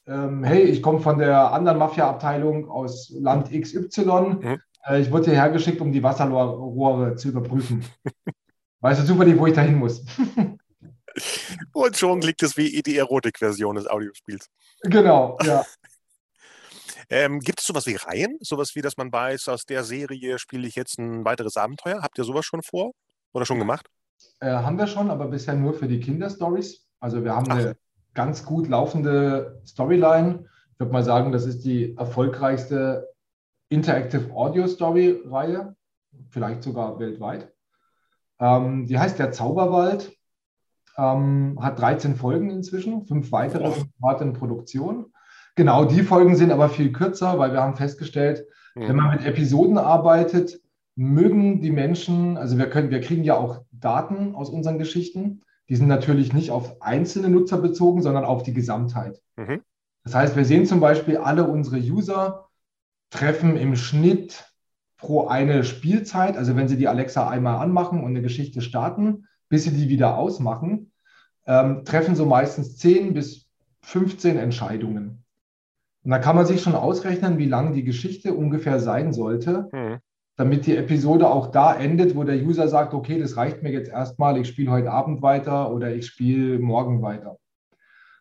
ähm, 0.07 0.44
hey, 0.44 0.62
ich 0.62 0.83
komme 0.83 1.00
von 1.00 1.18
der 1.18 1.53
anderen 1.53 1.79
Mafia-Abteilung 1.79 2.68
aus 2.68 3.11
Land 3.11 3.50
XY. 3.50 4.05
Mhm. 4.40 4.61
Äh, 4.85 5.00
ich 5.00 5.11
wurde 5.11 5.26
hierher 5.26 5.50
geschickt, 5.50 5.81
um 5.81 5.92
die 5.92 6.03
Wasserrohre 6.03 7.16
zu 7.16 7.29
überprüfen. 7.29 7.85
weißt 8.81 9.03
du 9.03 9.07
super 9.07 9.24
nicht, 9.24 9.38
wo 9.38 9.46
ich 9.46 9.55
da 9.55 9.62
hin 9.62 9.79
muss. 9.79 10.05
und 11.72 11.96
schon 11.96 12.20
klingt 12.20 12.42
es 12.42 12.57
wie 12.57 12.83
die 12.83 12.96
Erotik-Version 12.96 13.76
des 13.76 13.87
Audiospiels. 13.87 14.48
Genau, 14.83 15.38
ja. 15.44 15.64
Ähm, 17.11 17.40
gibt 17.40 17.61
es 17.61 17.66
sowas 17.66 17.87
wie 17.87 17.96
Reihen? 17.96 18.38
Sowas 18.40 18.75
wie, 18.77 18.83
dass 18.83 18.96
man 18.96 19.12
weiß, 19.12 19.49
aus 19.49 19.64
der 19.64 19.83
Serie 19.83 20.38
spiele 20.38 20.68
ich 20.68 20.77
jetzt 20.77 20.99
ein 20.99 21.25
weiteres 21.25 21.57
Abenteuer? 21.57 22.03
Habt 22.03 22.16
ihr 22.18 22.25
sowas 22.25 22.46
schon 22.46 22.62
vor 22.62 22.92
oder 23.33 23.44
schon 23.44 23.59
gemacht? 23.59 23.87
Äh, 24.38 24.51
haben 24.51 24.79
wir 24.79 24.87
schon, 24.87 25.11
aber 25.11 25.27
bisher 25.27 25.55
nur 25.55 25.75
für 25.75 25.88
die 25.88 25.99
Kinderstories. 25.99 26.87
Also 27.01 27.25
wir 27.25 27.35
haben 27.35 27.51
Ach. 27.51 27.57
eine 27.57 27.77
ganz 28.14 28.44
gut 28.44 28.68
laufende 28.68 29.61
Storyline. 29.66 30.44
Ich 30.73 30.81
würde 30.81 30.92
mal 30.92 31.03
sagen, 31.03 31.33
das 31.33 31.46
ist 31.46 31.64
die 31.64 31.96
erfolgreichste 31.96 33.09
Interactive 33.70 34.33
Audio 34.33 34.66
Story 34.66 35.20
Reihe, 35.25 35.75
vielleicht 36.31 36.62
sogar 36.62 36.99
weltweit. 36.99 37.53
Ähm, 38.38 38.87
die 38.87 38.99
heißt 38.99 39.18
Der 39.18 39.33
Zauberwald, 39.33 40.16
ähm, 40.96 41.59
hat 41.61 41.79
13 41.79 42.16
Folgen 42.16 42.51
inzwischen, 42.51 43.05
fünf 43.07 43.33
weitere 43.33 43.68
oh. 43.68 43.73
sind 43.73 43.92
gerade 44.01 44.25
in 44.25 44.33
Produktion. 44.33 45.10
Genau, 45.56 45.84
die 45.84 46.02
Folgen 46.02 46.36
sind 46.36 46.52
aber 46.52 46.68
viel 46.68 46.92
kürzer, 46.92 47.38
weil 47.38 47.52
wir 47.52 47.62
haben 47.62 47.76
festgestellt, 47.76 48.46
mhm. 48.74 48.88
wenn 48.88 48.96
man 48.96 49.10
mit 49.16 49.26
Episoden 49.26 49.78
arbeitet, 49.78 50.60
mögen 50.96 51.60
die 51.60 51.70
Menschen, 51.70 52.36
also 52.36 52.58
wir 52.58 52.68
können, 52.68 52.90
wir 52.90 53.00
kriegen 53.00 53.24
ja 53.24 53.36
auch 53.36 53.62
Daten 53.72 54.34
aus 54.34 54.50
unseren 54.50 54.78
Geschichten. 54.78 55.40
Die 55.68 55.76
sind 55.76 55.88
natürlich 55.88 56.32
nicht 56.32 56.50
auf 56.50 56.82
einzelne 56.82 57.28
Nutzer 57.28 57.58
bezogen, 57.58 58.02
sondern 58.02 58.24
auf 58.24 58.42
die 58.42 58.52
Gesamtheit. 58.52 59.20
Mhm. 59.36 59.62
Das 60.04 60.14
heißt, 60.14 60.36
wir 60.36 60.44
sehen 60.44 60.66
zum 60.66 60.80
Beispiel, 60.80 61.16
alle 61.16 61.46
unsere 61.46 61.78
User 61.78 62.48
treffen 63.10 63.56
im 63.56 63.76
Schnitt 63.76 64.44
pro 64.96 65.26
eine 65.26 65.64
Spielzeit, 65.64 66.36
also 66.36 66.56
wenn 66.56 66.68
sie 66.68 66.76
die 66.76 66.88
Alexa 66.88 67.28
einmal 67.28 67.56
anmachen 67.62 68.00
und 68.00 68.10
eine 68.10 68.22
Geschichte 68.22 68.60
starten, 68.60 69.26
bis 69.48 69.64
sie 69.64 69.72
die 69.72 69.88
wieder 69.88 70.16
ausmachen, 70.16 70.92
ähm, 71.46 71.84
treffen 71.84 72.14
so 72.14 72.26
meistens 72.26 72.76
10 72.76 73.14
bis 73.14 73.48
15 73.80 74.36
Entscheidungen. 74.36 75.19
Und 76.02 76.10
da 76.10 76.18
kann 76.18 76.36
man 76.36 76.46
sich 76.46 76.62
schon 76.62 76.74
ausrechnen, 76.74 77.38
wie 77.38 77.46
lang 77.46 77.74
die 77.74 77.84
Geschichte 77.84 78.34
ungefähr 78.34 78.80
sein 78.80 79.12
sollte, 79.12 79.68
mhm. 79.72 79.98
damit 80.36 80.66
die 80.66 80.76
Episode 80.76 81.28
auch 81.28 81.48
da 81.48 81.74
endet, 81.74 82.16
wo 82.16 82.24
der 82.24 82.42
User 82.42 82.68
sagt, 82.68 82.94
okay, 82.94 83.18
das 83.18 83.36
reicht 83.36 83.62
mir 83.62 83.70
jetzt 83.70 83.90
erstmal, 83.90 84.38
ich 84.38 84.48
spiele 84.48 84.70
heute 84.70 84.90
Abend 84.90 85.20
weiter 85.20 85.72
oder 85.72 85.94
ich 85.94 86.06
spiele 86.06 86.58
morgen 86.58 87.02
weiter. 87.02 87.36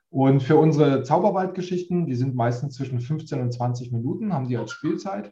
Und 0.10 0.42
für 0.42 0.58
unsere 0.58 1.04
Zauberwaldgeschichten, 1.04 2.08
die 2.08 2.16
sind 2.16 2.36
meistens 2.36 2.76
zwischen 2.76 3.00
15 3.00 3.42
und 3.42 3.54
20 3.54 3.92
Minuten, 3.92 4.34
haben 4.34 4.48
die 4.48 4.58
als 4.58 4.72
Spielzeit. 4.72 5.32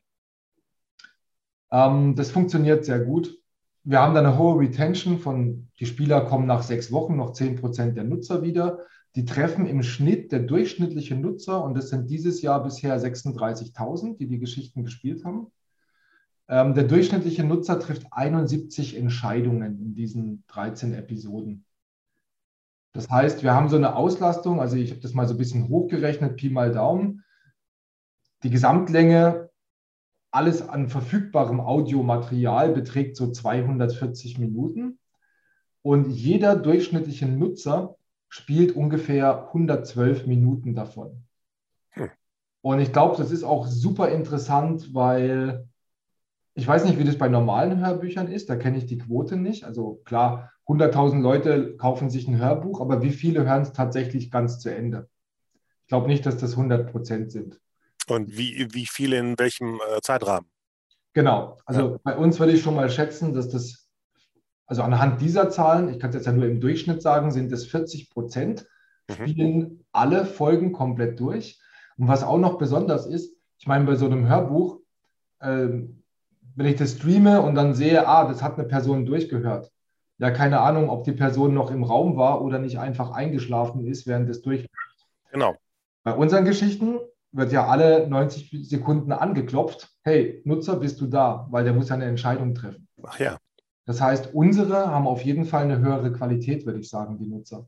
Ähm, 1.71 2.15
das 2.15 2.31
funktioniert 2.31 2.86
sehr 2.86 2.99
gut. 2.99 3.38
Wir 3.83 4.01
haben 4.01 4.13
da 4.13 4.19
eine 4.19 4.38
hohe 4.38 4.60
Retention 4.60 5.17
von, 5.19 5.69
die 5.79 5.86
Spieler 5.86 6.21
kommen 6.21 6.45
nach 6.45 6.62
sechs 6.62 6.91
Wochen 6.91 7.15
noch 7.15 7.33
10 7.33 7.55
Prozent 7.55 7.97
der 7.97 8.03
Nutzer 8.03 8.43
wieder 8.43 8.79
die 9.17 9.25
treffen 9.25 9.65
im 9.65 9.82
Schnitt 9.82 10.32
der 10.32 10.41
durchschnittliche 10.41 11.15
Nutzer, 11.15 11.63
und 11.63 11.75
das 11.75 11.89
sind 11.89 12.08
dieses 12.08 12.43
Jahr 12.43 12.63
bisher 12.63 13.01
36.000, 13.01 14.15
die 14.15 14.27
die 14.27 14.38
Geschichten 14.38 14.84
gespielt 14.84 15.25
haben. 15.25 15.47
Ähm, 16.47 16.75
der 16.75 16.84
durchschnittliche 16.84 17.43
Nutzer 17.43 17.80
trifft 17.80 18.06
71 18.12 18.95
Entscheidungen 18.95 19.82
in 19.82 19.95
diesen 19.95 20.43
13 20.49 20.93
Episoden. 20.93 21.65
Das 22.93 23.10
heißt, 23.10 23.41
wir 23.41 23.56
haben 23.56 23.69
so 23.69 23.75
eine 23.75 23.95
Auslastung, 23.95 24.62
also 24.62 24.75
ich 24.75 24.91
habe 24.91 25.01
das 25.01 25.15
mal 25.15 25.27
so 25.27 25.34
ein 25.34 25.39
bisschen 25.39 25.67
hochgerechnet, 25.67 26.36
Pi 26.36 26.51
mal 26.51 26.71
Daumen. 26.71 27.23
Die 28.43 28.51
Gesamtlänge, 28.51 29.49
alles 30.30 30.62
an 30.62 30.89
verfügbarem 30.89 31.60
Audiomaterial 31.60 32.71
beträgt 32.71 33.17
so 33.17 33.32
240 33.32 34.38
Minuten. 34.38 34.99
Und 35.82 36.12
jeder 36.12 36.56
durchschnittliche 36.56 37.25
Nutzer 37.25 37.96
spielt 38.30 38.76
ungefähr 38.76 39.48
112 39.48 40.28
Minuten 40.28 40.76
davon. 40.76 41.24
Hm. 41.92 42.10
Und 42.62 42.80
ich 42.80 42.92
glaube, 42.92 43.18
das 43.18 43.32
ist 43.32 43.44
auch 43.44 43.68
super 43.68 44.10
interessant, 44.10 44.94
weil 44.94 45.68
ich 46.58 46.68
weiß 46.68 46.86
nicht, 46.86 46.98
wie 46.98 47.04
das 47.04 47.20
bei 47.20 47.30
normalen 47.30 47.86
Hörbüchern 47.86 48.32
ist, 48.32 48.50
da 48.50 48.56
kenne 48.56 48.80
ich 48.80 48.88
die 48.88 48.98
Quote 48.98 49.36
nicht. 49.36 49.63
Also 49.63 50.02
klar, 50.06 50.52
100.000 50.66 51.22
Leute 51.22 51.78
kaufen 51.78 52.10
sich 52.10 52.28
ein 52.28 52.40
Hörbuch, 52.40 52.82
aber 52.82 53.04
wie 53.04 53.12
viele 53.12 53.46
hören 53.46 53.62
es 53.62 53.74
tatsächlich 53.74 54.32
ganz 54.32 54.60
zu 54.60 54.74
Ende? 54.74 55.08
Ich 55.84 55.90
glaube 55.90 56.08
nicht, 56.08 56.26
dass 56.26 56.38
das 56.38 56.52
100 56.52 56.92
Prozent 56.92 57.32
sind. 57.32 57.62
Und 58.08 58.36
wie, 58.36 58.68
wie 58.74 58.88
viele 58.88 59.20
in 59.20 59.38
welchem 59.38 59.76
äh, 59.76 60.02
Zeitrahmen? 60.02 60.50
Genau, 61.13 61.58
also 61.66 61.92
ja. 61.92 62.00
bei 62.04 62.18
uns 62.18 62.40
würde 62.40 62.54
ich 62.54 62.62
schon 62.62 62.76
mal 62.76 62.90
schätzen, 62.90 63.34
dass 63.34 63.50
das 63.50 63.87
also 64.67 64.84
anhand 64.84 65.21
dieser 65.21 65.49
Zahlen, 65.49 65.89
ich 65.89 65.99
kann 65.99 66.10
es 66.10 66.15
jetzt 66.17 66.25
ja 66.25 66.34
nur 66.34 66.45
im 66.45 66.60
Durchschnitt 66.60 67.01
sagen, 67.01 67.32
sind 67.32 67.51
es 67.51 67.65
40 67.65 68.10
Prozent, 68.10 68.67
mhm. 69.08 69.13
spielen 69.13 69.58
mhm. 69.58 69.86
alle 69.93 70.25
Folgen 70.25 70.73
komplett 70.73 71.19
durch. 71.19 71.60
Und 71.98 72.08
was 72.08 72.23
auch 72.23 72.37
noch 72.37 72.58
besonders 72.58 73.06
ist, 73.08 73.33
ich 73.58 73.65
meine, 73.65 73.85
bei 73.85 73.96
so 73.96 74.06
einem 74.06 74.27
Hörbuch, 74.27 74.79
äh, 75.39 75.69
wenn 76.56 76.65
ich 76.65 76.75
das 76.75 76.92
streame 76.94 77.42
und 77.42 77.56
dann 77.56 77.73
sehe, 77.73 78.08
ah, 78.08 78.27
das 78.27 78.44
hat 78.44 78.58
eine 78.58 78.67
Person 78.67 79.06
durchgehört. 79.06 79.71
Ja, 80.19 80.31
keine 80.31 80.60
Ahnung, 80.60 80.89
ob 80.89 81.04
die 81.04 81.12
Person 81.12 81.54
noch 81.54 81.71
im 81.71 81.83
Raum 81.83 82.17
war 82.17 82.42
oder 82.42 82.60
nicht 82.60 82.79
einfach 82.79 83.12
eingeschlafen 83.12 83.85
ist, 83.85 84.08
während 84.08 84.27
des 84.27 84.42
Durchhörens. 84.42 84.71
Genau. 85.31 85.56
Bei 86.04 86.13
unseren 86.13 86.46
Geschichten 86.46 86.98
wird 87.31 87.52
ja 87.52 87.67
alle 87.67 88.08
90 88.08 88.67
Sekunden 88.67 89.12
angeklopft. 89.12 89.89
Hey, 90.02 90.42
Nutzer, 90.46 90.77
bist 90.77 91.00
du 91.00 91.06
da? 91.06 91.48
Weil 91.52 91.63
der 91.63 91.73
muss 91.73 91.89
ja 91.89 91.96
eine 91.96 92.06
Entscheidung 92.06 92.56
treffen. 92.56 92.87
Ach 93.04 93.19
ja. 93.19 93.37
Das 93.88 94.02
heißt, 94.02 94.33
unsere 94.33 94.92
haben 94.92 95.08
auf 95.08 95.21
jeden 95.21 95.46
Fall 95.46 95.63
eine 95.63 95.79
höhere 95.79 96.12
Qualität, 96.12 96.65
würde 96.65 96.79
ich 96.79 96.90
sagen, 96.90 97.17
die 97.17 97.25
Nutzer. 97.25 97.67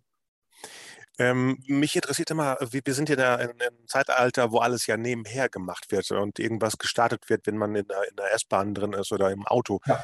Ähm, 1.18 1.58
mich 1.66 1.96
interessiert 1.96 2.30
immer, 2.32 2.58
wir, 2.72 2.82
wir 2.84 2.94
sind 2.94 3.10
ja 3.10 3.16
da 3.16 3.36
in 3.36 3.52
einem 3.52 3.88
Zeitalter, 3.88 4.52
wo 4.52 4.60
alles 4.60 4.86
ja 4.86 4.98
nebenher 4.98 5.48
gemacht 5.50 5.92
wird 5.92 6.12
und 6.12 6.38
irgendwas 6.38 6.78
gestartet 6.78 7.30
wird, 7.30 7.48
wenn 7.48 7.58
man 7.58 7.74
in 7.74 7.88
der, 7.88 8.02
der 8.18 8.34
S-Bahn 8.34 8.74
drin 8.74 8.94
ist 8.94 9.12
oder 9.14 9.32
im 9.32 9.48
Auto. 9.48 9.80
Ja. 9.86 10.04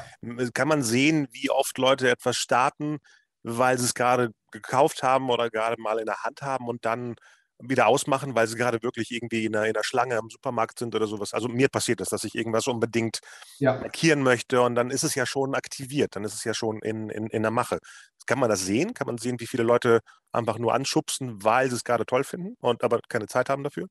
Kann 0.54 0.68
man 0.68 0.82
sehen, 0.82 1.28
wie 1.32 1.50
oft 1.50 1.76
Leute 1.76 2.10
etwas 2.10 2.36
starten, 2.36 2.98
weil 3.42 3.78
sie 3.78 3.84
es 3.84 3.94
gerade 3.94 4.32
gekauft 4.50 5.02
haben 5.02 5.28
oder 5.28 5.50
gerade 5.50 5.80
mal 5.80 5.98
in 5.98 6.06
der 6.06 6.22
Hand 6.22 6.40
haben 6.40 6.66
und 6.66 6.86
dann 6.86 7.16
wieder 7.58 7.86
ausmachen, 7.86 8.34
weil 8.34 8.46
sie 8.46 8.56
gerade 8.56 8.82
wirklich 8.82 9.10
irgendwie 9.10 9.46
in 9.46 9.56
einer, 9.56 9.66
in 9.66 9.74
einer 9.74 9.84
Schlange 9.84 10.16
im 10.16 10.28
Supermarkt 10.30 10.78
sind 10.78 10.94
oder 10.94 11.06
sowas. 11.06 11.32
Also 11.32 11.48
mir 11.48 11.68
passiert 11.68 12.00
das, 12.00 12.08
dass 12.08 12.24
ich 12.24 12.34
irgendwas 12.34 12.66
unbedingt 12.66 13.20
ja. 13.58 13.78
markieren 13.78 14.22
möchte 14.22 14.60
und 14.60 14.74
dann 14.74 14.90
ist 14.90 15.04
es 15.04 15.14
ja 15.14 15.26
schon 15.26 15.54
aktiviert, 15.54 16.16
dann 16.16 16.24
ist 16.24 16.34
es 16.34 16.44
ja 16.44 16.54
schon 16.54 16.80
in, 16.80 17.08
in, 17.08 17.28
in 17.28 17.42
der 17.42 17.50
Mache. 17.50 17.78
Kann 18.26 18.38
man 18.40 18.50
das 18.50 18.64
sehen? 18.64 18.92
Kann 18.92 19.06
man 19.06 19.18
sehen, 19.18 19.38
wie 19.40 19.46
viele 19.46 19.62
Leute 19.62 20.00
einfach 20.32 20.58
nur 20.58 20.74
anschubsen, 20.74 21.42
weil 21.44 21.68
sie 21.70 21.76
es 21.76 21.84
gerade 21.84 22.04
toll 22.04 22.24
finden 22.24 22.56
und 22.60 22.82
aber 22.82 23.00
keine 23.08 23.26
Zeit 23.26 23.48
haben 23.48 23.62
dafür? 23.62 23.86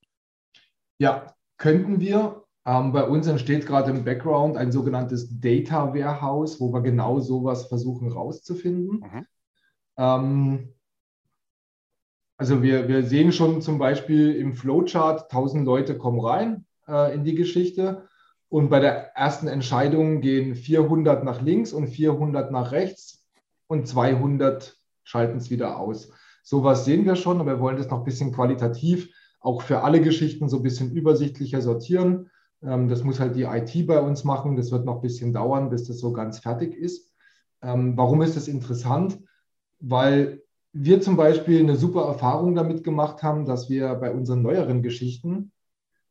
Ja, 0.97 1.33
könnten 1.57 1.99
wir. 1.99 2.43
Ähm, 2.65 2.91
bei 2.91 3.03
uns 3.03 3.27
entsteht 3.27 3.65
gerade 3.65 3.91
im 3.91 4.03
Background 4.03 4.57
ein 4.57 4.71
sogenanntes 4.71 5.39
Data 5.39 5.93
Warehouse, 5.93 6.59
wo 6.59 6.73
wir 6.73 6.81
genau 6.81 7.19
sowas 7.19 7.67
versuchen 7.67 8.11
rauszufinden. 8.11 8.99
Mhm. 8.99 9.25
Ähm, 9.97 10.74
also 12.37 12.61
wir, 12.61 12.87
wir 12.87 13.03
sehen 13.03 13.31
schon 13.31 13.61
zum 13.61 13.77
Beispiel 13.77 14.35
im 14.35 14.53
Flowchart, 14.53 15.31
1000 15.31 15.65
Leute 15.65 15.97
kommen 15.97 16.19
rein 16.19 16.65
äh, 16.87 17.13
in 17.13 17.23
die 17.23 17.35
Geschichte 17.35 18.07
und 18.49 18.69
bei 18.69 18.79
der 18.79 19.15
ersten 19.15 19.47
Entscheidung 19.47 20.21
gehen 20.21 20.55
400 20.55 21.23
nach 21.23 21.41
links 21.41 21.73
und 21.73 21.87
400 21.87 22.51
nach 22.51 22.71
rechts 22.71 23.25
und 23.67 23.87
200 23.87 24.77
schalten 25.03 25.37
es 25.37 25.49
wieder 25.49 25.79
aus. 25.79 26.11
Sowas 26.43 26.85
sehen 26.85 27.05
wir 27.05 27.15
schon, 27.15 27.39
aber 27.39 27.53
wir 27.53 27.59
wollen 27.59 27.77
das 27.77 27.89
noch 27.89 27.99
ein 27.99 28.05
bisschen 28.05 28.31
qualitativ 28.31 29.09
auch 29.39 29.61
für 29.61 29.81
alle 29.81 30.01
Geschichten 30.01 30.49
so 30.49 30.57
ein 30.57 30.63
bisschen 30.63 30.91
übersichtlicher 30.91 31.61
sortieren. 31.61 32.31
Ähm, 32.63 32.89
das 32.89 33.03
muss 33.03 33.19
halt 33.19 33.35
die 33.35 33.43
IT 33.43 33.85
bei 33.85 33.99
uns 33.99 34.23
machen. 34.23 34.55
Das 34.55 34.71
wird 34.71 34.85
noch 34.85 34.95
ein 34.95 35.01
bisschen 35.01 35.33
dauern, 35.33 35.69
bis 35.69 35.85
das 35.85 35.99
so 35.99 36.11
ganz 36.13 36.39
fertig 36.39 36.75
ist. 36.75 37.13
Ähm, 37.61 37.95
warum 37.95 38.23
ist 38.23 38.35
das 38.35 38.47
interessant? 38.47 39.19
Weil 39.79 40.41
wir 40.77 40.99
zum 40.99 41.15
Beispiel 41.15 41.61
eine 41.61 41.77
super 41.77 42.03
Erfahrung 42.05 42.53
damit 42.53 42.83
gemacht 42.83 43.23
haben, 43.23 43.45
dass 43.45 43.69
wir 43.69 43.95
bei 43.95 44.11
unseren 44.11 44.41
neueren 44.41 44.83
Geschichten 44.83 45.53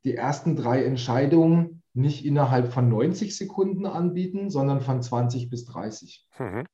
die 0.05 0.15
ersten 0.15 0.57
drei 0.57 0.85
Entscheidungen 0.85 1.83
nicht 1.93 2.25
innerhalb 2.25 2.73
von 2.73 2.89
90 2.89 3.37
Sekunden 3.37 3.85
anbieten, 3.85 4.49
sondern 4.49 4.81
von 4.81 5.03
20 5.03 5.51
bis 5.51 5.67
30. 5.67 6.27
Mhm. 6.39 6.65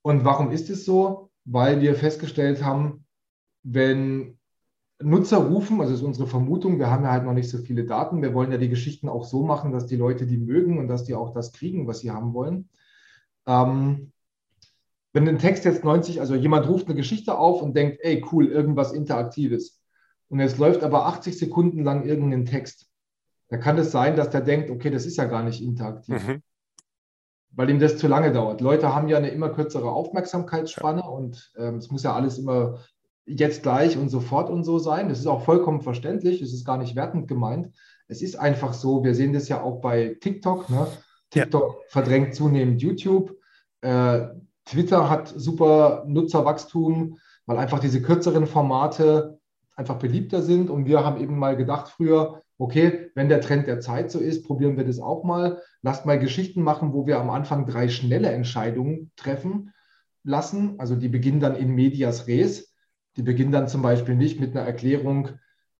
Und 0.00 0.24
warum 0.24 0.50
ist 0.50 0.70
es 0.70 0.86
so? 0.86 1.30
Weil 1.44 1.82
wir 1.82 1.94
festgestellt 1.94 2.64
haben, 2.64 3.04
wenn 3.62 4.38
Nutzer 4.98 5.38
rufen, 5.38 5.82
also 5.82 5.92
ist 5.92 6.02
unsere 6.02 6.26
Vermutung, 6.26 6.78
wir 6.78 6.90
haben 6.90 7.04
ja 7.04 7.12
halt 7.12 7.24
noch 7.24 7.34
nicht 7.34 7.50
so 7.50 7.58
viele 7.58 7.84
Daten, 7.84 8.22
wir 8.22 8.32
wollen 8.32 8.50
ja 8.50 8.56
die 8.56 8.70
Geschichten 8.70 9.10
auch 9.10 9.24
so 9.24 9.44
machen, 9.44 9.72
dass 9.72 9.84
die 9.84 9.96
Leute 9.96 10.26
die 10.26 10.38
mögen 10.38 10.78
und 10.78 10.88
dass 10.88 11.04
die 11.04 11.14
auch 11.14 11.34
das 11.34 11.52
kriegen, 11.52 11.86
was 11.86 12.00
sie 12.00 12.10
haben 12.10 12.32
wollen. 12.32 12.70
Ähm, 13.46 14.12
wenn 15.12 15.28
ein 15.28 15.38
Text 15.38 15.64
jetzt 15.64 15.84
90, 15.84 16.20
also 16.20 16.34
jemand 16.34 16.68
ruft 16.68 16.86
eine 16.86 16.94
Geschichte 16.94 17.38
auf 17.38 17.62
und 17.62 17.74
denkt, 17.74 17.98
ey, 18.02 18.24
cool, 18.30 18.46
irgendwas 18.46 18.92
Interaktives. 18.92 19.80
Und 20.28 20.40
es 20.40 20.58
läuft 20.58 20.82
aber 20.82 21.06
80 21.06 21.38
Sekunden 21.38 21.82
lang 21.82 22.04
irgendein 22.04 22.44
Text. 22.44 22.86
Da 23.48 23.56
kann 23.56 23.78
es 23.78 23.90
sein, 23.90 24.16
dass 24.16 24.30
der 24.30 24.42
denkt, 24.42 24.70
okay, 24.70 24.90
das 24.90 25.06
ist 25.06 25.16
ja 25.16 25.24
gar 25.24 25.42
nicht 25.42 25.62
interaktiv. 25.62 26.26
Mhm. 26.26 26.42
Weil 27.50 27.70
ihm 27.70 27.80
das 27.80 27.96
zu 27.96 28.06
lange 28.06 28.30
dauert. 28.30 28.60
Leute 28.60 28.94
haben 28.94 29.08
ja 29.08 29.16
eine 29.16 29.30
immer 29.30 29.48
kürzere 29.48 29.90
Aufmerksamkeitsspanne 29.90 31.00
ja. 31.00 31.06
und 31.06 31.50
ähm, 31.56 31.76
es 31.76 31.90
muss 31.90 32.02
ja 32.02 32.14
alles 32.14 32.38
immer 32.38 32.80
jetzt 33.24 33.62
gleich 33.62 33.96
und 33.96 34.10
sofort 34.10 34.50
und 34.50 34.64
so 34.64 34.78
sein. 34.78 35.08
Das 35.08 35.18
ist 35.18 35.26
auch 35.26 35.44
vollkommen 35.44 35.80
verständlich. 35.80 36.42
Es 36.42 36.52
ist 36.52 36.66
gar 36.66 36.76
nicht 36.76 36.94
wertend 36.94 37.26
gemeint. 37.26 37.74
Es 38.06 38.20
ist 38.20 38.36
einfach 38.36 38.74
so. 38.74 39.02
Wir 39.02 39.14
sehen 39.14 39.32
das 39.32 39.48
ja 39.48 39.62
auch 39.62 39.80
bei 39.80 40.16
TikTok. 40.20 40.68
Ne? 40.68 40.86
TikTok 41.30 41.74
ja. 41.74 41.80
verdrängt 41.88 42.34
zunehmend 42.34 42.82
YouTube. 42.82 43.34
Äh, 43.80 44.28
Twitter 44.68 45.08
hat 45.08 45.32
super 45.34 46.04
Nutzerwachstum, 46.06 47.18
weil 47.46 47.58
einfach 47.58 47.78
diese 47.78 48.02
kürzeren 48.02 48.46
Formate 48.46 49.38
einfach 49.76 49.96
beliebter 49.96 50.42
sind. 50.42 50.68
Und 50.68 50.86
wir 50.86 51.04
haben 51.04 51.20
eben 51.20 51.38
mal 51.38 51.56
gedacht 51.56 51.88
früher, 51.88 52.42
okay, 52.58 53.10
wenn 53.14 53.28
der 53.28 53.40
Trend 53.40 53.66
der 53.66 53.80
Zeit 53.80 54.10
so 54.10 54.18
ist, 54.18 54.46
probieren 54.46 54.76
wir 54.76 54.84
das 54.84 55.00
auch 55.00 55.24
mal. 55.24 55.62
Lasst 55.80 56.04
mal 56.04 56.18
Geschichten 56.18 56.62
machen, 56.62 56.92
wo 56.92 57.06
wir 57.06 57.18
am 57.18 57.30
Anfang 57.30 57.66
drei 57.66 57.88
schnelle 57.88 58.30
Entscheidungen 58.30 59.10
treffen 59.16 59.72
lassen. 60.22 60.74
Also 60.78 60.96
die 60.96 61.08
beginnen 61.08 61.40
dann 61.40 61.56
in 61.56 61.74
medias 61.74 62.26
res. 62.26 62.74
Die 63.16 63.22
beginnen 63.22 63.52
dann 63.52 63.68
zum 63.68 63.80
Beispiel 63.80 64.16
nicht 64.16 64.38
mit 64.38 64.54
einer 64.54 64.66
Erklärung, 64.66 65.30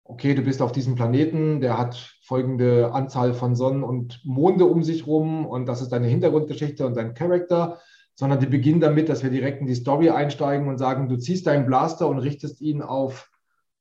okay, 0.05 0.34
du 0.34 0.43
bist 0.43 0.62
auf 0.62 0.72
diesem 0.72 0.95
Planeten, 0.95 1.61
der 1.61 1.76
hat 1.76 2.16
folgende 2.22 2.93
Anzahl 2.95 3.34
von 3.34 3.55
Sonnen 3.55 3.84
und 3.84 4.24
Monde 4.24 4.64
um 4.64 4.82
sich 4.82 5.07
rum 5.07 5.45
und 5.45 5.66
das 5.66 5.82
ist 5.82 5.91
deine 5.91 6.07
Hintergrundgeschichte 6.07 6.86
und 6.86 6.97
dein 6.97 7.12
Charakter, 7.12 7.78
sondern 8.18 8.40
die 8.40 8.46
beginnen 8.46 8.80
damit, 8.80 9.08
dass 9.08 9.22
wir 9.22 9.30
direkt 9.30 9.60
in 9.60 9.68
die 9.68 9.76
Story 9.76 10.10
einsteigen 10.10 10.66
und 10.66 10.76
sagen, 10.76 11.08
du 11.08 11.18
ziehst 11.18 11.46
deinen 11.46 11.66
Blaster 11.66 12.08
und 12.08 12.18
richtest 12.18 12.60
ihn 12.60 12.82
auf 12.82 13.30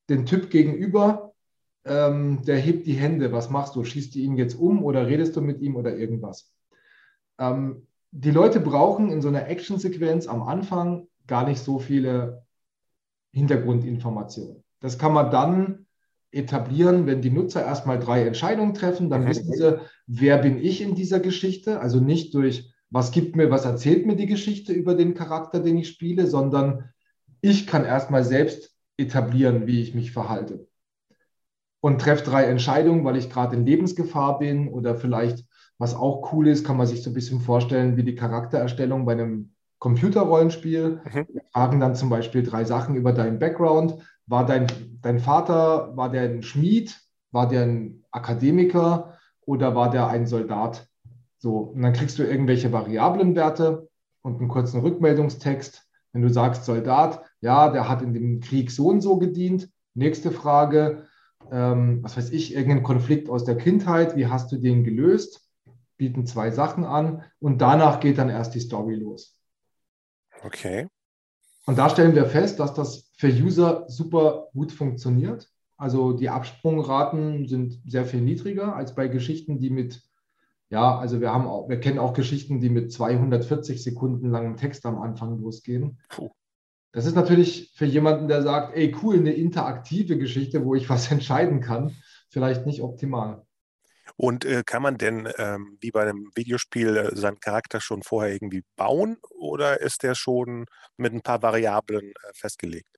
den 0.09 0.27
Typ 0.27 0.51
gegenüber, 0.51 1.33
ähm, 1.85 2.43
der 2.45 2.57
hebt 2.57 2.85
die 2.85 2.93
Hände. 2.93 3.31
Was 3.31 3.49
machst 3.49 3.75
du? 3.75 3.83
Schießt 3.83 4.13
du 4.13 4.19
ihn 4.19 4.37
jetzt 4.37 4.53
um 4.53 4.83
oder 4.83 5.07
redest 5.07 5.35
du 5.35 5.41
mit 5.41 5.59
ihm 5.59 5.75
oder 5.75 5.97
irgendwas? 5.97 6.53
Ähm, 7.39 7.87
die 8.11 8.29
Leute 8.29 8.59
brauchen 8.59 9.09
in 9.09 9.23
so 9.23 9.27
einer 9.27 9.47
Actionsequenz 9.47 10.27
am 10.27 10.43
Anfang 10.43 11.07
gar 11.25 11.47
nicht 11.47 11.59
so 11.59 11.79
viele 11.79 12.43
Hintergrundinformationen. 13.33 14.63
Das 14.81 14.99
kann 14.99 15.13
man 15.13 15.31
dann 15.31 15.87
etablieren, 16.29 17.07
wenn 17.07 17.23
die 17.23 17.31
Nutzer 17.31 17.65
erstmal 17.65 17.97
drei 17.97 18.27
Entscheidungen 18.27 18.75
treffen, 18.75 19.09
dann 19.09 19.23
mhm. 19.23 19.29
wissen 19.29 19.51
sie, 19.51 19.79
wer 20.05 20.37
bin 20.37 20.59
ich 20.59 20.81
in 20.81 20.93
dieser 20.93 21.19
Geschichte, 21.19 21.79
also 21.79 21.99
nicht 21.99 22.35
durch 22.35 22.71
was 22.89 23.11
gibt 23.11 23.35
mir, 23.35 23.51
was 23.51 23.65
erzählt 23.65 24.05
mir 24.05 24.15
die 24.15 24.27
Geschichte 24.27 24.73
über 24.73 24.95
den 24.95 25.13
Charakter, 25.13 25.59
den 25.59 25.77
ich 25.77 25.89
spiele, 25.89 26.27
sondern 26.27 26.89
ich 27.41 27.67
kann 27.67 27.85
erstmal 27.85 28.23
selbst 28.23 28.75
etablieren, 28.97 29.67
wie 29.67 29.81
ich 29.81 29.93
mich 29.93 30.11
verhalte. 30.11 30.67
Und 31.79 32.01
treffe 32.01 32.23
drei 32.23 32.45
Entscheidungen, 32.45 33.05
weil 33.05 33.17
ich 33.17 33.29
gerade 33.29 33.55
in 33.55 33.65
Lebensgefahr 33.65 34.39
bin 34.39 34.67
oder 34.69 34.95
vielleicht, 34.95 35.45
was 35.77 35.93
auch 35.93 36.33
cool 36.33 36.47
ist, 36.47 36.65
kann 36.65 36.77
man 36.77 36.87
sich 36.87 37.03
so 37.03 37.11
ein 37.11 37.13
bisschen 37.13 37.39
vorstellen, 37.39 37.97
wie 37.97 38.03
die 38.03 38.15
Charaktererstellung 38.15 39.05
bei 39.05 39.11
einem 39.11 39.51
Computerrollenspiel. 39.79 41.01
Mhm. 41.05 41.27
Wir 41.31 41.41
fragen 41.53 41.79
dann 41.79 41.95
zum 41.95 42.09
Beispiel 42.09 42.41
drei 42.41 42.63
Sachen 42.63 42.95
über 42.95 43.13
deinen 43.13 43.37
Background. 43.37 43.95
War 44.25 44.45
dein, 44.45 44.67
dein 45.01 45.19
Vater, 45.19 45.95
war 45.95 46.09
der 46.09 46.23
ein 46.23 46.41
Schmied? 46.41 46.99
War 47.31 47.47
der 47.47 47.63
ein 47.63 48.03
Akademiker 48.11 49.17
oder 49.45 49.75
war 49.75 49.91
der 49.91 50.07
ein 50.07 50.25
Soldat? 50.25 50.87
So, 51.39 51.57
und 51.57 51.81
dann 51.81 51.93
kriegst 51.93 52.17
du 52.19 52.23
irgendwelche 52.23 52.71
Variablenwerte 52.71 53.87
und 54.21 54.39
einen 54.39 54.49
kurzen 54.49 54.81
Rückmeldungstext. 54.81 55.83
Wenn 56.13 56.21
du 56.21 56.29
sagst 56.29 56.65
Soldat, 56.65 57.23
ja, 57.41 57.69
der 57.69 57.87
hat 57.87 58.01
in 58.01 58.13
dem 58.13 58.39
Krieg 58.39 58.71
so 58.71 58.87
und 58.87 59.01
so 59.01 59.17
gedient. 59.17 59.69
Nächste 59.93 60.31
Frage, 60.31 61.07
ähm, 61.51 62.03
was 62.03 62.17
weiß 62.17 62.31
ich, 62.31 62.53
irgendein 62.53 62.83
Konflikt 62.83 63.29
aus 63.29 63.45
der 63.45 63.57
Kindheit, 63.57 64.15
wie 64.15 64.27
hast 64.27 64.51
du 64.51 64.57
den 64.57 64.83
gelöst? 64.83 65.47
Bieten 65.97 66.25
zwei 66.25 66.51
Sachen 66.51 66.83
an 66.83 67.23
und 67.39 67.59
danach 67.61 67.99
geht 67.99 68.17
dann 68.17 68.29
erst 68.29 68.53
die 68.55 68.59
Story 68.59 68.95
los. 68.95 69.35
Okay. 70.43 70.87
Und 71.65 71.77
da 71.77 71.89
stellen 71.89 72.15
wir 72.15 72.25
fest, 72.25 72.59
dass 72.59 72.73
das 72.73 73.11
für 73.17 73.27
User 73.27 73.85
super 73.87 74.47
gut 74.53 74.71
funktioniert. 74.71 75.49
Also 75.75 76.13
die 76.13 76.29
Absprungraten 76.29 77.47
sind 77.47 77.81
sehr 77.85 78.05
viel 78.05 78.21
niedriger 78.21 78.75
als 78.75 78.95
bei 78.95 79.07
Geschichten, 79.07 79.59
die 79.59 79.69
mit 79.69 80.01
ja, 80.69 80.97
also 80.97 81.21
wir 81.21 81.31
haben 81.31 81.47
auch, 81.47 81.69
wir 81.69 81.79
kennen 81.79 81.99
auch 81.99 82.13
Geschichten, 82.13 82.59
die 82.59 82.69
mit 82.69 82.91
240 82.91 83.81
Sekunden 83.81 84.29
langem 84.29 84.57
Text 84.57 84.85
am 84.85 85.01
Anfang 85.01 85.39
losgehen. 85.39 85.99
Puh. 86.09 86.29
Das 86.91 87.05
ist 87.05 87.15
natürlich 87.15 87.73
für 87.75 87.85
jemanden, 87.85 88.27
der 88.27 88.41
sagt, 88.41 88.75
ey, 88.75 88.95
cool, 89.01 89.17
eine 89.17 89.33
interaktive 89.33 90.17
Geschichte, 90.17 90.65
wo 90.65 90.75
ich 90.75 90.89
was 90.89 91.11
entscheiden 91.11 91.61
kann, 91.61 91.95
vielleicht 92.29 92.65
nicht 92.65 92.81
optimal. 92.81 93.45
Und 94.15 94.45
äh, 94.45 94.63
kann 94.65 94.81
man 94.81 94.97
denn, 94.97 95.29
ähm, 95.37 95.77
wie 95.79 95.91
bei 95.91 96.01
einem 96.01 96.31
Videospiel, 96.35 96.97
äh, 96.97 97.15
seinen 97.15 97.39
Charakter 97.39 97.79
schon 97.81 98.01
vorher 98.01 98.33
irgendwie 98.33 98.63
bauen 98.75 99.17
oder 99.29 99.81
ist 99.81 100.01
der 100.01 100.15
schon 100.15 100.65
mit 100.97 101.13
ein 101.13 101.21
paar 101.21 101.41
Variablen 101.41 102.09
äh, 102.09 102.33
festgelegt? 102.33 102.97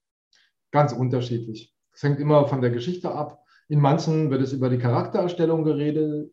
Ganz 0.72 0.94
unterschiedlich. 0.94 1.74
Es 1.94 2.04
hängt 2.04 2.20
immer 2.20 2.48
von 2.48 2.62
der 2.62 2.70
Geschichte 2.70 3.12
ab. 3.12 3.44
In 3.68 3.82
manchen 3.82 4.32
wird 4.32 4.42
es 4.42 4.54
über 4.54 4.70
die 4.70 4.78
Charaktererstellung 4.78 5.64
geredet, 5.64 6.32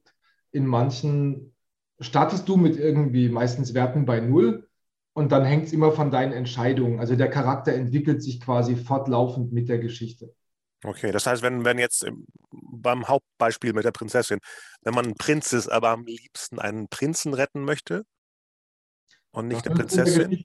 in 0.53 0.67
manchen 0.67 1.55
startest 2.01 2.49
du 2.49 2.57
mit 2.57 2.77
irgendwie 2.77 3.29
meistens 3.29 3.75
Werten 3.75 4.05
bei 4.05 4.21
Null 4.21 4.69
und 5.15 5.33
dann 5.33 5.45
hängt 5.45 5.67
es 5.67 5.73
immer 5.73 5.93
von 5.93 6.11
deinen 6.11 6.33
Entscheidungen. 6.33 7.01
Also 7.01 7.17
der 7.17 7.31
Charakter 7.31 7.73
entwickelt 7.73 8.23
sich 8.23 8.41
quasi 8.41 8.77
fortlaufend 8.77 9.53
mit 9.53 9.69
der 9.69 9.79
Geschichte. 9.79 10.35
Okay, 10.85 11.11
das 11.11 11.27
heißt, 11.27 11.43
wenn, 11.43 11.65
wenn 11.65 11.79
jetzt 11.79 12.07
beim 12.51 13.09
Hauptbeispiel 13.09 13.73
mit 13.73 13.85
der 13.85 13.93
Prinzessin, 13.93 14.41
wenn 14.83 14.95
man 14.95 15.07
ein 15.07 15.15
Prinz 15.15 15.53
ist, 15.53 15.69
aber 15.69 15.89
am 15.89 16.05
liebsten 16.05 16.59
einen 16.59 16.89
Prinzen 16.89 17.33
retten 17.33 17.65
möchte 17.65 18.05
und 19.31 19.49
nicht 19.49 19.65
das 19.65 19.73
eine 19.73 19.81
Prinzessin. 19.81 20.45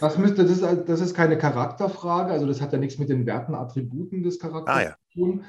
Das, 0.00 0.18
müsste, 0.18 0.42
das, 0.42 0.50
ist, 0.50 0.62
das 0.62 1.00
ist 1.00 1.14
keine 1.14 1.38
Charakterfrage, 1.38 2.32
also 2.32 2.46
das 2.46 2.60
hat 2.60 2.72
ja 2.72 2.78
nichts 2.78 2.98
mit 2.98 3.08
den 3.08 3.26
Werten, 3.26 3.54
Attributen 3.54 4.22
des 4.22 4.40
Charakters 4.40 4.74
ah, 4.74 4.82
ja. 4.82 4.96
zu 5.12 5.20
tun. 5.20 5.44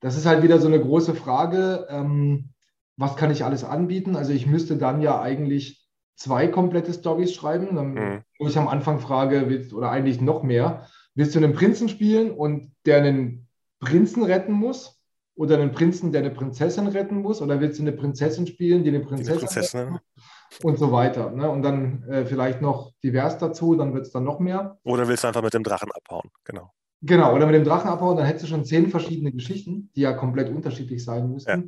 Das 0.00 0.16
ist 0.16 0.26
halt 0.26 0.42
wieder 0.42 0.60
so 0.60 0.68
eine 0.68 0.80
große 0.80 1.14
Frage. 1.14 1.86
Ähm, 1.90 2.50
was 2.98 3.16
kann 3.16 3.30
ich 3.30 3.44
alles 3.44 3.64
anbieten? 3.64 4.16
Also 4.16 4.32
ich 4.32 4.46
müsste 4.46 4.76
dann 4.76 5.00
ja 5.00 5.20
eigentlich 5.20 5.88
zwei 6.16 6.48
komplette 6.48 6.92
Stories 6.92 7.32
schreiben, 7.32 7.76
dann, 7.76 7.94
mhm. 7.94 8.22
wo 8.38 8.48
ich 8.48 8.58
am 8.58 8.68
Anfang 8.68 8.98
frage, 8.98 9.48
willst, 9.48 9.72
oder 9.72 9.90
eigentlich 9.90 10.20
noch 10.20 10.42
mehr, 10.42 10.86
willst 11.14 11.34
du 11.34 11.38
einen 11.38 11.54
Prinzen 11.54 11.88
spielen 11.88 12.32
und 12.32 12.72
der 12.84 12.98
einen 12.98 13.48
Prinzen 13.80 14.24
retten 14.24 14.52
muss? 14.52 14.96
Oder 15.36 15.54
einen 15.54 15.70
Prinzen, 15.70 16.10
der 16.10 16.22
eine 16.22 16.32
Prinzessin 16.32 16.88
retten 16.88 17.22
muss? 17.22 17.40
Oder 17.40 17.60
willst 17.60 17.78
du 17.78 17.84
eine 17.84 17.92
Prinzessin 17.92 18.48
spielen, 18.48 18.82
die 18.82 18.90
eine 18.90 18.98
Prinzessin, 18.98 19.34
die 19.34 19.46
Prinzessin 19.46 19.80
retten 19.80 19.92
muss? 19.92 20.64
Und 20.64 20.78
so 20.80 20.90
weiter. 20.90 21.30
Ne? 21.30 21.48
Und 21.48 21.62
dann 21.62 22.02
äh, 22.08 22.26
vielleicht 22.26 22.60
noch 22.60 22.92
divers 23.04 23.38
dazu, 23.38 23.76
dann 23.76 23.94
wird 23.94 24.06
es 24.06 24.10
dann 24.10 24.24
noch 24.24 24.40
mehr. 24.40 24.78
Oder 24.82 25.06
willst 25.06 25.22
du 25.22 25.28
einfach 25.28 25.42
mit 25.42 25.54
dem 25.54 25.62
Drachen 25.62 25.92
abhauen? 25.92 26.28
Genau. 26.42 26.72
Genau, 27.02 27.32
oder 27.32 27.46
mit 27.46 27.54
dem 27.54 27.62
Drachen 27.62 27.88
abhauen, 27.88 28.16
dann 28.16 28.26
hättest 28.26 28.46
du 28.46 28.48
schon 28.48 28.64
zehn 28.64 28.90
verschiedene 28.90 29.30
Geschichten, 29.30 29.92
die 29.94 30.00
ja 30.00 30.14
komplett 30.14 30.48
unterschiedlich 30.48 31.04
sein 31.04 31.30
müssten. 31.30 31.50
Ja. 31.50 31.62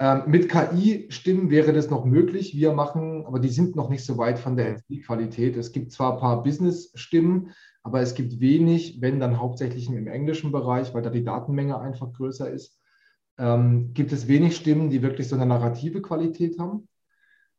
Ähm, 0.00 0.24
mit 0.26 0.48
KI-Stimmen 0.48 1.50
wäre 1.50 1.72
das 1.72 1.88
noch 1.88 2.04
möglich. 2.04 2.54
Wir 2.56 2.72
machen, 2.72 3.24
aber 3.26 3.38
die 3.38 3.48
sind 3.48 3.76
noch 3.76 3.90
nicht 3.90 4.04
so 4.04 4.18
weit 4.18 4.38
von 4.38 4.56
der 4.56 4.74
SD-Qualität. 4.74 5.56
Es 5.56 5.72
gibt 5.72 5.92
zwar 5.92 6.14
ein 6.14 6.20
paar 6.20 6.42
Business-Stimmen, 6.42 7.50
aber 7.82 8.00
es 8.00 8.14
gibt 8.14 8.40
wenig, 8.40 9.00
wenn 9.00 9.20
dann 9.20 9.38
hauptsächlich 9.38 9.88
im 9.88 10.08
englischen 10.08 10.50
Bereich, 10.50 10.94
weil 10.94 11.02
da 11.02 11.10
die 11.10 11.22
Datenmenge 11.22 11.78
einfach 11.78 12.12
größer 12.12 12.50
ist, 12.50 12.80
ähm, 13.38 13.92
gibt 13.94 14.12
es 14.12 14.26
wenig 14.26 14.56
Stimmen, 14.56 14.90
die 14.90 15.02
wirklich 15.02 15.28
so 15.28 15.36
eine 15.36 15.46
narrative 15.46 16.02
Qualität 16.02 16.58
haben. 16.58 16.88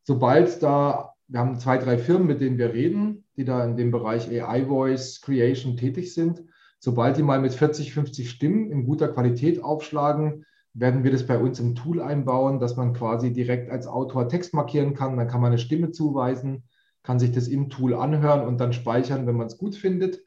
Sobald 0.02 0.62
da, 0.62 1.14
wir 1.28 1.40
haben 1.40 1.58
zwei, 1.58 1.78
drei 1.78 1.96
Firmen, 1.98 2.26
mit 2.26 2.40
denen 2.40 2.58
wir 2.58 2.72
reden, 2.72 3.24
die 3.36 3.44
da 3.44 3.64
in 3.64 3.76
dem 3.76 3.90
Bereich 3.90 4.28
AI 4.28 4.66
Voice 4.66 5.20
Creation 5.20 5.76
tätig 5.76 6.12
sind. 6.12 6.44
Sobald 6.78 7.16
die 7.16 7.22
mal 7.22 7.40
mit 7.40 7.54
40, 7.54 7.92
50 7.92 8.30
Stimmen 8.30 8.70
in 8.70 8.84
guter 8.84 9.08
Qualität 9.08 9.62
aufschlagen, 9.62 10.44
werden 10.78 11.04
wir 11.04 11.10
das 11.10 11.26
bei 11.26 11.38
uns 11.38 11.58
im 11.58 11.74
Tool 11.74 12.02
einbauen, 12.02 12.60
dass 12.60 12.76
man 12.76 12.92
quasi 12.92 13.32
direkt 13.32 13.70
als 13.70 13.86
Autor 13.86 14.28
Text 14.28 14.52
markieren 14.52 14.94
kann. 14.94 15.16
Dann 15.16 15.26
kann 15.26 15.40
man 15.40 15.52
eine 15.52 15.58
Stimme 15.58 15.90
zuweisen, 15.90 16.64
kann 17.02 17.18
sich 17.18 17.32
das 17.32 17.48
im 17.48 17.70
Tool 17.70 17.94
anhören 17.94 18.46
und 18.46 18.58
dann 18.58 18.74
speichern, 18.74 19.26
wenn 19.26 19.36
man 19.36 19.46
es 19.46 19.56
gut 19.56 19.74
findet. 19.74 20.22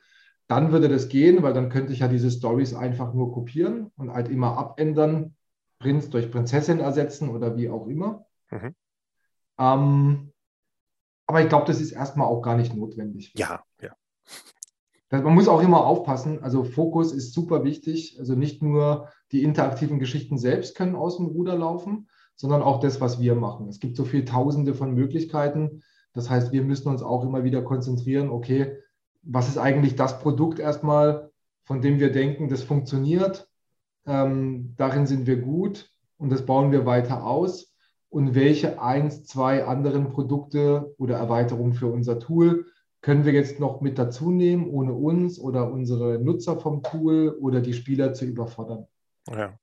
Dann 0.47 0.71
würde 0.71 0.89
das 0.89 1.07
gehen, 1.07 1.43
weil 1.43 1.53
dann 1.53 1.69
könnte 1.69 1.93
ich 1.93 1.99
ja 1.99 2.07
diese 2.07 2.31
Stories 2.31 2.73
einfach 2.73 3.13
nur 3.13 3.31
kopieren 3.31 3.91
und 3.95 4.11
halt 4.11 4.29
immer 4.29 4.57
abändern, 4.57 5.35
Prinz 5.77 6.09
durch 6.09 6.31
Prinzessin 6.31 6.79
ersetzen 6.79 7.29
oder 7.29 7.55
wie 7.55 7.69
auch 7.69 7.85
immer. 7.87 8.25
Mhm. 8.49 8.75
Ähm, 9.59 10.33
aber 11.27 11.41
ich 11.41 11.49
glaube, 11.49 11.67
das 11.67 11.79
ist 11.79 11.91
erstmal 11.91 12.27
auch 12.27 12.41
gar 12.41 12.57
nicht 12.57 12.75
notwendig. 12.75 13.33
Ja, 13.35 13.63
ja. 13.81 13.95
Man 15.11 15.33
muss 15.33 15.47
auch 15.47 15.61
immer 15.61 15.85
aufpassen. 15.85 16.43
Also 16.43 16.63
Fokus 16.63 17.11
ist 17.11 17.33
super 17.33 17.63
wichtig. 17.63 18.17
Also 18.19 18.35
nicht 18.35 18.61
nur 18.61 19.09
die 19.31 19.43
interaktiven 19.43 19.99
Geschichten 19.99 20.37
selbst 20.37 20.75
können 20.75 20.95
aus 20.95 21.17
dem 21.17 21.25
Ruder 21.25 21.57
laufen, 21.57 22.07
sondern 22.35 22.61
auch 22.61 22.79
das, 22.79 23.01
was 23.01 23.19
wir 23.19 23.35
machen. 23.35 23.67
Es 23.67 23.79
gibt 23.79 23.97
so 23.97 24.05
viele 24.05 24.25
Tausende 24.25 24.73
von 24.75 24.93
Möglichkeiten. 24.93 25.81
Das 26.13 26.29
heißt, 26.29 26.51
wir 26.51 26.63
müssen 26.63 26.89
uns 26.89 27.01
auch 27.01 27.23
immer 27.23 27.43
wieder 27.43 27.61
konzentrieren, 27.63 28.29
okay, 28.29 28.77
was 29.23 29.47
ist 29.47 29.57
eigentlich 29.57 29.95
das 29.95 30.19
Produkt 30.19 30.59
erstmal, 30.59 31.31
von 31.65 31.81
dem 31.81 31.99
wir 31.99 32.11
denken, 32.11 32.47
das 32.47 32.63
funktioniert, 32.63 33.49
ähm, 34.05 34.73
darin 34.77 35.05
sind 35.05 35.27
wir 35.27 35.37
gut 35.37 35.91
und 36.17 36.31
das 36.31 36.45
bauen 36.45 36.71
wir 36.71 36.85
weiter 36.85 37.25
aus. 37.25 37.73
Und 38.09 38.33
welche 38.33 38.81
eins, 38.81 39.25
zwei 39.25 39.65
anderen 39.65 40.09
Produkte 40.09 40.95
oder 40.97 41.17
Erweiterungen 41.17 41.73
für 41.73 41.87
unser 41.87 42.19
Tool 42.19 42.65
können 43.01 43.25
wir 43.25 43.33
jetzt 43.33 43.59
noch 43.59 43.81
mit 43.81 43.97
dazu 43.97 44.29
nehmen, 44.29 44.67
ohne 44.69 44.93
uns 44.93 45.39
oder 45.39 45.71
unsere 45.71 46.19
Nutzer 46.19 46.59
vom 46.59 46.83
Tool 46.83 47.37
oder 47.39 47.61
die 47.61 47.73
Spieler 47.73 48.13
zu 48.13 48.25
überfordern. 48.25 48.87
Ja. 49.29 49.57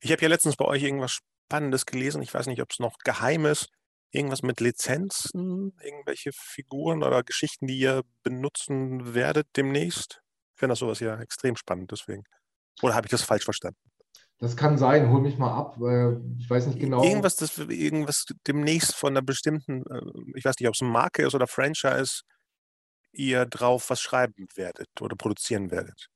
Ich 0.00 0.12
habe 0.12 0.22
ja 0.22 0.28
letztens 0.28 0.56
bei 0.56 0.66
euch 0.66 0.82
irgendwas 0.82 1.12
Spannendes 1.12 1.86
gelesen. 1.86 2.22
Ich 2.22 2.34
weiß 2.34 2.46
nicht, 2.46 2.60
ob 2.60 2.70
es 2.70 2.78
noch 2.78 2.98
geheim 2.98 3.46
ist. 3.46 3.70
Irgendwas 4.10 4.42
mit 4.42 4.60
Lizenzen, 4.60 5.72
irgendwelche 5.82 6.32
Figuren 6.34 7.02
oder 7.02 7.22
Geschichten, 7.22 7.66
die 7.66 7.78
ihr 7.78 8.02
benutzen 8.22 9.14
werdet 9.14 9.46
demnächst. 9.56 10.20
Ich 10.54 10.60
finde 10.60 10.72
das 10.72 10.80
sowas 10.80 11.00
ja 11.00 11.18
extrem 11.18 11.56
spannend, 11.56 11.90
deswegen. 11.92 12.24
Oder 12.82 12.94
habe 12.94 13.06
ich 13.06 13.10
das 13.10 13.22
falsch 13.22 13.44
verstanden? 13.44 13.78
Das 14.38 14.56
kann 14.56 14.76
sein, 14.76 15.08
hol 15.08 15.22
mich 15.22 15.38
mal 15.38 15.56
ab. 15.56 15.76
Ich 16.38 16.50
weiß 16.50 16.66
nicht 16.66 16.80
genau. 16.80 17.02
Irgendwas, 17.04 17.36
das 17.36 17.56
irgendwas 17.58 18.26
demnächst 18.46 18.94
von 18.94 19.12
einer 19.12 19.22
bestimmten, 19.22 19.84
äh, 19.88 20.36
ich 20.36 20.44
weiß 20.44 20.58
nicht, 20.58 20.68
ob 20.68 20.74
es 20.74 20.82
eine 20.82 20.90
Marke 20.90 21.22
ist 21.24 21.34
oder 21.34 21.46
Franchise, 21.46 22.22
ihr 23.12 23.46
drauf 23.46 23.90
was 23.90 24.00
schreiben 24.00 24.48
werdet 24.54 24.88
oder 25.00 25.16
produzieren 25.16 25.70
werdet? 25.70 26.08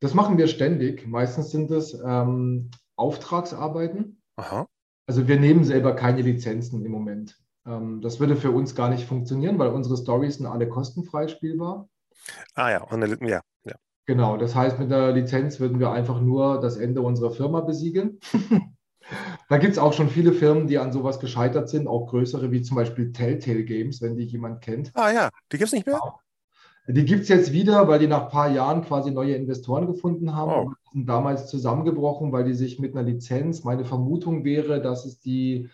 Das 0.00 0.14
machen 0.14 0.36
wir 0.36 0.48
ständig. 0.48 1.06
Meistens 1.06 1.50
sind 1.50 1.70
es 1.70 1.94
ähm, 1.94 2.70
Auftragsarbeiten. 2.96 4.20
Aha. 4.36 4.66
Also 5.06 5.28
wir 5.28 5.38
nehmen 5.38 5.64
selber 5.64 5.94
keine 5.94 6.22
Lizenzen 6.22 6.84
im 6.84 6.92
Moment. 6.92 7.38
Ähm, 7.66 8.00
das 8.00 8.18
würde 8.18 8.36
für 8.36 8.50
uns 8.50 8.74
gar 8.74 8.88
nicht 8.88 9.06
funktionieren, 9.06 9.58
weil 9.58 9.68
unsere 9.68 9.96
Stories 9.96 10.36
sind 10.36 10.46
alle 10.46 10.68
kostenfrei 10.68 11.28
spielbar. 11.28 11.88
Ah 12.54 12.70
ja, 12.70 12.82
und 12.82 13.02
eine, 13.02 13.16
ja, 13.28 13.40
ja. 13.64 13.74
Genau, 14.06 14.36
das 14.36 14.54
heißt, 14.54 14.78
mit 14.78 14.90
der 14.90 15.12
Lizenz 15.12 15.60
würden 15.60 15.78
wir 15.78 15.92
einfach 15.92 16.20
nur 16.20 16.60
das 16.60 16.76
Ende 16.76 17.02
unserer 17.02 17.30
Firma 17.30 17.60
besiegeln. 17.60 18.18
da 19.48 19.58
gibt 19.58 19.72
es 19.72 19.78
auch 19.78 19.92
schon 19.92 20.08
viele 20.08 20.32
Firmen, 20.32 20.66
die 20.66 20.78
an 20.78 20.92
sowas 20.92 21.20
gescheitert 21.20 21.68
sind, 21.68 21.86
auch 21.86 22.08
größere, 22.08 22.50
wie 22.50 22.62
zum 22.62 22.76
Beispiel 22.76 23.12
Telltale 23.12 23.64
Games, 23.64 24.00
wenn 24.02 24.16
die 24.16 24.24
jemand 24.24 24.60
kennt. 24.62 24.90
Ah 24.94 25.12
ja, 25.12 25.30
die 25.52 25.58
gibt 25.58 25.68
es 25.68 25.72
nicht 25.72 25.86
mehr? 25.86 26.00
Die 26.88 27.04
gibt 27.04 27.22
es 27.22 27.28
jetzt 27.28 27.52
wieder, 27.52 27.86
weil 27.86 28.00
die 28.00 28.08
nach 28.08 28.24
ein 28.24 28.28
paar 28.28 28.50
Jahren 28.50 28.82
quasi 28.82 29.12
neue 29.12 29.34
Investoren 29.34 29.86
gefunden 29.86 30.34
haben. 30.34 30.68
Oh. 30.68 30.70
Die 30.70 30.98
sind 30.98 31.08
damals 31.08 31.46
zusammengebrochen, 31.46 32.32
weil 32.32 32.44
die 32.44 32.54
sich 32.54 32.80
mit 32.80 32.96
einer 32.96 33.04
Lizenz, 33.04 33.62
meine 33.62 33.84
Vermutung 33.84 34.44
wäre, 34.44 34.82
dass 34.82 35.04
es 35.04 35.20
die, 35.20 35.70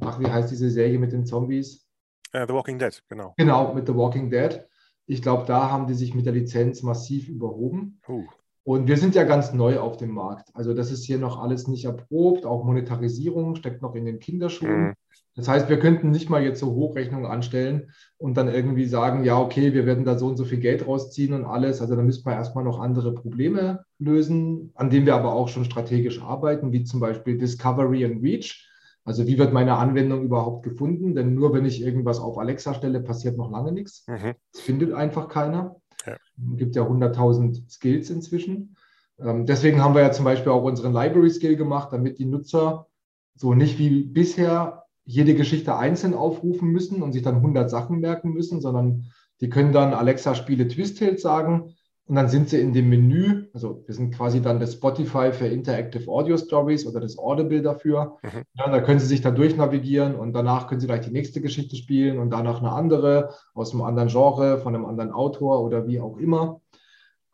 ach, 0.00 0.20
wie 0.20 0.26
heißt 0.26 0.50
diese 0.50 0.70
Serie 0.70 0.98
mit 0.98 1.12
den 1.12 1.26
Zombies? 1.26 1.88
Uh, 2.34 2.46
The 2.46 2.54
Walking 2.54 2.78
Dead, 2.78 3.02
genau. 3.08 3.34
Genau, 3.36 3.74
mit 3.74 3.86
The 3.86 3.94
Walking 3.94 4.30
Dead. 4.30 4.64
Ich 5.06 5.20
glaube, 5.20 5.44
da 5.46 5.70
haben 5.70 5.88
die 5.88 5.94
sich 5.94 6.14
mit 6.14 6.26
der 6.26 6.32
Lizenz 6.32 6.82
massiv 6.82 7.28
überhoben. 7.28 8.00
Uh. 8.08 8.24
Und 8.64 8.86
wir 8.86 8.96
sind 8.96 9.14
ja 9.14 9.24
ganz 9.24 9.52
neu 9.52 9.80
auf 9.80 9.96
dem 9.96 10.10
Markt. 10.10 10.50
Also 10.54 10.72
das 10.72 10.92
ist 10.92 11.04
hier 11.04 11.18
noch 11.18 11.42
alles 11.42 11.66
nicht 11.66 11.84
erprobt. 11.84 12.46
Auch 12.46 12.64
Monetarisierung 12.64 13.56
steckt 13.56 13.82
noch 13.82 13.96
in 13.96 14.04
den 14.04 14.20
Kinderschuhen. 14.20 14.82
Mhm. 14.88 14.94
Das 15.34 15.48
heißt, 15.48 15.68
wir 15.68 15.78
könnten 15.78 16.10
nicht 16.10 16.28
mal 16.28 16.42
jetzt 16.44 16.60
so 16.60 16.74
Hochrechnungen 16.74 17.26
anstellen 17.26 17.90
und 18.18 18.36
dann 18.36 18.48
irgendwie 18.48 18.84
sagen, 18.84 19.24
ja, 19.24 19.38
okay, 19.40 19.72
wir 19.72 19.86
werden 19.86 20.04
da 20.04 20.18
so 20.18 20.26
und 20.26 20.36
so 20.36 20.44
viel 20.44 20.58
Geld 20.58 20.86
rausziehen 20.86 21.32
und 21.32 21.44
alles. 21.44 21.80
Also 21.80 21.96
da 21.96 22.02
müssten 22.02 22.28
wir 22.28 22.34
erstmal 22.34 22.64
noch 22.64 22.78
andere 22.78 23.14
Probleme 23.14 23.84
lösen, 23.98 24.72
an 24.74 24.90
denen 24.90 25.06
wir 25.06 25.14
aber 25.14 25.32
auch 25.32 25.48
schon 25.48 25.64
strategisch 25.64 26.22
arbeiten, 26.22 26.72
wie 26.72 26.84
zum 26.84 27.00
Beispiel 27.00 27.38
Discovery 27.38 28.04
and 28.04 28.22
Reach. 28.22 28.68
Also 29.04 29.26
wie 29.26 29.38
wird 29.38 29.52
meine 29.52 29.76
Anwendung 29.76 30.22
überhaupt 30.22 30.62
gefunden? 30.64 31.14
Denn 31.14 31.34
nur 31.34 31.52
wenn 31.54 31.64
ich 31.64 31.82
irgendwas 31.82 32.20
auf 32.20 32.38
Alexa 32.38 32.74
stelle, 32.74 33.00
passiert 33.00 33.36
noch 33.36 33.50
lange 33.50 33.72
nichts. 33.72 34.06
Mhm. 34.06 34.34
Das 34.52 34.62
findet 34.62 34.92
einfach 34.92 35.28
keiner. 35.28 35.76
Ja. 36.06 36.14
Es 36.14 36.58
gibt 36.58 36.76
ja 36.76 36.82
100.000 36.82 37.70
Skills 37.70 38.10
inzwischen. 38.10 38.76
Ähm, 39.18 39.46
deswegen 39.46 39.82
haben 39.82 39.94
wir 39.94 40.02
ja 40.02 40.12
zum 40.12 40.24
Beispiel 40.24 40.52
auch 40.52 40.64
unseren 40.64 40.92
Library-Skill 40.92 41.56
gemacht, 41.56 41.92
damit 41.92 42.18
die 42.18 42.24
Nutzer 42.24 42.86
so 43.34 43.54
nicht 43.54 43.78
wie 43.78 44.04
bisher 44.04 44.84
jede 45.04 45.34
Geschichte 45.34 45.76
einzeln 45.76 46.14
aufrufen 46.14 46.68
müssen 46.68 47.02
und 47.02 47.12
sich 47.12 47.22
dann 47.22 47.36
100 47.36 47.68
Sachen 47.70 48.00
merken 48.00 48.32
müssen, 48.32 48.60
sondern 48.60 49.06
die 49.40 49.48
können 49.48 49.72
dann 49.72 49.94
Alexa 49.94 50.34
spiele 50.34 50.68
Twist 50.68 50.98
Tales 50.98 51.22
sagen 51.22 51.74
und 52.12 52.16
dann 52.16 52.28
sind 52.28 52.50
sie 52.50 52.60
in 52.60 52.74
dem 52.74 52.90
Menü, 52.90 53.46
also 53.54 53.84
wir 53.86 53.94
sind 53.94 54.14
quasi 54.14 54.42
dann 54.42 54.60
das 54.60 54.74
Spotify 54.74 55.32
für 55.32 55.46
Interactive 55.46 56.10
Audio 56.10 56.36
Stories 56.36 56.86
oder 56.86 57.00
das 57.00 57.16
Audible 57.16 57.62
dafür. 57.62 58.18
Mhm. 58.22 58.42
Ja, 58.52 58.68
da 58.68 58.82
können 58.82 59.00
sie 59.00 59.06
sich 59.06 59.22
dann 59.22 59.34
durchnavigieren 59.34 60.14
und 60.16 60.34
danach 60.34 60.66
können 60.66 60.82
sie 60.82 60.86
gleich 60.86 61.00
die 61.00 61.10
nächste 61.10 61.40
Geschichte 61.40 61.74
spielen 61.74 62.18
und 62.18 62.28
danach 62.28 62.58
eine 62.58 62.70
andere 62.70 63.30
aus 63.54 63.72
einem 63.72 63.80
anderen 63.80 64.10
Genre, 64.10 64.58
von 64.58 64.74
einem 64.74 64.84
anderen 64.84 65.10
Autor 65.10 65.62
oder 65.62 65.86
wie 65.86 66.00
auch 66.00 66.18
immer. 66.18 66.60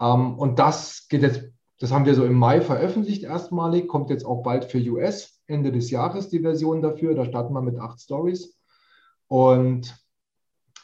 Ähm, 0.01 0.39
und 0.39 0.61
das 0.61 1.09
geht 1.09 1.23
jetzt, 1.23 1.43
das 1.81 1.91
haben 1.91 2.07
wir 2.07 2.15
so 2.15 2.25
im 2.25 2.35
Mai 2.35 2.61
veröffentlicht 2.61 3.25
erstmalig, 3.25 3.89
kommt 3.89 4.11
jetzt 4.11 4.25
auch 4.25 4.45
bald 4.45 4.65
für 4.67 4.79
US. 4.79 5.41
Ende 5.49 5.73
des 5.73 5.91
Jahres 5.91 6.29
die 6.29 6.39
Version 6.39 6.83
dafür. 6.83 7.17
Da 7.17 7.25
starten 7.25 7.53
wir 7.53 7.63
mit 7.63 7.81
acht 7.81 7.99
Stories. 7.99 8.57
Und 9.27 9.97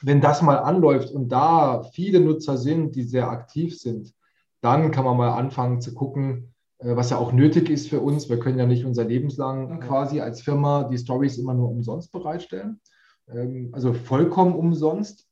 wenn 0.04 0.20
das 0.20 0.42
mal 0.42 0.58
anläuft 0.58 1.10
und 1.10 1.30
da 1.30 1.82
viele 1.92 2.20
Nutzer 2.20 2.58
sind, 2.58 2.94
die 2.94 3.04
sehr 3.04 3.28
aktiv 3.28 3.78
sind, 3.78 4.12
dann 4.60 4.90
kann 4.90 5.04
man 5.04 5.16
mal 5.16 5.32
anfangen 5.32 5.80
zu 5.80 5.94
gucken, 5.94 6.54
äh, 6.78 6.94
was 6.94 7.10
ja 7.10 7.16
auch 7.16 7.32
nötig 7.32 7.70
ist 7.70 7.88
für 7.88 8.00
uns. 8.00 8.28
Wir 8.28 8.38
können 8.38 8.58
ja 8.58 8.66
nicht 8.66 8.84
unser 8.84 9.04
Lebenslang 9.04 9.80
quasi 9.80 10.20
als 10.20 10.42
Firma 10.42 10.84
die 10.84 10.98
Stories 10.98 11.38
immer 11.38 11.54
nur 11.54 11.70
umsonst 11.70 12.12
bereitstellen. 12.12 12.80
Ähm, 13.28 13.70
also 13.72 13.94
vollkommen 13.94 14.54
umsonst. 14.54 15.26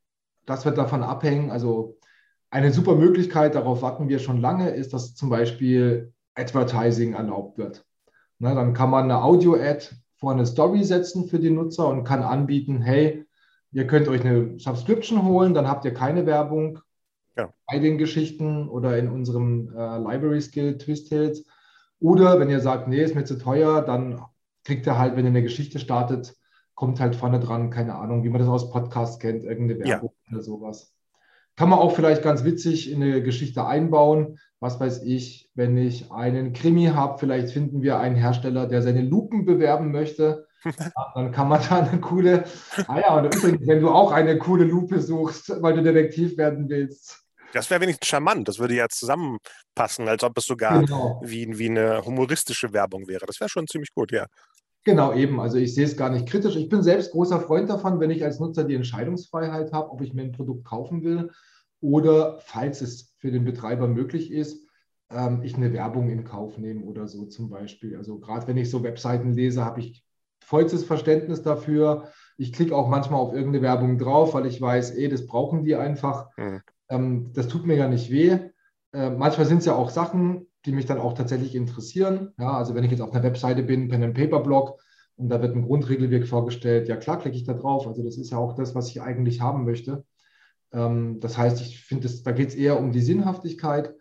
Das 0.46 0.64
wird 0.64 0.78
davon 0.78 1.02
abhängen. 1.02 1.50
Also 1.50 1.98
eine 2.50 2.72
super 2.72 2.94
Möglichkeit, 2.94 3.54
darauf 3.54 3.82
warten 3.82 4.08
wir 4.08 4.18
schon 4.18 4.40
lange, 4.40 4.70
ist, 4.70 4.92
dass 4.94 5.14
zum 5.14 5.28
Beispiel 5.28 6.12
Advertising 6.34 7.12
erlaubt 7.14 7.58
wird. 7.58 7.84
Ne, 8.38 8.54
dann 8.54 8.72
kann 8.72 8.90
man 8.90 9.04
eine 9.04 9.22
Audio-Ad 9.22 9.88
vor 10.16 10.32
eine 10.32 10.46
Story 10.46 10.82
setzen 10.82 11.28
für 11.28 11.38
die 11.38 11.50
Nutzer 11.50 11.88
und 11.88 12.04
kann 12.04 12.22
anbieten, 12.22 12.80
hey, 12.80 13.26
ihr 13.72 13.86
könnt 13.86 14.08
euch 14.08 14.20
eine 14.20 14.58
Subscription 14.58 15.24
holen, 15.24 15.54
dann 15.54 15.68
habt 15.68 15.84
ihr 15.84 15.94
keine 15.94 16.26
Werbung 16.26 16.78
ja. 17.36 17.52
bei 17.66 17.78
den 17.78 17.98
Geschichten 17.98 18.68
oder 18.68 18.98
in 18.98 19.10
unserem 19.10 19.68
äh, 19.74 19.98
Library 19.98 20.40
Skill 20.40 20.78
Twist 20.78 21.10
Tales. 21.10 21.44
Oder 21.98 22.38
wenn 22.38 22.50
ihr 22.50 22.60
sagt, 22.60 22.88
nee, 22.88 23.02
ist 23.02 23.14
mir 23.14 23.24
zu 23.24 23.38
teuer, 23.38 23.82
dann 23.82 24.22
kriegt 24.64 24.86
ihr 24.86 24.98
halt, 24.98 25.16
wenn 25.16 25.24
ihr 25.24 25.30
eine 25.30 25.42
Geschichte 25.42 25.78
startet, 25.78 26.36
kommt 26.74 27.00
halt 27.00 27.16
vorne 27.16 27.40
dran, 27.40 27.70
keine 27.70 27.94
Ahnung, 27.94 28.24
wie 28.24 28.28
man 28.28 28.40
das 28.40 28.48
aus 28.48 28.70
Podcasts 28.70 29.18
kennt, 29.18 29.44
irgendeine 29.44 29.80
Werbung 29.80 30.12
ja. 30.26 30.32
oder 30.32 30.42
sowas. 30.42 30.94
Kann 31.56 31.68
man 31.68 31.78
auch 31.78 31.94
vielleicht 31.94 32.22
ganz 32.22 32.44
witzig 32.44 32.90
in 32.90 33.02
eine 33.02 33.22
Geschichte 33.22 33.66
einbauen. 33.66 34.38
Was 34.62 34.78
weiß 34.78 35.02
ich, 35.02 35.50
wenn 35.56 35.76
ich 35.76 36.12
einen 36.12 36.52
Krimi 36.52 36.84
habe, 36.84 37.18
vielleicht 37.18 37.50
finden 37.50 37.82
wir 37.82 37.98
einen 37.98 38.14
Hersteller, 38.14 38.68
der 38.68 38.80
seine 38.80 39.02
Lupen 39.02 39.44
bewerben 39.44 39.90
möchte. 39.90 40.46
Dann 41.16 41.32
kann 41.32 41.48
man 41.48 41.60
da 41.68 41.80
eine 41.80 42.00
coole. 42.00 42.44
Ah 42.86 43.00
ja, 43.00 43.16
und 43.16 43.34
übrigens, 43.34 43.66
wenn 43.66 43.80
du 43.80 43.90
auch 43.90 44.12
eine 44.12 44.38
coole 44.38 44.62
Lupe 44.62 45.00
suchst, 45.00 45.60
weil 45.60 45.74
du 45.74 45.82
Detektiv 45.82 46.38
werden 46.38 46.68
willst. 46.68 47.24
Das 47.52 47.70
wäre 47.70 47.80
wenigstens 47.80 48.06
charmant. 48.06 48.46
Das 48.46 48.60
würde 48.60 48.76
ja 48.76 48.88
zusammenpassen, 48.88 50.06
als 50.06 50.22
ob 50.22 50.38
es 50.38 50.44
sogar 50.44 50.78
genau. 50.78 51.20
wie, 51.24 51.58
wie 51.58 51.68
eine 51.68 52.04
humoristische 52.04 52.72
Werbung 52.72 53.08
wäre. 53.08 53.26
Das 53.26 53.40
wäre 53.40 53.50
schon 53.50 53.66
ziemlich 53.66 53.92
gut, 53.92 54.12
ja. 54.12 54.26
Genau, 54.84 55.12
eben. 55.12 55.40
Also 55.40 55.58
ich 55.58 55.74
sehe 55.74 55.86
es 55.86 55.96
gar 55.96 56.10
nicht 56.10 56.28
kritisch. 56.28 56.54
Ich 56.54 56.68
bin 56.68 56.84
selbst 56.84 57.10
großer 57.10 57.40
Freund 57.40 57.68
davon, 57.68 57.98
wenn 57.98 58.12
ich 58.12 58.22
als 58.22 58.38
Nutzer 58.38 58.62
die 58.62 58.76
Entscheidungsfreiheit 58.76 59.72
habe, 59.72 59.90
ob 59.90 60.02
ich 60.02 60.14
mir 60.14 60.22
ein 60.22 60.30
Produkt 60.30 60.64
kaufen 60.64 61.02
will 61.02 61.32
oder, 61.82 62.38
falls 62.40 62.80
es 62.80 63.14
für 63.18 63.30
den 63.30 63.44
Betreiber 63.44 63.88
möglich 63.88 64.30
ist, 64.30 64.66
ähm, 65.10 65.42
ich 65.42 65.56
eine 65.56 65.72
Werbung 65.72 66.08
in 66.08 66.24
Kauf 66.24 66.56
nehme 66.56 66.84
oder 66.84 67.06
so 67.08 67.26
zum 67.26 67.50
Beispiel. 67.50 67.96
Also 67.96 68.18
gerade 68.18 68.46
wenn 68.46 68.56
ich 68.56 68.70
so 68.70 68.82
Webseiten 68.82 69.32
lese, 69.34 69.64
habe 69.64 69.80
ich 69.80 70.04
vollstes 70.40 70.84
Verständnis 70.84 71.42
dafür. 71.42 72.08
Ich 72.38 72.52
klicke 72.52 72.74
auch 72.74 72.88
manchmal 72.88 73.20
auf 73.20 73.34
irgendeine 73.34 73.62
Werbung 73.62 73.98
drauf, 73.98 74.34
weil 74.34 74.46
ich 74.46 74.60
weiß, 74.60 74.96
eh, 74.96 75.08
das 75.08 75.26
brauchen 75.26 75.64
die 75.64 75.74
einfach. 75.74 76.28
Mhm. 76.36 76.62
Ähm, 76.88 77.30
das 77.34 77.48
tut 77.48 77.66
mir 77.66 77.76
ja 77.76 77.88
nicht 77.88 78.10
weh. 78.10 78.38
Äh, 78.92 79.10
manchmal 79.10 79.46
sind 79.46 79.58
es 79.58 79.66
ja 79.66 79.74
auch 79.74 79.90
Sachen, 79.90 80.46
die 80.64 80.72
mich 80.72 80.86
dann 80.86 80.98
auch 80.98 81.14
tatsächlich 81.14 81.54
interessieren. 81.54 82.32
Ja, 82.38 82.52
also 82.52 82.74
wenn 82.74 82.84
ich 82.84 82.90
jetzt 82.90 83.00
auf 83.00 83.12
einer 83.12 83.24
Webseite 83.24 83.62
bin, 83.62 83.88
Pen 83.88 84.04
and 84.04 84.14
Paper 84.14 84.40
Blog 84.40 84.80
und 85.16 85.28
da 85.28 85.42
wird 85.42 85.56
ein 85.56 85.64
Grundregelwerk 85.64 86.26
vorgestellt, 86.26 86.88
ja 86.88 86.96
klar 86.96 87.18
klicke 87.18 87.36
ich 87.36 87.44
da 87.44 87.54
drauf. 87.54 87.86
Also 87.86 88.04
das 88.04 88.18
ist 88.18 88.30
ja 88.30 88.38
auch 88.38 88.54
das, 88.54 88.74
was 88.74 88.88
ich 88.88 89.02
eigentlich 89.02 89.40
haben 89.40 89.64
möchte. 89.64 90.04
Ähm, 90.72 91.20
das 91.20 91.38
heißt, 91.38 91.60
ich 91.60 91.84
finde, 91.84 92.08
da 92.24 92.32
geht 92.32 92.48
es 92.48 92.54
eher 92.54 92.78
um 92.78 92.92
die 92.92 93.00
Sinnhaftigkeit. 93.00 93.94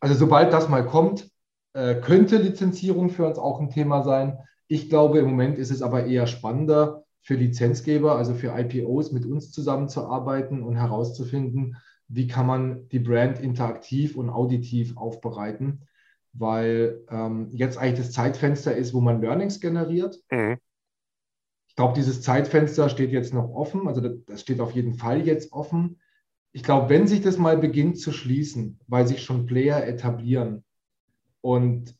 Also 0.00 0.14
sobald 0.14 0.52
das 0.52 0.68
mal 0.68 0.86
kommt, 0.86 1.30
äh, 1.72 1.96
könnte 1.96 2.36
Lizenzierung 2.36 3.10
für 3.10 3.26
uns 3.26 3.38
auch 3.38 3.60
ein 3.60 3.70
Thema 3.70 4.02
sein. 4.02 4.38
Ich 4.68 4.88
glaube, 4.88 5.18
im 5.18 5.26
Moment 5.26 5.58
ist 5.58 5.70
es 5.70 5.82
aber 5.82 6.06
eher 6.06 6.26
spannender 6.26 7.04
für 7.22 7.34
Lizenzgeber, 7.34 8.16
also 8.16 8.34
für 8.34 8.56
IPOs, 8.58 9.12
mit 9.12 9.24
uns 9.24 9.50
zusammenzuarbeiten 9.50 10.62
und 10.62 10.76
herauszufinden, 10.76 11.76
wie 12.08 12.26
kann 12.26 12.46
man 12.46 12.88
die 12.90 12.98
Brand 12.98 13.40
interaktiv 13.40 14.16
und 14.16 14.28
auditiv 14.30 14.96
aufbereiten 14.96 15.86
weil 16.34 17.04
ähm, 17.10 17.48
jetzt 17.52 17.78
eigentlich 17.78 18.06
das 18.06 18.12
Zeitfenster 18.12 18.76
ist, 18.76 18.92
wo 18.92 19.00
man 19.00 19.20
Learnings 19.20 19.60
generiert. 19.60 20.20
Mhm. 20.30 20.58
Ich 21.68 21.76
glaube, 21.76 21.94
dieses 21.94 22.22
Zeitfenster 22.22 22.88
steht 22.88 23.10
jetzt 23.10 23.32
noch 23.32 23.50
offen, 23.50 23.88
also 23.88 24.00
das, 24.00 24.12
das 24.26 24.40
steht 24.40 24.60
auf 24.60 24.72
jeden 24.72 24.94
Fall 24.94 25.26
jetzt 25.26 25.52
offen. 25.52 26.00
Ich 26.54 26.62
glaube, 26.62 26.88
wenn 26.88 27.08
sich 27.08 27.20
das 27.20 27.36
mal 27.36 27.58
beginnt 27.58 27.98
zu 27.98 28.12
schließen, 28.12 28.78
weil 28.86 29.08
sich 29.08 29.24
schon 29.24 29.44
Player 29.44 29.84
etablieren 29.84 30.62
und 31.40 31.96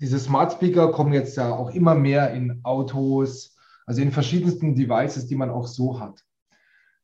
diese 0.00 0.18
Smart 0.18 0.52
Speaker 0.52 0.92
kommen 0.92 1.12
jetzt 1.12 1.36
ja 1.36 1.54
auch 1.54 1.70
immer 1.74 1.94
mehr 1.94 2.32
in 2.32 2.64
Autos, 2.64 3.54
also 3.84 4.00
in 4.00 4.12
verschiedensten 4.12 4.74
Devices, 4.74 5.26
die 5.26 5.36
man 5.36 5.50
auch 5.50 5.66
so 5.66 6.00
hat. 6.00 6.24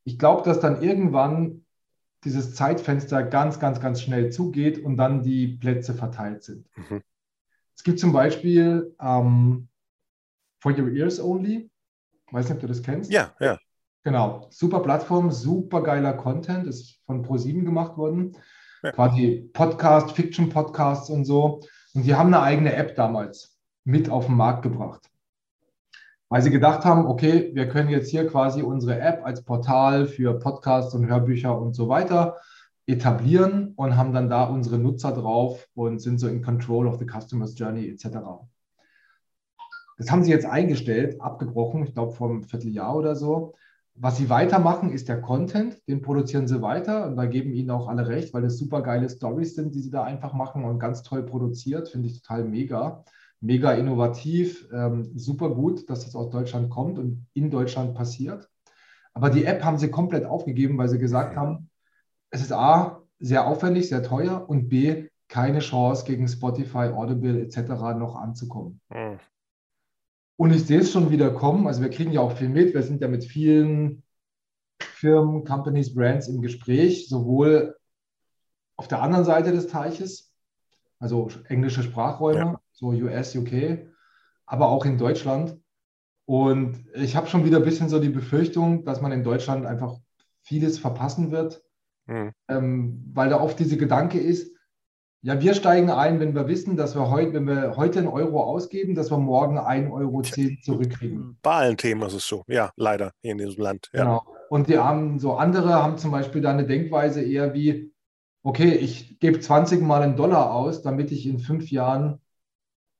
Ich 0.03 0.17
glaube, 0.17 0.41
dass 0.43 0.59
dann 0.59 0.81
irgendwann 0.81 1.63
dieses 2.23 2.55
Zeitfenster 2.55 3.21
ganz, 3.21 3.59
ganz, 3.59 3.79
ganz 3.79 4.01
schnell 4.01 4.31
zugeht 4.31 4.83
und 4.83 4.97
dann 4.97 5.21
die 5.21 5.47
Plätze 5.47 5.93
verteilt 5.93 6.43
sind. 6.43 6.67
Mhm. 6.75 7.01
Es 7.75 7.83
gibt 7.83 7.99
zum 7.99 8.11
Beispiel 8.11 8.95
ähm, 8.99 9.69
For 10.59 10.77
Your 10.77 10.89
Ears 10.89 11.19
Only. 11.19 11.69
Weiß 12.31 12.45
nicht, 12.45 12.55
ob 12.55 12.61
du 12.61 12.67
das 12.67 12.81
kennst. 12.81 13.11
Ja, 13.11 13.35
ja. 13.39 13.59
Genau. 14.03 14.47
Super 14.49 14.79
Plattform, 14.79 15.31
super 15.31 15.83
geiler 15.83 16.13
Content, 16.13 16.67
ist 16.67 16.99
von 17.05 17.25
Pro7 17.25 17.63
gemacht 17.63 17.97
worden. 17.97 18.35
Ja. 18.83 18.91
Quasi 18.91 19.49
Podcast, 19.53 20.11
Fiction-Podcasts 20.11 21.09
und 21.09 21.25
so. 21.25 21.61
Und 21.93 22.05
die 22.05 22.15
haben 22.15 22.33
eine 22.33 22.41
eigene 22.41 22.73
App 22.73 22.95
damals 22.95 23.57
mit 23.83 24.09
auf 24.09 24.27
den 24.27 24.35
Markt 24.35 24.61
gebracht 24.61 25.09
weil 26.29 26.43
sie 26.43 26.51
gedacht 26.51 26.85
haben, 26.85 27.07
okay, 27.07 27.51
wir 27.53 27.67
können 27.67 27.89
jetzt 27.89 28.09
hier 28.09 28.27
quasi 28.27 28.61
unsere 28.61 28.99
App 28.99 29.25
als 29.25 29.43
Portal 29.43 30.05
für 30.05 30.37
Podcasts 30.37 30.93
und 30.93 31.07
Hörbücher 31.07 31.59
und 31.59 31.73
so 31.73 31.89
weiter 31.89 32.37
etablieren 32.85 33.73
und 33.75 33.97
haben 33.97 34.13
dann 34.13 34.29
da 34.29 34.45
unsere 34.45 34.77
Nutzer 34.77 35.11
drauf 35.11 35.67
und 35.75 35.99
sind 35.99 36.19
so 36.19 36.27
in 36.27 36.41
Control 36.41 36.87
of 36.87 36.97
the 36.99 37.05
Customer's 37.05 37.57
Journey 37.57 37.87
etc. 37.89 38.19
Das 39.97 40.11
haben 40.11 40.23
sie 40.23 40.31
jetzt 40.31 40.45
eingestellt, 40.45 41.19
abgebrochen, 41.19 41.83
ich 41.83 41.93
glaube 41.93 42.13
vor 42.13 42.29
einem 42.29 42.43
Vierteljahr 42.43 42.95
oder 42.95 43.15
so. 43.15 43.53
Was 44.01 44.17
sie 44.17 44.29
weitermachen, 44.29 44.91
ist 44.91 45.09
der 45.09 45.21
Content, 45.21 45.77
den 45.87 46.01
produzieren 46.01 46.47
sie 46.47 46.61
weiter 46.61 47.05
und 47.05 47.17
da 47.17 47.25
geben 47.25 47.51
ihnen 47.51 47.69
auch 47.69 47.87
alle 47.87 48.07
recht, 48.07 48.33
weil 48.33 48.41
das 48.41 48.57
super 48.57 48.81
geile 48.81 49.09
Stories 49.09 49.55
sind, 49.55 49.75
die 49.75 49.81
sie 49.81 49.91
da 49.91 50.03
einfach 50.03 50.33
machen 50.33 50.63
und 50.63 50.79
ganz 50.79 51.03
toll 51.03 51.23
produziert, 51.23 51.89
finde 51.89 52.07
ich 52.07 52.21
total 52.21 52.45
mega 52.45 53.03
mega 53.41 53.71
innovativ, 53.73 54.67
ähm, 54.73 55.11
super 55.15 55.49
gut, 55.49 55.89
dass 55.89 56.05
das 56.05 56.15
aus 56.15 56.29
Deutschland 56.29 56.69
kommt 56.69 56.99
und 56.99 57.25
in 57.33 57.49
Deutschland 57.49 57.95
passiert. 57.95 58.49
Aber 59.13 59.29
die 59.29 59.45
App 59.45 59.63
haben 59.63 59.77
sie 59.77 59.89
komplett 59.89 60.25
aufgegeben, 60.25 60.77
weil 60.77 60.89
sie 60.89 60.99
gesagt 60.99 61.35
haben, 61.35 61.69
es 62.29 62.41
ist 62.41 62.51
A, 62.51 63.01
sehr 63.19 63.47
aufwendig, 63.47 63.89
sehr 63.89 64.03
teuer 64.03 64.47
und 64.47 64.69
B, 64.69 65.07
keine 65.27 65.59
Chance 65.59 66.05
gegen 66.05 66.27
Spotify, 66.27 66.89
Audible 66.93 67.41
etc. 67.41 67.57
noch 67.97 68.15
anzukommen. 68.15 68.81
Und 70.39 70.53
ich 70.53 70.65
sehe 70.65 70.79
es 70.79 70.91
schon 70.91 71.11
wieder 71.11 71.31
kommen. 71.31 71.67
Also 71.67 71.81
wir 71.81 71.89
kriegen 71.89 72.11
ja 72.11 72.21
auch 72.21 72.37
viel 72.37 72.49
mit. 72.49 72.73
Wir 72.73 72.83
sind 72.83 73.01
ja 73.01 73.09
mit 73.09 73.25
vielen 73.25 74.03
Firmen, 74.79 75.43
Companies, 75.43 75.93
Brands 75.93 76.29
im 76.29 76.41
Gespräch, 76.41 77.09
sowohl 77.09 77.75
auf 78.77 78.87
der 78.87 79.01
anderen 79.01 79.25
Seite 79.25 79.51
des 79.51 79.67
Teiches, 79.67 80.33
also 80.99 81.27
englische 81.49 81.83
Sprachräume, 81.83 82.39
ja 82.39 82.59
so 82.79 82.87
US, 82.87 83.35
UK, 83.35 83.89
aber 84.45 84.69
auch 84.69 84.85
in 84.85 84.97
Deutschland. 84.97 85.57
Und 86.25 86.85
ich 86.93 87.15
habe 87.15 87.27
schon 87.27 87.43
wieder 87.43 87.57
ein 87.57 87.65
bisschen 87.65 87.89
so 87.89 87.99
die 87.99 88.09
Befürchtung, 88.09 88.85
dass 88.85 89.01
man 89.01 89.11
in 89.11 89.23
Deutschland 89.23 89.65
einfach 89.65 89.97
vieles 90.41 90.79
verpassen 90.79 91.31
wird, 91.31 91.61
mhm. 92.05 92.31
ähm, 92.47 93.11
weil 93.13 93.29
da 93.29 93.41
oft 93.41 93.59
diese 93.59 93.77
Gedanke 93.77 94.19
ist, 94.19 94.55
ja, 95.21 95.41
wir 95.41 95.53
steigen 95.53 95.89
ein, 95.89 96.19
wenn 96.19 96.33
wir 96.33 96.47
wissen, 96.47 96.77
dass 96.77 96.95
wir 96.95 97.09
heute, 97.09 97.33
wenn 97.33 97.45
wir 97.45 97.75
heute 97.75 97.99
einen 97.99 98.07
Euro 98.07 98.41
ausgeben, 98.41 98.95
dass 98.95 99.11
wir 99.11 99.17
morgen 99.17 99.57
1,10 99.57 99.91
Euro 99.91 100.21
zurückkriegen. 100.61 101.37
Bei 101.41 101.55
allen 101.55 101.77
Themen 101.77 102.01
ist 102.03 102.13
es 102.13 102.25
so, 102.25 102.43
ja, 102.47 102.71
leider 102.77 103.11
hier 103.21 103.33
in 103.33 103.37
diesem 103.37 103.61
Land. 103.61 103.89
Ja. 103.91 104.03
Genau. 104.03 104.25
Und 104.49 104.69
die 104.69 104.77
haben 104.77 105.19
so 105.19 105.33
andere 105.33 105.73
haben 105.73 105.97
zum 105.97 106.11
Beispiel 106.11 106.41
da 106.41 106.51
eine 106.51 106.65
Denkweise 106.65 107.21
eher 107.21 107.53
wie, 107.53 107.93
okay, 108.43 108.71
ich 108.71 109.19
gebe 109.19 109.39
20 109.39 109.81
Mal 109.81 110.01
einen 110.01 110.15
Dollar 110.15 110.53
aus, 110.53 110.81
damit 110.81 111.11
ich 111.11 111.25
in 111.27 111.39
fünf 111.39 111.69
Jahren 111.69 112.21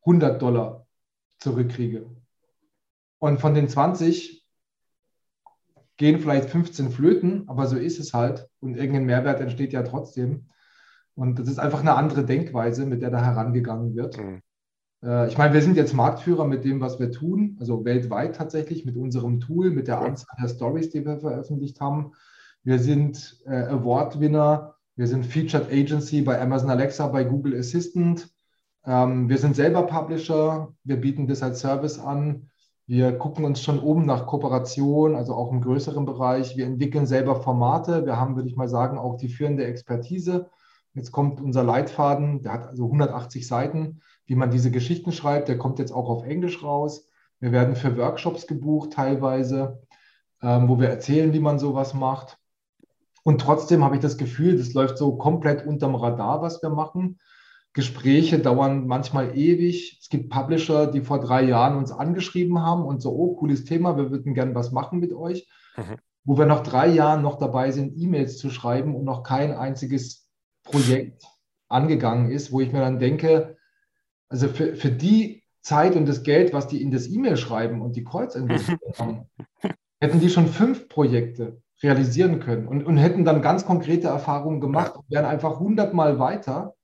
100 0.01 0.41
Dollar 0.41 0.85
zurückkriege. 1.39 2.05
Und 3.17 3.39
von 3.39 3.53
den 3.53 3.69
20 3.69 4.45
gehen 5.95 6.19
vielleicht 6.19 6.49
15 6.49 6.91
flöten, 6.91 7.47
aber 7.47 7.65
so 7.67 7.77
ist 7.77 7.99
es 7.99 8.13
halt. 8.13 8.49
Und 8.59 8.75
irgendein 8.75 9.05
Mehrwert 9.05 9.39
entsteht 9.39 9.73
ja 9.73 9.83
trotzdem. 9.83 10.47
Und 11.19 11.37
das 11.37 11.49
ist 11.49 11.59
einfach 11.59 11.81
eine 11.81 11.95
andere 11.95 12.23
Denkweise, 12.23 12.85
mit 12.85 13.01
der 13.01 13.09
da 13.11 13.21
herangegangen 13.21 13.93
wird. 13.93 14.17
Mhm. 14.17 14.41
Äh, 15.03 15.27
ich 15.27 15.37
meine, 15.37 15.53
wir 15.53 15.61
sind 15.61 15.75
jetzt 15.75 15.93
Marktführer 15.93 16.45
mit 16.45 16.63
dem, 16.63 16.79
was 16.79 16.97
wir 16.97 17.11
tun, 17.11 17.57
also 17.59 17.83
weltweit 17.83 18.37
tatsächlich 18.37 18.85
mit 18.85 18.95
unserem 18.95 19.41
Tool, 19.41 19.69
mit 19.69 19.89
der 19.89 19.99
Anzahl 19.99 20.37
der 20.41 20.47
Stories, 20.47 20.91
die 20.91 21.05
wir 21.05 21.19
veröffentlicht 21.19 21.81
haben. 21.81 22.13
Wir 22.63 22.79
sind 22.79 23.41
äh, 23.45 23.63
Award-Winner, 23.63 24.75
wir 24.95 25.07
sind 25.07 25.25
Featured 25.25 25.69
Agency 25.69 26.21
bei 26.21 26.39
Amazon 26.41 26.69
Alexa, 26.69 27.07
bei 27.07 27.25
Google 27.25 27.59
Assistant. 27.59 28.29
Ähm, 28.85 29.27
wir 29.27 29.39
sind 29.39 29.57
selber 29.57 29.83
Publisher, 29.83 30.73
wir 30.85 31.01
bieten 31.01 31.27
das 31.27 31.43
als 31.43 31.59
Service 31.59 31.99
an. 31.99 32.49
Wir 32.87 33.11
gucken 33.11 33.43
uns 33.43 33.61
schon 33.61 33.79
oben 33.79 34.05
nach 34.05 34.25
Kooperation, 34.25 35.17
also 35.17 35.33
auch 35.33 35.51
im 35.51 35.59
größeren 35.59 36.05
Bereich. 36.05 36.55
Wir 36.55 36.65
entwickeln 36.65 37.05
selber 37.05 37.41
Formate. 37.41 38.05
Wir 38.05 38.17
haben, 38.17 38.37
würde 38.37 38.47
ich 38.47 38.55
mal 38.55 38.69
sagen, 38.69 38.97
auch 38.97 39.17
die 39.17 39.27
führende 39.27 39.65
Expertise. 39.65 40.49
Jetzt 40.99 41.13
kommt 41.13 41.39
unser 41.39 41.63
Leitfaden, 41.63 42.41
der 42.43 42.51
hat 42.51 42.67
also 42.67 42.83
180 42.83 43.47
Seiten, 43.47 44.01
wie 44.25 44.35
man 44.35 44.51
diese 44.51 44.69
Geschichten 44.69 45.13
schreibt. 45.13 45.47
Der 45.47 45.57
kommt 45.57 45.79
jetzt 45.79 45.93
auch 45.93 46.09
auf 46.09 46.25
Englisch 46.25 46.61
raus. 46.61 47.07
Wir 47.39 47.53
werden 47.53 47.77
für 47.77 47.95
Workshops 47.95 48.47
gebucht 48.47 48.91
teilweise, 48.91 49.81
ähm, 50.41 50.67
wo 50.67 50.77
wir 50.77 50.89
erzählen, 50.89 51.31
wie 51.31 51.39
man 51.39 51.57
sowas 51.57 51.93
macht. 51.93 52.37
Und 53.23 53.39
trotzdem 53.39 53.81
habe 53.81 53.95
ich 53.95 54.01
das 54.01 54.17
Gefühl, 54.17 54.57
das 54.57 54.73
läuft 54.73 54.97
so 54.97 55.15
komplett 55.15 55.65
unterm 55.65 55.95
Radar, 55.95 56.41
was 56.41 56.61
wir 56.61 56.69
machen. 56.69 57.17
Gespräche 57.71 58.39
dauern 58.39 58.85
manchmal 58.85 59.37
ewig. 59.37 59.99
Es 60.01 60.09
gibt 60.09 60.29
Publisher, 60.29 60.87
die 60.87 60.99
vor 60.99 61.21
drei 61.21 61.43
Jahren 61.43 61.77
uns 61.77 61.93
angeschrieben 61.93 62.61
haben 62.61 62.83
und 62.83 63.01
so, 63.01 63.13
oh, 63.13 63.35
cooles 63.35 63.63
Thema, 63.63 63.95
wir 63.95 64.11
würden 64.11 64.33
gerne 64.33 64.53
was 64.53 64.73
machen 64.73 64.99
mit 64.99 65.13
euch. 65.13 65.47
Mhm. 65.77 65.95
Wo 66.25 66.37
wir 66.37 66.45
nach 66.45 66.61
drei 66.61 66.87
Jahren 66.89 67.21
noch 67.21 67.37
dabei 67.37 67.71
sind, 67.71 67.93
E-Mails 67.95 68.37
zu 68.37 68.49
schreiben 68.49 68.95
und 68.97 69.05
noch 69.05 69.23
kein 69.23 69.53
einziges 69.53 70.28
Projekt 70.69 71.25
angegangen 71.67 72.31
ist, 72.31 72.51
wo 72.51 72.61
ich 72.61 72.71
mir 72.71 72.81
dann 72.81 72.99
denke, 72.99 73.57
also 74.29 74.47
für, 74.47 74.75
für 74.75 74.91
die 74.91 75.43
Zeit 75.61 75.95
und 75.95 76.07
das 76.07 76.23
Geld, 76.23 76.53
was 76.53 76.67
die 76.67 76.81
in 76.81 76.91
das 76.91 77.07
E-Mail 77.07 77.37
schreiben 77.37 77.81
und 77.81 77.95
die 77.95 78.03
Calls 78.03 78.35
investiert 78.35 78.79
haben, 78.97 79.25
hätten 79.99 80.19
die 80.19 80.29
schon 80.29 80.47
fünf 80.47 80.87
Projekte 80.87 81.61
realisieren 81.81 82.39
können 82.39 82.67
und, 82.67 82.83
und 82.83 82.97
hätten 82.97 83.25
dann 83.25 83.41
ganz 83.41 83.65
konkrete 83.65 84.07
Erfahrungen 84.07 84.59
gemacht 84.59 84.95
und 84.95 85.09
wären 85.09 85.25
einfach 85.25 85.59
hundertmal 85.59 86.19
weiter. 86.19 86.75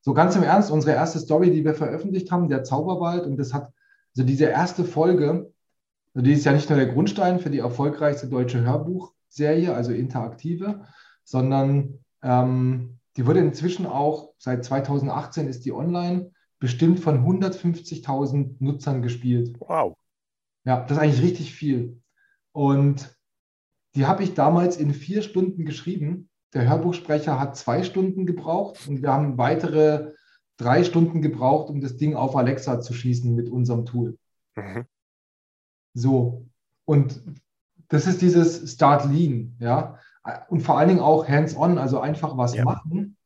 So 0.00 0.14
ganz 0.14 0.36
im 0.36 0.42
Ernst, 0.42 0.70
unsere 0.70 0.94
erste 0.94 1.18
Story, 1.18 1.50
die 1.50 1.64
wir 1.64 1.74
veröffentlicht 1.74 2.30
haben, 2.30 2.48
der 2.48 2.62
Zauberwald, 2.62 3.24
und 3.24 3.38
das 3.38 3.54
hat, 3.54 3.72
also 4.14 4.26
diese 4.26 4.44
erste 4.44 4.84
Folge, 4.84 5.52
also 6.14 6.24
die 6.24 6.32
ist 6.32 6.44
ja 6.44 6.52
nicht 6.52 6.68
nur 6.68 6.78
der 6.78 6.92
Grundstein 6.92 7.40
für 7.40 7.50
die 7.50 7.58
erfolgreichste 7.58 8.28
deutsche 8.28 8.60
Hörbuchserie, 8.60 9.74
also 9.74 9.92
interaktive, 9.92 10.84
sondern 11.24 12.03
ähm, 12.24 12.98
die 13.16 13.26
wurde 13.26 13.40
inzwischen 13.40 13.86
auch, 13.86 14.32
seit 14.38 14.64
2018 14.64 15.46
ist 15.46 15.64
die 15.64 15.72
online, 15.72 16.32
bestimmt 16.58 16.98
von 16.98 17.24
150.000 17.24 18.56
Nutzern 18.58 19.02
gespielt. 19.02 19.54
Wow. 19.60 19.96
Ja, 20.64 20.80
das 20.80 20.96
ist 20.96 21.02
eigentlich 21.02 21.22
richtig 21.22 21.54
viel. 21.54 22.00
Und 22.52 23.14
die 23.94 24.06
habe 24.06 24.24
ich 24.24 24.34
damals 24.34 24.76
in 24.76 24.94
vier 24.94 25.22
Stunden 25.22 25.64
geschrieben. 25.64 26.30
Der 26.54 26.68
Hörbuchsprecher 26.68 27.38
hat 27.38 27.56
zwei 27.56 27.82
Stunden 27.82 28.26
gebraucht 28.26 28.88
und 28.88 29.02
wir 29.02 29.12
haben 29.12 29.38
weitere 29.38 30.12
drei 30.56 30.84
Stunden 30.84 31.20
gebraucht, 31.20 31.68
um 31.68 31.80
das 31.80 31.96
Ding 31.96 32.14
auf 32.14 32.36
Alexa 32.36 32.80
zu 32.80 32.94
schießen 32.94 33.34
mit 33.34 33.48
unserem 33.48 33.84
Tool. 33.84 34.18
Mhm. 34.56 34.86
So. 35.94 36.46
Und 36.84 37.22
das 37.88 38.06
ist 38.06 38.22
dieses 38.22 38.72
Start 38.72 39.04
Lean, 39.04 39.56
ja. 39.60 39.98
Und 40.48 40.60
vor 40.60 40.78
allen 40.78 40.88
Dingen 40.88 41.00
auch 41.00 41.28
hands-on, 41.28 41.78
also 41.78 42.00
einfach 42.00 42.36
was 42.36 42.54
ja. 42.54 42.64
machen. 42.64 43.16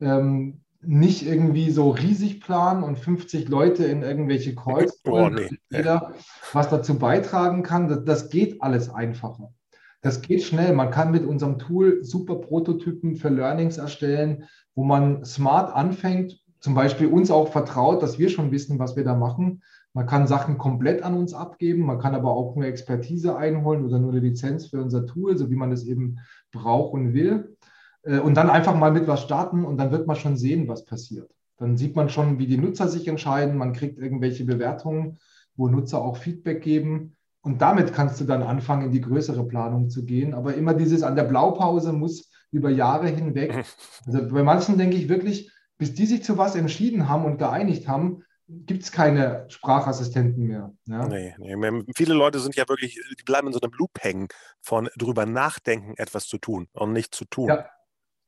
Ähm, 0.00 0.60
nicht 0.82 1.26
irgendwie 1.26 1.70
so 1.70 1.90
riesig 1.90 2.40
planen 2.40 2.82
und 2.82 2.98
50 2.98 3.48
Leute 3.48 3.84
in 3.84 4.02
irgendwelche 4.02 4.54
Calls, 4.54 5.00
oh, 5.04 5.28
nee. 5.28 5.50
jeder 5.68 6.14
was 6.52 6.70
dazu 6.70 6.98
beitragen 6.98 7.62
kann. 7.62 7.88
Das, 7.88 8.04
das 8.04 8.30
geht 8.30 8.62
alles 8.62 8.88
einfacher. 8.88 9.52
Das 10.00 10.22
geht 10.22 10.42
schnell. 10.42 10.72
Man 10.72 10.90
kann 10.90 11.10
mit 11.10 11.26
unserem 11.26 11.58
Tool 11.58 12.02
super 12.02 12.36
Prototypen 12.36 13.16
für 13.16 13.28
Learnings 13.28 13.76
erstellen, 13.76 14.44
wo 14.74 14.84
man 14.84 15.24
smart 15.24 15.74
anfängt, 15.74 16.40
zum 16.60 16.74
Beispiel 16.74 17.08
uns 17.08 17.30
auch 17.30 17.52
vertraut, 17.52 18.02
dass 18.02 18.18
wir 18.18 18.30
schon 18.30 18.50
wissen, 18.50 18.78
was 18.78 18.96
wir 18.96 19.04
da 19.04 19.14
machen. 19.14 19.62
Man 19.92 20.06
kann 20.06 20.28
Sachen 20.28 20.56
komplett 20.56 21.02
an 21.02 21.14
uns 21.14 21.34
abgeben, 21.34 21.82
man 21.82 21.98
kann 21.98 22.14
aber 22.14 22.30
auch 22.30 22.54
nur 22.54 22.64
Expertise 22.64 23.36
einholen 23.36 23.84
oder 23.84 23.98
nur 23.98 24.12
eine 24.12 24.20
Lizenz 24.20 24.66
für 24.66 24.80
unser 24.80 25.06
Tool, 25.06 25.36
so 25.36 25.50
wie 25.50 25.56
man 25.56 25.72
es 25.72 25.84
eben 25.84 26.18
braucht 26.52 26.92
und 26.92 27.12
will. 27.12 27.56
Äh, 28.02 28.18
und 28.18 28.36
dann 28.36 28.50
einfach 28.50 28.76
mal 28.76 28.92
mit 28.92 29.08
was 29.08 29.22
starten 29.22 29.64
und 29.64 29.78
dann 29.78 29.90
wird 29.90 30.06
man 30.06 30.16
schon 30.16 30.36
sehen, 30.36 30.68
was 30.68 30.84
passiert. 30.84 31.34
Dann 31.56 31.76
sieht 31.76 31.96
man 31.96 32.08
schon, 32.08 32.38
wie 32.38 32.46
die 32.46 32.56
Nutzer 32.56 32.88
sich 32.88 33.06
entscheiden. 33.06 33.58
Man 33.58 33.72
kriegt 33.72 33.98
irgendwelche 33.98 34.44
Bewertungen, 34.44 35.18
wo 35.56 35.68
Nutzer 35.68 36.00
auch 36.00 36.16
Feedback 36.16 36.62
geben. 36.62 37.16
Und 37.42 37.60
damit 37.60 37.92
kannst 37.92 38.20
du 38.20 38.24
dann 38.24 38.42
anfangen, 38.42 38.86
in 38.86 38.92
die 38.92 39.00
größere 39.00 39.46
Planung 39.46 39.90
zu 39.90 40.04
gehen. 40.04 40.34
Aber 40.34 40.54
immer 40.54 40.72
dieses 40.72 41.02
an 41.02 41.16
der 41.16 41.24
Blaupause 41.24 41.92
muss 41.92 42.30
über 42.50 42.70
Jahre 42.70 43.08
hinweg. 43.08 43.64
Also 44.06 44.26
bei 44.28 44.42
manchen 44.42 44.78
denke 44.78 44.96
ich 44.96 45.10
wirklich, 45.10 45.52
bis 45.76 45.92
die 45.92 46.06
sich 46.06 46.22
zu 46.22 46.38
was 46.38 46.56
entschieden 46.56 47.08
haben 47.08 47.26
und 47.26 47.38
geeinigt 47.38 47.86
haben, 47.86 48.22
gibt 48.66 48.82
es 48.82 48.92
keine 48.92 49.46
Sprachassistenten 49.48 50.46
mehr. 50.46 50.72
Ja? 50.86 51.06
Nee, 51.06 51.34
nee, 51.38 51.84
viele 51.96 52.14
Leute 52.14 52.40
sind 52.40 52.56
ja 52.56 52.68
wirklich, 52.68 53.00
die 53.18 53.22
bleiben 53.24 53.46
in 53.46 53.52
so 53.52 53.60
einem 53.60 53.72
Loop 53.76 53.98
hängen 54.00 54.28
von 54.60 54.88
drüber 54.96 55.26
nachdenken, 55.26 55.94
etwas 55.96 56.26
zu 56.26 56.38
tun 56.38 56.68
und 56.72 56.92
nicht 56.92 57.14
zu 57.14 57.24
tun. 57.24 57.48
Ja. 57.48 57.66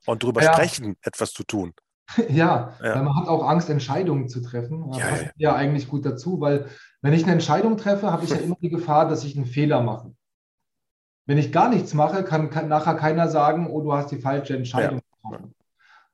Und 0.07 0.23
drüber 0.23 0.43
ja. 0.43 0.53
sprechen, 0.53 0.97
etwas 1.03 1.33
zu 1.33 1.45
tun. 1.45 1.75
Ja, 2.29 2.75
ja, 2.83 2.97
weil 2.97 3.05
man 3.05 3.17
hat 3.17 3.29
auch 3.29 3.49
Angst, 3.49 3.71
Entscheidungen 3.71 4.29
zu 4.29 4.43
treffen. 4.43 4.91
Das 4.91 4.99
ja, 4.99 5.07
passt 5.07 5.23
ja. 5.23 5.33
ja 5.37 5.55
eigentlich 5.55 5.89
gut 5.89 6.05
dazu, 6.05 6.41
weil 6.41 6.67
wenn 7.01 7.15
ich 7.15 7.23
eine 7.23 7.33
Entscheidung 7.33 7.79
treffe, 7.79 8.13
habe 8.13 8.25
ich 8.25 8.31
ja 8.31 8.37
immer 8.45 8.57
die 8.61 8.69
Gefahr, 8.69 9.09
dass 9.09 9.25
ich 9.25 9.37
einen 9.37 9.47
Fehler 9.47 9.81
mache. 9.81 10.15
Wenn 11.25 11.39
ich 11.39 11.53
gar 11.53 11.71
nichts 11.71 11.95
mache, 11.95 12.25
kann, 12.25 12.51
kann 12.51 12.69
nachher 12.69 12.97
keiner 12.97 13.29
sagen, 13.29 13.69
oh, 13.71 13.81
du 13.81 13.95
hast 13.95 14.11
die 14.11 14.21
falsche 14.21 14.57
Entscheidung 14.57 15.01
getroffen. 15.23 15.55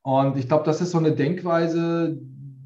Und 0.02 0.36
ich 0.36 0.46
glaube, 0.46 0.64
das 0.64 0.80
ist 0.80 0.92
so 0.92 0.98
eine 0.98 1.12
Denkweise, 1.12 2.18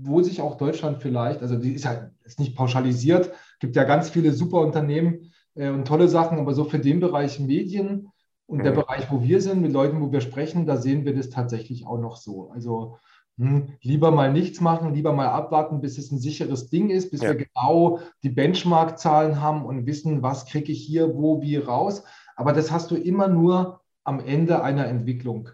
wo 0.05 0.23
sich 0.23 0.41
auch 0.41 0.57
Deutschland 0.57 1.03
vielleicht, 1.03 1.43
also 1.43 1.57
die 1.57 1.73
ist 1.73 1.87
halt 1.87 2.11
ist 2.25 2.39
nicht 2.39 2.57
pauschalisiert, 2.57 3.33
gibt 3.61 3.77
ja 3.77 3.85
ganz 3.85 4.11
viele 4.11 4.33
super 4.33 4.59
Unternehmen 4.61 5.33
äh, 5.55 5.71
und 5.71 5.87
tolle 5.87 6.09
Sachen, 6.09 6.39
aber 6.39 6.55
so 6.55 6.65
für 6.65 6.79
den 6.79 7.01
Bereich 7.01 7.41
Medien 7.41 8.09
und 8.47 8.59
mhm. 8.59 8.65
der 8.65 8.73
Bereich, 8.73 9.11
wo 9.11 9.23
wir 9.23 9.41
sind, 9.41 9.63
mit 9.63 9.73
Leuten, 9.73 10.01
wo 10.01 10.13
wir 10.13 10.21
sprechen, 10.21 10.67
da 10.67 10.77
sehen 10.77 11.05
wir 11.05 11.15
das 11.15 11.31
tatsächlich 11.31 11.87
auch 11.87 11.99
noch 11.99 12.17
so. 12.17 12.51
Also 12.51 12.99
hm, 13.39 13.79
lieber 13.81 14.11
mal 14.11 14.33
nichts 14.33 14.61
machen, 14.61 14.95
lieber 14.95 15.13
mal 15.13 15.29
abwarten, 15.29 15.81
bis 15.81 15.99
es 15.99 16.11
ein 16.11 16.19
sicheres 16.19 16.69
Ding 16.69 16.91
ist, 16.91 17.11
bis 17.11 17.23
ja. 17.23 17.31
wir 17.31 17.47
genau 17.47 18.01
die 18.23 18.31
Benchmark-Zahlen 18.31 19.41
haben 19.41 19.65
und 19.65 19.87
wissen, 19.87 20.23
was 20.23 20.47
kriege 20.47 20.71
ich 20.71 20.85
hier, 20.85 21.15
wo, 21.15 21.41
wie 21.41 21.57
raus. 21.57 22.05
Aber 22.37 22.53
das 22.53 22.71
hast 22.71 22.91
du 22.91 22.97
immer 22.97 23.29
nur 23.29 23.81
am 24.05 24.21
Ende 24.21 24.63
einer 24.63 24.87
Entwicklung. 24.87 25.49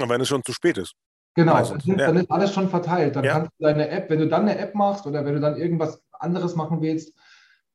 Und 0.00 0.08
wenn 0.08 0.20
es 0.20 0.28
schon 0.28 0.44
zu 0.44 0.52
spät 0.52 0.78
ist. 0.78 0.94
Genau, 1.38 1.54
dann, 1.54 1.80
ja. 1.84 1.94
dann, 1.94 2.16
ist 2.16 2.30
alles 2.32 2.52
schon 2.52 2.68
verteilt. 2.68 3.14
Dann 3.14 3.22
ja. 3.22 3.34
kannst 3.34 3.52
du 3.56 3.64
deine 3.64 3.88
App, 3.90 4.10
wenn 4.10 4.18
du 4.18 4.26
dann 4.26 4.48
eine 4.48 4.58
App 4.58 4.74
machst 4.74 5.06
oder 5.06 5.24
wenn 5.24 5.34
du 5.34 5.40
dann 5.40 5.56
irgendwas 5.56 6.02
anderes 6.10 6.56
machen 6.56 6.82
willst, 6.82 7.14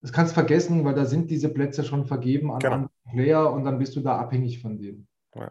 das 0.01 0.11
kannst 0.11 0.33
du 0.33 0.33
vergessen, 0.33 0.83
weil 0.83 0.95
da 0.95 1.05
sind 1.05 1.31
diese 1.31 1.47
Plätze 1.47 1.85
schon 1.85 2.05
vergeben 2.05 2.51
an 2.51 2.59
genau. 2.59 2.73
andere 2.73 2.91
Player 3.09 3.49
und 3.49 3.63
dann 3.63 3.79
bist 3.79 3.95
du 3.95 4.01
da 4.01 4.17
abhängig 4.17 4.61
von 4.61 4.77
denen. 4.77 5.07
Ja. 5.33 5.49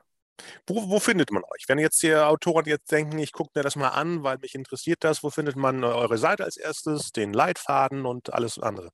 Wo, 0.67 0.91
wo, 0.91 0.99
findet 0.99 1.33
man 1.33 1.43
euch? 1.55 1.65
Wenn 1.69 1.79
jetzt 1.79 2.03
die 2.03 2.15
Autoren 2.15 2.67
jetzt 2.67 2.93
denken, 2.93 3.19
ich 3.19 3.33
gucke 3.33 3.53
mir 3.55 3.63
das 3.63 3.77
mal 3.77 3.89
an, 3.89 4.23
weil 4.23 4.37
mich 4.43 4.55
interessiert 4.55 5.05
das, 5.05 5.23
wo 5.23 5.31
findet 5.31 5.57
man 5.57 5.83
eure 5.83 6.19
Seite 6.19 6.45
als 6.45 6.59
erstes, 6.59 7.13
den 7.13 7.33
Leitfaden 7.33 8.05
und 8.05 8.35
alles 8.35 8.59
andere? 8.59 8.91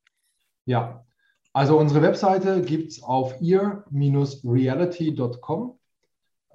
Ja, 0.64 1.05
also 1.53 1.77
unsere 1.77 2.03
Webseite 2.03 2.62
gibt 2.62 2.93
es 2.93 3.03
auf 3.03 3.35
ear-reality.com. 3.41 5.77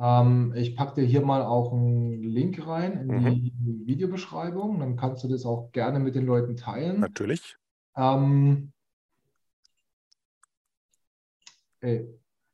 Ähm, 0.03 0.53
ich 0.55 0.75
packe 0.75 1.01
dir 1.01 1.07
hier 1.07 1.21
mal 1.21 1.41
auch 1.41 1.71
einen 1.71 2.21
Link 2.21 2.67
rein 2.67 2.99
in 2.99 3.07
mhm. 3.07 3.35
die 3.35 3.53
Videobeschreibung. 3.87 4.79
Dann 4.79 4.97
kannst 4.97 5.23
du 5.23 5.29
das 5.29 5.45
auch 5.45 5.71
gerne 5.71 5.99
mit 5.99 6.15
den 6.15 6.25
Leuten 6.25 6.57
teilen. 6.57 6.99
Natürlich. 6.99 7.55
Ähm, 7.95 8.73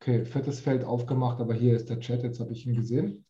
Okay, 0.01 0.23
fettes 0.23 0.61
Feld 0.61 0.85
aufgemacht, 0.85 1.41
aber 1.41 1.53
hier 1.53 1.75
ist 1.75 1.89
der 1.89 1.99
Chat, 1.99 2.23
jetzt 2.23 2.39
habe 2.39 2.53
ich 2.53 2.65
ihn 2.65 2.73
gesehen. 2.73 3.25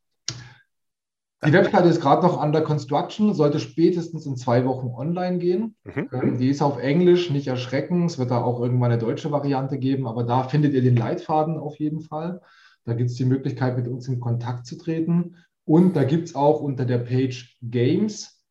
Die 1.44 1.54
Webseite 1.54 1.88
ist 1.88 2.02
gerade 2.02 2.22
noch 2.22 2.42
under 2.42 2.62
construction, 2.62 3.34
sollte 3.34 3.60
spätestens 3.60 4.26
in 4.26 4.36
zwei 4.36 4.66
Wochen 4.66 4.88
online 4.88 5.40
gehen. 5.40 5.76
Mhm. 5.84 6.10
Ähm, 6.12 6.38
die 6.38 6.50
ist 6.50 6.62
auf 6.62 6.78
Englisch, 6.78 7.32
nicht 7.32 7.48
erschrecken. 7.48 8.06
Es 8.06 8.20
wird 8.20 8.30
da 8.30 8.44
auch 8.44 8.60
irgendwann 8.60 8.92
eine 8.92 9.02
deutsche 9.02 9.32
Variante 9.32 9.80
geben, 9.80 10.06
aber 10.06 10.26
da 10.26 10.44
findet 10.44 10.74
ihr 10.74 10.82
den 10.82 10.96
Leitfaden 10.96 11.58
auf 11.58 11.80
jeden 11.80 12.02
Fall. 12.02 12.42
Da 12.90 12.96
gibt 12.96 13.12
es 13.12 13.16
die 13.16 13.26
Möglichkeit, 13.26 13.78
mit 13.78 13.88
uns 13.88 14.08
in 14.08 14.20
Kontakt 14.20 14.66
zu 14.66 14.78
treten. 14.78 15.36
Und 15.66 15.96
da 15.96 16.04
gibt 16.04 16.28
es 16.28 16.36
auch 16.36 16.62
unter 16.62 16.86
der 16.86 16.98
Page 16.98 17.58
Games 17.62 18.44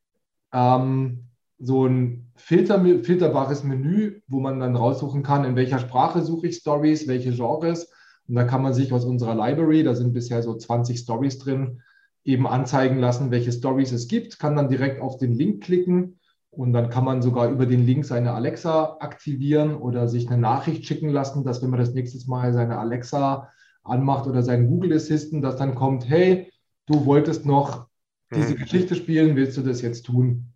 ähm, 0.53 1.25
so 1.59 1.87
ein 1.87 2.31
Filter, 2.37 2.81
filterbares 3.03 3.65
Menü, 3.65 4.21
wo 4.29 4.39
man 4.39 4.61
dann 4.61 4.77
raussuchen 4.77 5.23
kann, 5.23 5.45
in 5.45 5.57
welcher 5.57 5.81
Sprache 5.81 6.23
suche 6.23 6.47
ich 6.47 6.57
Stories, 6.57 7.09
welche 7.09 7.33
Genres. 7.33 7.93
Und 8.29 8.37
da 8.37 8.45
kann 8.45 8.63
man 8.63 8.75
sich 8.75 8.93
aus 8.93 9.05
unserer 9.05 9.35
Library, 9.35 9.83
da 9.83 9.95
sind 9.95 10.13
bisher 10.13 10.43
so 10.43 10.55
20 10.55 10.99
Stories 10.99 11.39
drin, 11.39 11.81
eben 12.25 12.47
anzeigen 12.47 12.99
lassen, 12.99 13.31
welche 13.31 13.53
Stories 13.53 13.91
es 13.91 14.07
gibt, 14.07 14.39
kann 14.39 14.55
dann 14.55 14.69
direkt 14.69 15.01
auf 15.01 15.17
den 15.17 15.33
Link 15.33 15.65
klicken 15.65 16.21
und 16.51 16.73
dann 16.73 16.91
kann 16.91 17.05
man 17.05 17.23
sogar 17.23 17.49
über 17.51 17.67
den 17.67 17.87
Link 17.87 18.05
seine 18.05 18.33
Alexa 18.33 18.99
aktivieren 19.01 19.77
oder 19.77 20.09
sich 20.09 20.29
eine 20.29 20.39
Nachricht 20.39 20.85
schicken 20.85 21.09
lassen, 21.09 21.45
dass 21.45 21.63
wenn 21.63 21.71
man 21.71 21.81
das 21.81 21.95
nächste 21.95 22.19
Mal 22.29 22.53
seine 22.53 22.79
Alexa 22.79 23.51
anmacht 23.89 24.27
oder 24.27 24.43
seinen 24.43 24.69
Google 24.69 24.93
Assistant, 24.95 25.45
dass 25.45 25.57
dann 25.57 25.75
kommt, 25.75 26.09
hey, 26.09 26.53
du 26.87 27.05
wolltest 27.05 27.47
noch 27.47 27.89
diese 28.35 28.55
mhm. 28.55 28.59
Geschichte 28.59 28.95
spielen, 28.95 29.37
willst 29.37 29.57
du 29.57 29.63
das 29.63 29.83
jetzt 29.83 30.07
tun? 30.07 30.53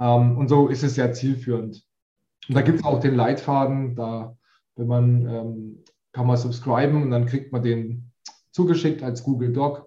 Ähm, 0.00 0.36
und 0.36 0.48
so 0.48 0.68
ist 0.68 0.82
es 0.82 0.94
sehr 0.94 1.12
zielführend. 1.12 1.84
Und 2.48 2.54
da 2.54 2.62
gibt 2.62 2.80
es 2.80 2.84
auch 2.84 3.00
den 3.00 3.14
Leitfaden, 3.14 3.94
da, 3.94 4.36
wenn 4.76 4.86
man, 4.86 5.26
ähm, 5.26 5.84
kann 6.12 6.26
man 6.26 6.36
subscriben 6.36 7.02
und 7.02 7.10
dann 7.10 7.26
kriegt 7.26 7.52
man 7.52 7.62
den 7.62 8.12
zugeschickt 8.50 9.02
als 9.02 9.22
Google 9.22 9.52
Doc, 9.52 9.86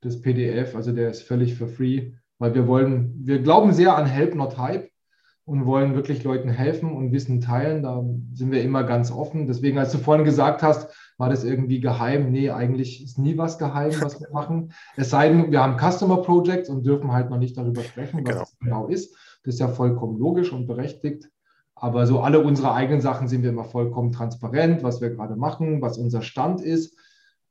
das 0.00 0.20
PDF, 0.20 0.74
also 0.74 0.92
der 0.92 1.10
ist 1.10 1.22
völlig 1.22 1.54
for 1.54 1.68
free, 1.68 2.12
weil 2.38 2.54
wir 2.54 2.66
wollen, 2.66 3.14
wir 3.26 3.40
glauben 3.40 3.72
sehr 3.72 3.96
an 3.96 4.06
Help, 4.06 4.34
not 4.34 4.58
Hype 4.58 4.90
und 5.44 5.66
wollen 5.66 5.94
wirklich 5.94 6.24
Leuten 6.24 6.48
helfen 6.48 6.92
und 6.92 7.12
Wissen 7.12 7.40
teilen. 7.40 7.82
Da 7.82 8.04
sind 8.34 8.52
wir 8.52 8.62
immer 8.62 8.84
ganz 8.84 9.10
offen. 9.10 9.46
Deswegen, 9.46 9.78
als 9.78 9.92
du 9.92 9.98
vorhin 9.98 10.24
gesagt 10.24 10.62
hast, 10.62 10.94
war 11.20 11.28
das 11.28 11.44
irgendwie 11.44 11.80
geheim? 11.80 12.32
Nee, 12.32 12.48
eigentlich 12.48 13.04
ist 13.04 13.18
nie 13.18 13.36
was 13.36 13.58
geheim, 13.58 13.92
was 14.00 14.18
wir 14.20 14.30
machen. 14.30 14.72
Es 14.96 15.10
sei 15.10 15.28
denn, 15.28 15.52
wir 15.52 15.62
haben 15.62 15.76
Customer 15.76 16.22
Projects 16.22 16.70
und 16.70 16.86
dürfen 16.86 17.12
halt 17.12 17.28
noch 17.28 17.36
nicht 17.36 17.58
darüber 17.58 17.82
sprechen, 17.82 18.24
was 18.24 18.32
genau. 18.32 18.42
es 18.42 18.58
genau 18.58 18.86
ist. 18.86 19.14
Das 19.44 19.54
ist 19.54 19.60
ja 19.60 19.68
vollkommen 19.68 20.18
logisch 20.18 20.50
und 20.50 20.66
berechtigt. 20.66 21.28
Aber 21.74 22.06
so 22.06 22.20
alle 22.20 22.40
unsere 22.42 22.72
eigenen 22.72 23.02
Sachen 23.02 23.28
sind 23.28 23.42
wir 23.42 23.50
immer 23.50 23.64
vollkommen 23.64 24.12
transparent, 24.12 24.82
was 24.82 25.02
wir 25.02 25.10
gerade 25.10 25.36
machen, 25.36 25.82
was 25.82 25.98
unser 25.98 26.22
Stand 26.22 26.62
ist. 26.62 26.98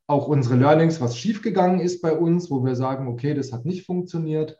Auch 0.08 0.28
unsere 0.28 0.56
Learnings, 0.56 1.00
was 1.00 1.16
schiefgegangen 1.16 1.80
ist 1.80 2.02
bei 2.02 2.18
uns, 2.18 2.50
wo 2.50 2.66
wir 2.66 2.76
sagen, 2.76 3.08
okay, 3.08 3.36
das 3.36 3.54
hat 3.54 3.66
nicht 3.66 3.86
funktioniert. 3.86 4.58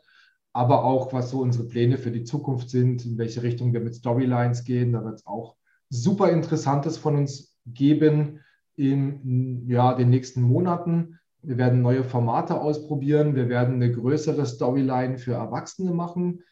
aber 0.52 0.84
auch 0.84 1.12
was 1.12 1.30
so 1.30 1.40
unsere 1.40 1.64
Pläne 1.64 1.98
für 1.98 2.10
die 2.10 2.24
Zukunft 2.24 2.70
sind, 2.70 3.04
in 3.04 3.18
welche 3.18 3.42
Richtung 3.42 3.72
wir 3.72 3.80
mit 3.80 3.94
Storylines 3.94 4.64
gehen. 4.64 4.92
Da 4.92 5.04
wird 5.04 5.16
es 5.16 5.26
auch 5.26 5.56
super 5.88 6.30
Interessantes 6.30 6.96
von 6.96 7.16
uns 7.16 7.56
geben 7.66 8.40
in 8.80 9.68
ja, 9.68 9.94
den 9.94 10.08
nächsten 10.08 10.40
Monaten. 10.40 11.18
Wir 11.42 11.58
werden 11.58 11.82
neue 11.82 12.02
Formate 12.02 12.58
ausprobieren. 12.58 13.34
Wir 13.34 13.48
werden 13.48 13.74
eine 13.74 13.92
größere 13.92 14.46
Storyline 14.46 15.18
für 15.18 15.34
Erwachsene 15.34 15.92
machen 15.92 16.42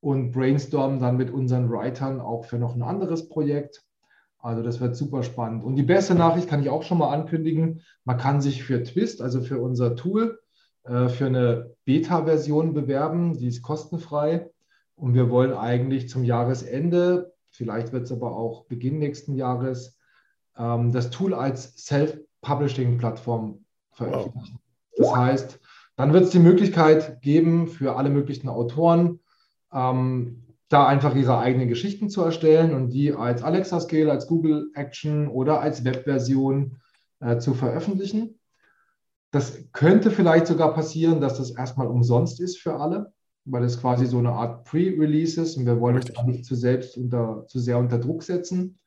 und 0.00 0.32
brainstormen 0.32 1.00
dann 1.00 1.16
mit 1.16 1.30
unseren 1.30 1.70
Writern 1.70 2.20
auch 2.20 2.44
für 2.44 2.58
noch 2.58 2.74
ein 2.74 2.82
anderes 2.82 3.28
Projekt. 3.28 3.82
Also 4.38 4.62
das 4.62 4.80
wird 4.80 4.96
super 4.96 5.22
spannend. 5.22 5.64
Und 5.64 5.76
die 5.76 5.82
beste 5.82 6.14
Nachricht 6.14 6.48
kann 6.48 6.62
ich 6.62 6.68
auch 6.68 6.82
schon 6.82 6.98
mal 6.98 7.12
ankündigen. 7.12 7.80
Man 8.04 8.18
kann 8.18 8.40
sich 8.40 8.62
für 8.62 8.82
Twist, 8.82 9.22
also 9.22 9.40
für 9.40 9.58
unser 9.58 9.96
Tool, 9.96 10.38
äh, 10.84 11.08
für 11.08 11.26
eine 11.26 11.74
Beta-Version 11.86 12.74
bewerben. 12.74 13.36
Die 13.38 13.48
ist 13.48 13.62
kostenfrei. 13.62 14.50
Und 14.94 15.14
wir 15.14 15.30
wollen 15.30 15.52
eigentlich 15.52 16.08
zum 16.08 16.22
Jahresende, 16.22 17.32
vielleicht 17.50 17.92
wird 17.92 18.04
es 18.04 18.12
aber 18.12 18.36
auch 18.36 18.66
Beginn 18.66 18.98
nächsten 18.98 19.34
Jahres, 19.34 19.97
ähm, 20.58 20.92
das 20.92 21.10
Tool 21.10 21.34
als 21.34 21.74
Self-Publishing-Plattform 21.86 23.64
veröffentlichen. 23.92 24.58
Wow. 24.96 25.12
Das 25.12 25.16
heißt, 25.16 25.60
dann 25.96 26.12
wird 26.12 26.24
es 26.24 26.30
die 26.30 26.38
Möglichkeit 26.38 27.22
geben, 27.22 27.66
für 27.68 27.96
alle 27.96 28.10
möglichen 28.10 28.48
Autoren 28.48 29.20
ähm, 29.72 30.44
da 30.68 30.86
einfach 30.86 31.14
ihre 31.14 31.38
eigenen 31.38 31.68
Geschichten 31.68 32.10
zu 32.10 32.22
erstellen 32.22 32.74
und 32.74 32.90
die 32.90 33.12
als 33.12 33.42
Alexa 33.42 33.80
Scale, 33.80 34.10
als 34.10 34.26
Google 34.26 34.70
Action 34.74 35.28
oder 35.28 35.60
als 35.60 35.84
Webversion 35.84 36.76
äh, 37.20 37.38
zu 37.38 37.54
veröffentlichen. 37.54 38.38
Das 39.30 39.58
könnte 39.72 40.10
vielleicht 40.10 40.46
sogar 40.46 40.74
passieren, 40.74 41.20
dass 41.20 41.38
das 41.38 41.50
erstmal 41.50 41.86
umsonst 41.86 42.40
ist 42.40 42.58
für 42.58 42.74
alle, 42.74 43.12
weil 43.44 43.64
es 43.64 43.80
quasi 43.80 44.06
so 44.06 44.18
eine 44.18 44.32
Art 44.32 44.64
Pre-Release 44.64 45.40
ist 45.40 45.56
und 45.56 45.66
wir 45.66 45.80
wollen 45.80 45.96
uns 45.96 46.12
nicht 46.26 46.44
zu 46.44 46.54
selbst 46.54 46.96
unter, 46.96 47.44
zu 47.46 47.58
sehr 47.58 47.78
unter 47.78 47.98
Druck 47.98 48.22
setzen. 48.22 48.78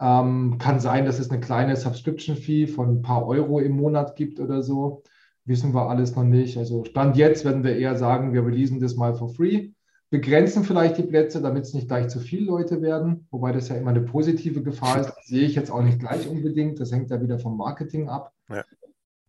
Ähm, 0.00 0.58
kann 0.58 0.80
sein, 0.80 1.04
dass 1.04 1.18
es 1.18 1.30
eine 1.30 1.40
kleine 1.40 1.76
Subscription-Fee 1.76 2.66
von 2.68 2.98
ein 2.98 3.02
paar 3.02 3.26
Euro 3.26 3.58
im 3.58 3.72
Monat 3.72 4.16
gibt 4.16 4.38
oder 4.40 4.62
so. 4.62 5.02
Wissen 5.44 5.74
wir 5.74 5.88
alles 5.88 6.14
noch 6.14 6.24
nicht. 6.24 6.56
Also 6.56 6.84
Stand 6.84 7.16
jetzt 7.16 7.44
werden 7.44 7.64
wir 7.64 7.76
eher 7.76 7.96
sagen, 7.96 8.32
wir 8.32 8.44
releasen 8.44 8.80
das 8.80 8.96
mal 8.96 9.14
for 9.14 9.28
free 9.28 9.70
begrenzen 10.10 10.64
vielleicht 10.64 10.96
die 10.96 11.02
Plätze, 11.02 11.42
damit 11.42 11.64
es 11.64 11.74
nicht 11.74 11.88
gleich 11.88 12.08
zu 12.08 12.18
viele 12.18 12.46
Leute 12.46 12.80
werden, 12.80 13.26
wobei 13.30 13.52
das 13.52 13.68
ja 13.68 13.76
immer 13.76 13.90
eine 13.90 14.00
positive 14.00 14.62
Gefahr 14.62 15.00
ist. 15.00 15.08
Das 15.08 15.26
sehe 15.26 15.46
ich 15.46 15.54
jetzt 15.54 15.70
auch 15.70 15.82
nicht 15.82 15.98
gleich 15.98 16.28
unbedingt. 16.28 16.80
Das 16.80 16.92
hängt 16.92 17.10
ja 17.10 17.20
wieder 17.20 17.38
vom 17.38 17.56
Marketing 17.56 18.08
ab. 18.08 18.32
Ja. 18.48 18.64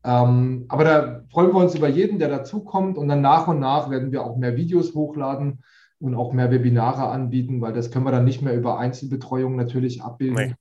Ähm, 0.05 0.65
aber 0.69 0.83
da 0.85 1.25
freuen 1.31 1.53
wir 1.53 1.59
uns 1.59 1.75
über 1.75 1.89
jeden, 1.89 2.19
der 2.19 2.29
dazukommt 2.29 2.97
und 2.97 3.09
dann 3.09 3.19
nach 3.19 3.47
und 3.47 3.59
nach 3.59 3.89
werden 3.89 4.13
wir 4.13 4.23
auch 4.23 4.37
mehr 4.37 4.55
Videos 4.55 4.95
hochladen 4.95 5.61
und 5.99 6.15
auch 6.15 6.33
mehr 6.33 6.51
Webinare 6.51 7.09
anbieten, 7.09 7.61
weil 7.61 7.73
das 7.73 7.91
können 7.91 8.05
wir 8.05 8.11
dann 8.11 8.25
nicht 8.25 8.41
mehr 8.41 8.55
über 8.55 8.79
Einzelbetreuung 8.79 9.55
natürlich 9.55 10.01
abbilden. 10.01 10.35
Nee. 10.35 10.55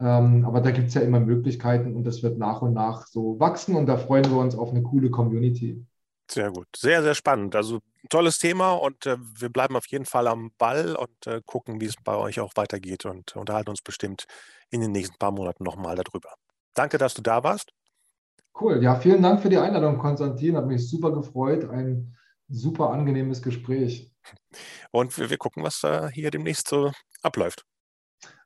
Ähm, 0.00 0.44
aber 0.44 0.60
da 0.60 0.70
gibt 0.70 0.88
es 0.88 0.94
ja 0.94 1.02
immer 1.02 1.20
Möglichkeiten 1.20 1.94
und 1.94 2.04
das 2.04 2.22
wird 2.22 2.38
nach 2.38 2.62
und 2.62 2.72
nach 2.72 3.06
so 3.06 3.38
wachsen 3.38 3.76
und 3.76 3.86
da 3.86 3.96
freuen 3.96 4.28
wir 4.30 4.38
uns 4.38 4.56
auf 4.56 4.70
eine 4.70 4.82
coole 4.82 5.10
Community. 5.10 5.86
Sehr 6.30 6.50
gut. 6.50 6.66
Sehr, 6.74 7.02
sehr 7.02 7.14
spannend. 7.14 7.54
Also 7.54 7.80
tolles 8.08 8.38
Thema 8.38 8.72
und 8.72 9.06
äh, 9.06 9.16
wir 9.38 9.50
bleiben 9.50 9.76
auf 9.76 9.86
jeden 9.86 10.06
Fall 10.06 10.26
am 10.26 10.50
Ball 10.58 10.96
und 10.96 11.26
äh, 11.26 11.40
gucken, 11.44 11.80
wie 11.80 11.86
es 11.86 11.94
bei 12.02 12.16
euch 12.16 12.40
auch 12.40 12.52
weitergeht 12.56 13.04
und 13.04 13.36
unterhalten 13.36 13.70
uns 13.70 13.82
bestimmt 13.82 14.24
in 14.70 14.80
den 14.80 14.92
nächsten 14.92 15.18
paar 15.18 15.30
Monaten 15.30 15.62
nochmal 15.62 15.94
darüber. 15.94 16.30
Danke, 16.74 16.98
dass 16.98 17.14
du 17.14 17.22
da 17.22 17.44
warst. 17.44 17.72
Cool. 18.58 18.82
Ja, 18.82 18.96
vielen 18.96 19.22
Dank 19.22 19.40
für 19.40 19.48
die 19.48 19.58
Einladung, 19.58 19.98
Konstantin. 19.98 20.56
Hat 20.56 20.66
mich 20.66 20.88
super 20.88 21.12
gefreut. 21.12 21.68
Ein 21.68 22.16
super 22.48 22.90
angenehmes 22.90 23.42
Gespräch. 23.42 24.11
Und 24.90 25.16
wir, 25.18 25.30
wir 25.30 25.38
gucken, 25.38 25.62
was 25.62 25.80
da 25.80 26.08
hier 26.08 26.30
demnächst 26.30 26.68
so 26.68 26.92
abläuft. 27.22 27.64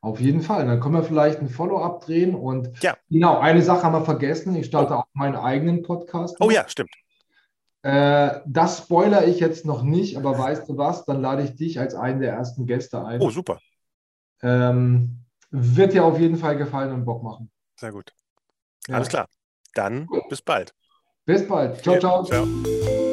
Auf 0.00 0.20
jeden 0.20 0.40
Fall. 0.40 0.66
Dann 0.66 0.80
können 0.80 0.94
wir 0.94 1.02
vielleicht 1.02 1.40
ein 1.40 1.48
Follow-up 1.48 2.04
drehen. 2.04 2.34
Und 2.34 2.82
ja. 2.82 2.96
genau, 3.10 3.38
eine 3.38 3.62
Sache 3.62 3.82
haben 3.82 3.92
wir 3.92 4.04
vergessen. 4.04 4.54
Ich 4.54 4.66
starte 4.66 4.94
oh. 4.94 4.98
auch 4.98 5.06
meinen 5.12 5.36
eigenen 5.36 5.82
Podcast. 5.82 6.36
Oh 6.40 6.50
ja, 6.50 6.68
stimmt. 6.68 6.92
Äh, 7.82 8.40
das 8.46 8.78
spoilere 8.78 9.26
ich 9.26 9.40
jetzt 9.40 9.64
noch 9.64 9.82
nicht, 9.82 10.16
aber 10.16 10.38
weißt 10.38 10.68
du 10.68 10.76
was? 10.76 11.04
Dann 11.04 11.20
lade 11.20 11.42
ich 11.42 11.54
dich 11.54 11.78
als 11.78 11.94
einen 11.94 12.20
der 12.20 12.32
ersten 12.32 12.66
Gäste 12.66 13.04
ein. 13.04 13.20
Oh, 13.20 13.30
super. 13.30 13.60
Ähm, 14.42 15.24
wird 15.50 15.92
dir 15.92 16.04
auf 16.04 16.18
jeden 16.18 16.36
Fall 16.36 16.56
gefallen 16.56 16.92
und 16.92 17.04
Bock 17.04 17.22
machen. 17.22 17.50
Sehr 17.76 17.92
gut. 17.92 18.12
Ja. 18.88 18.96
Alles 18.96 19.08
klar. 19.08 19.28
Dann 19.74 20.08
bis 20.28 20.42
bald. 20.42 20.74
Bis 21.26 21.46
bald. 21.46 21.82
Ciao, 21.82 21.98
ciao. 21.98 22.24
ciao. 22.24 23.05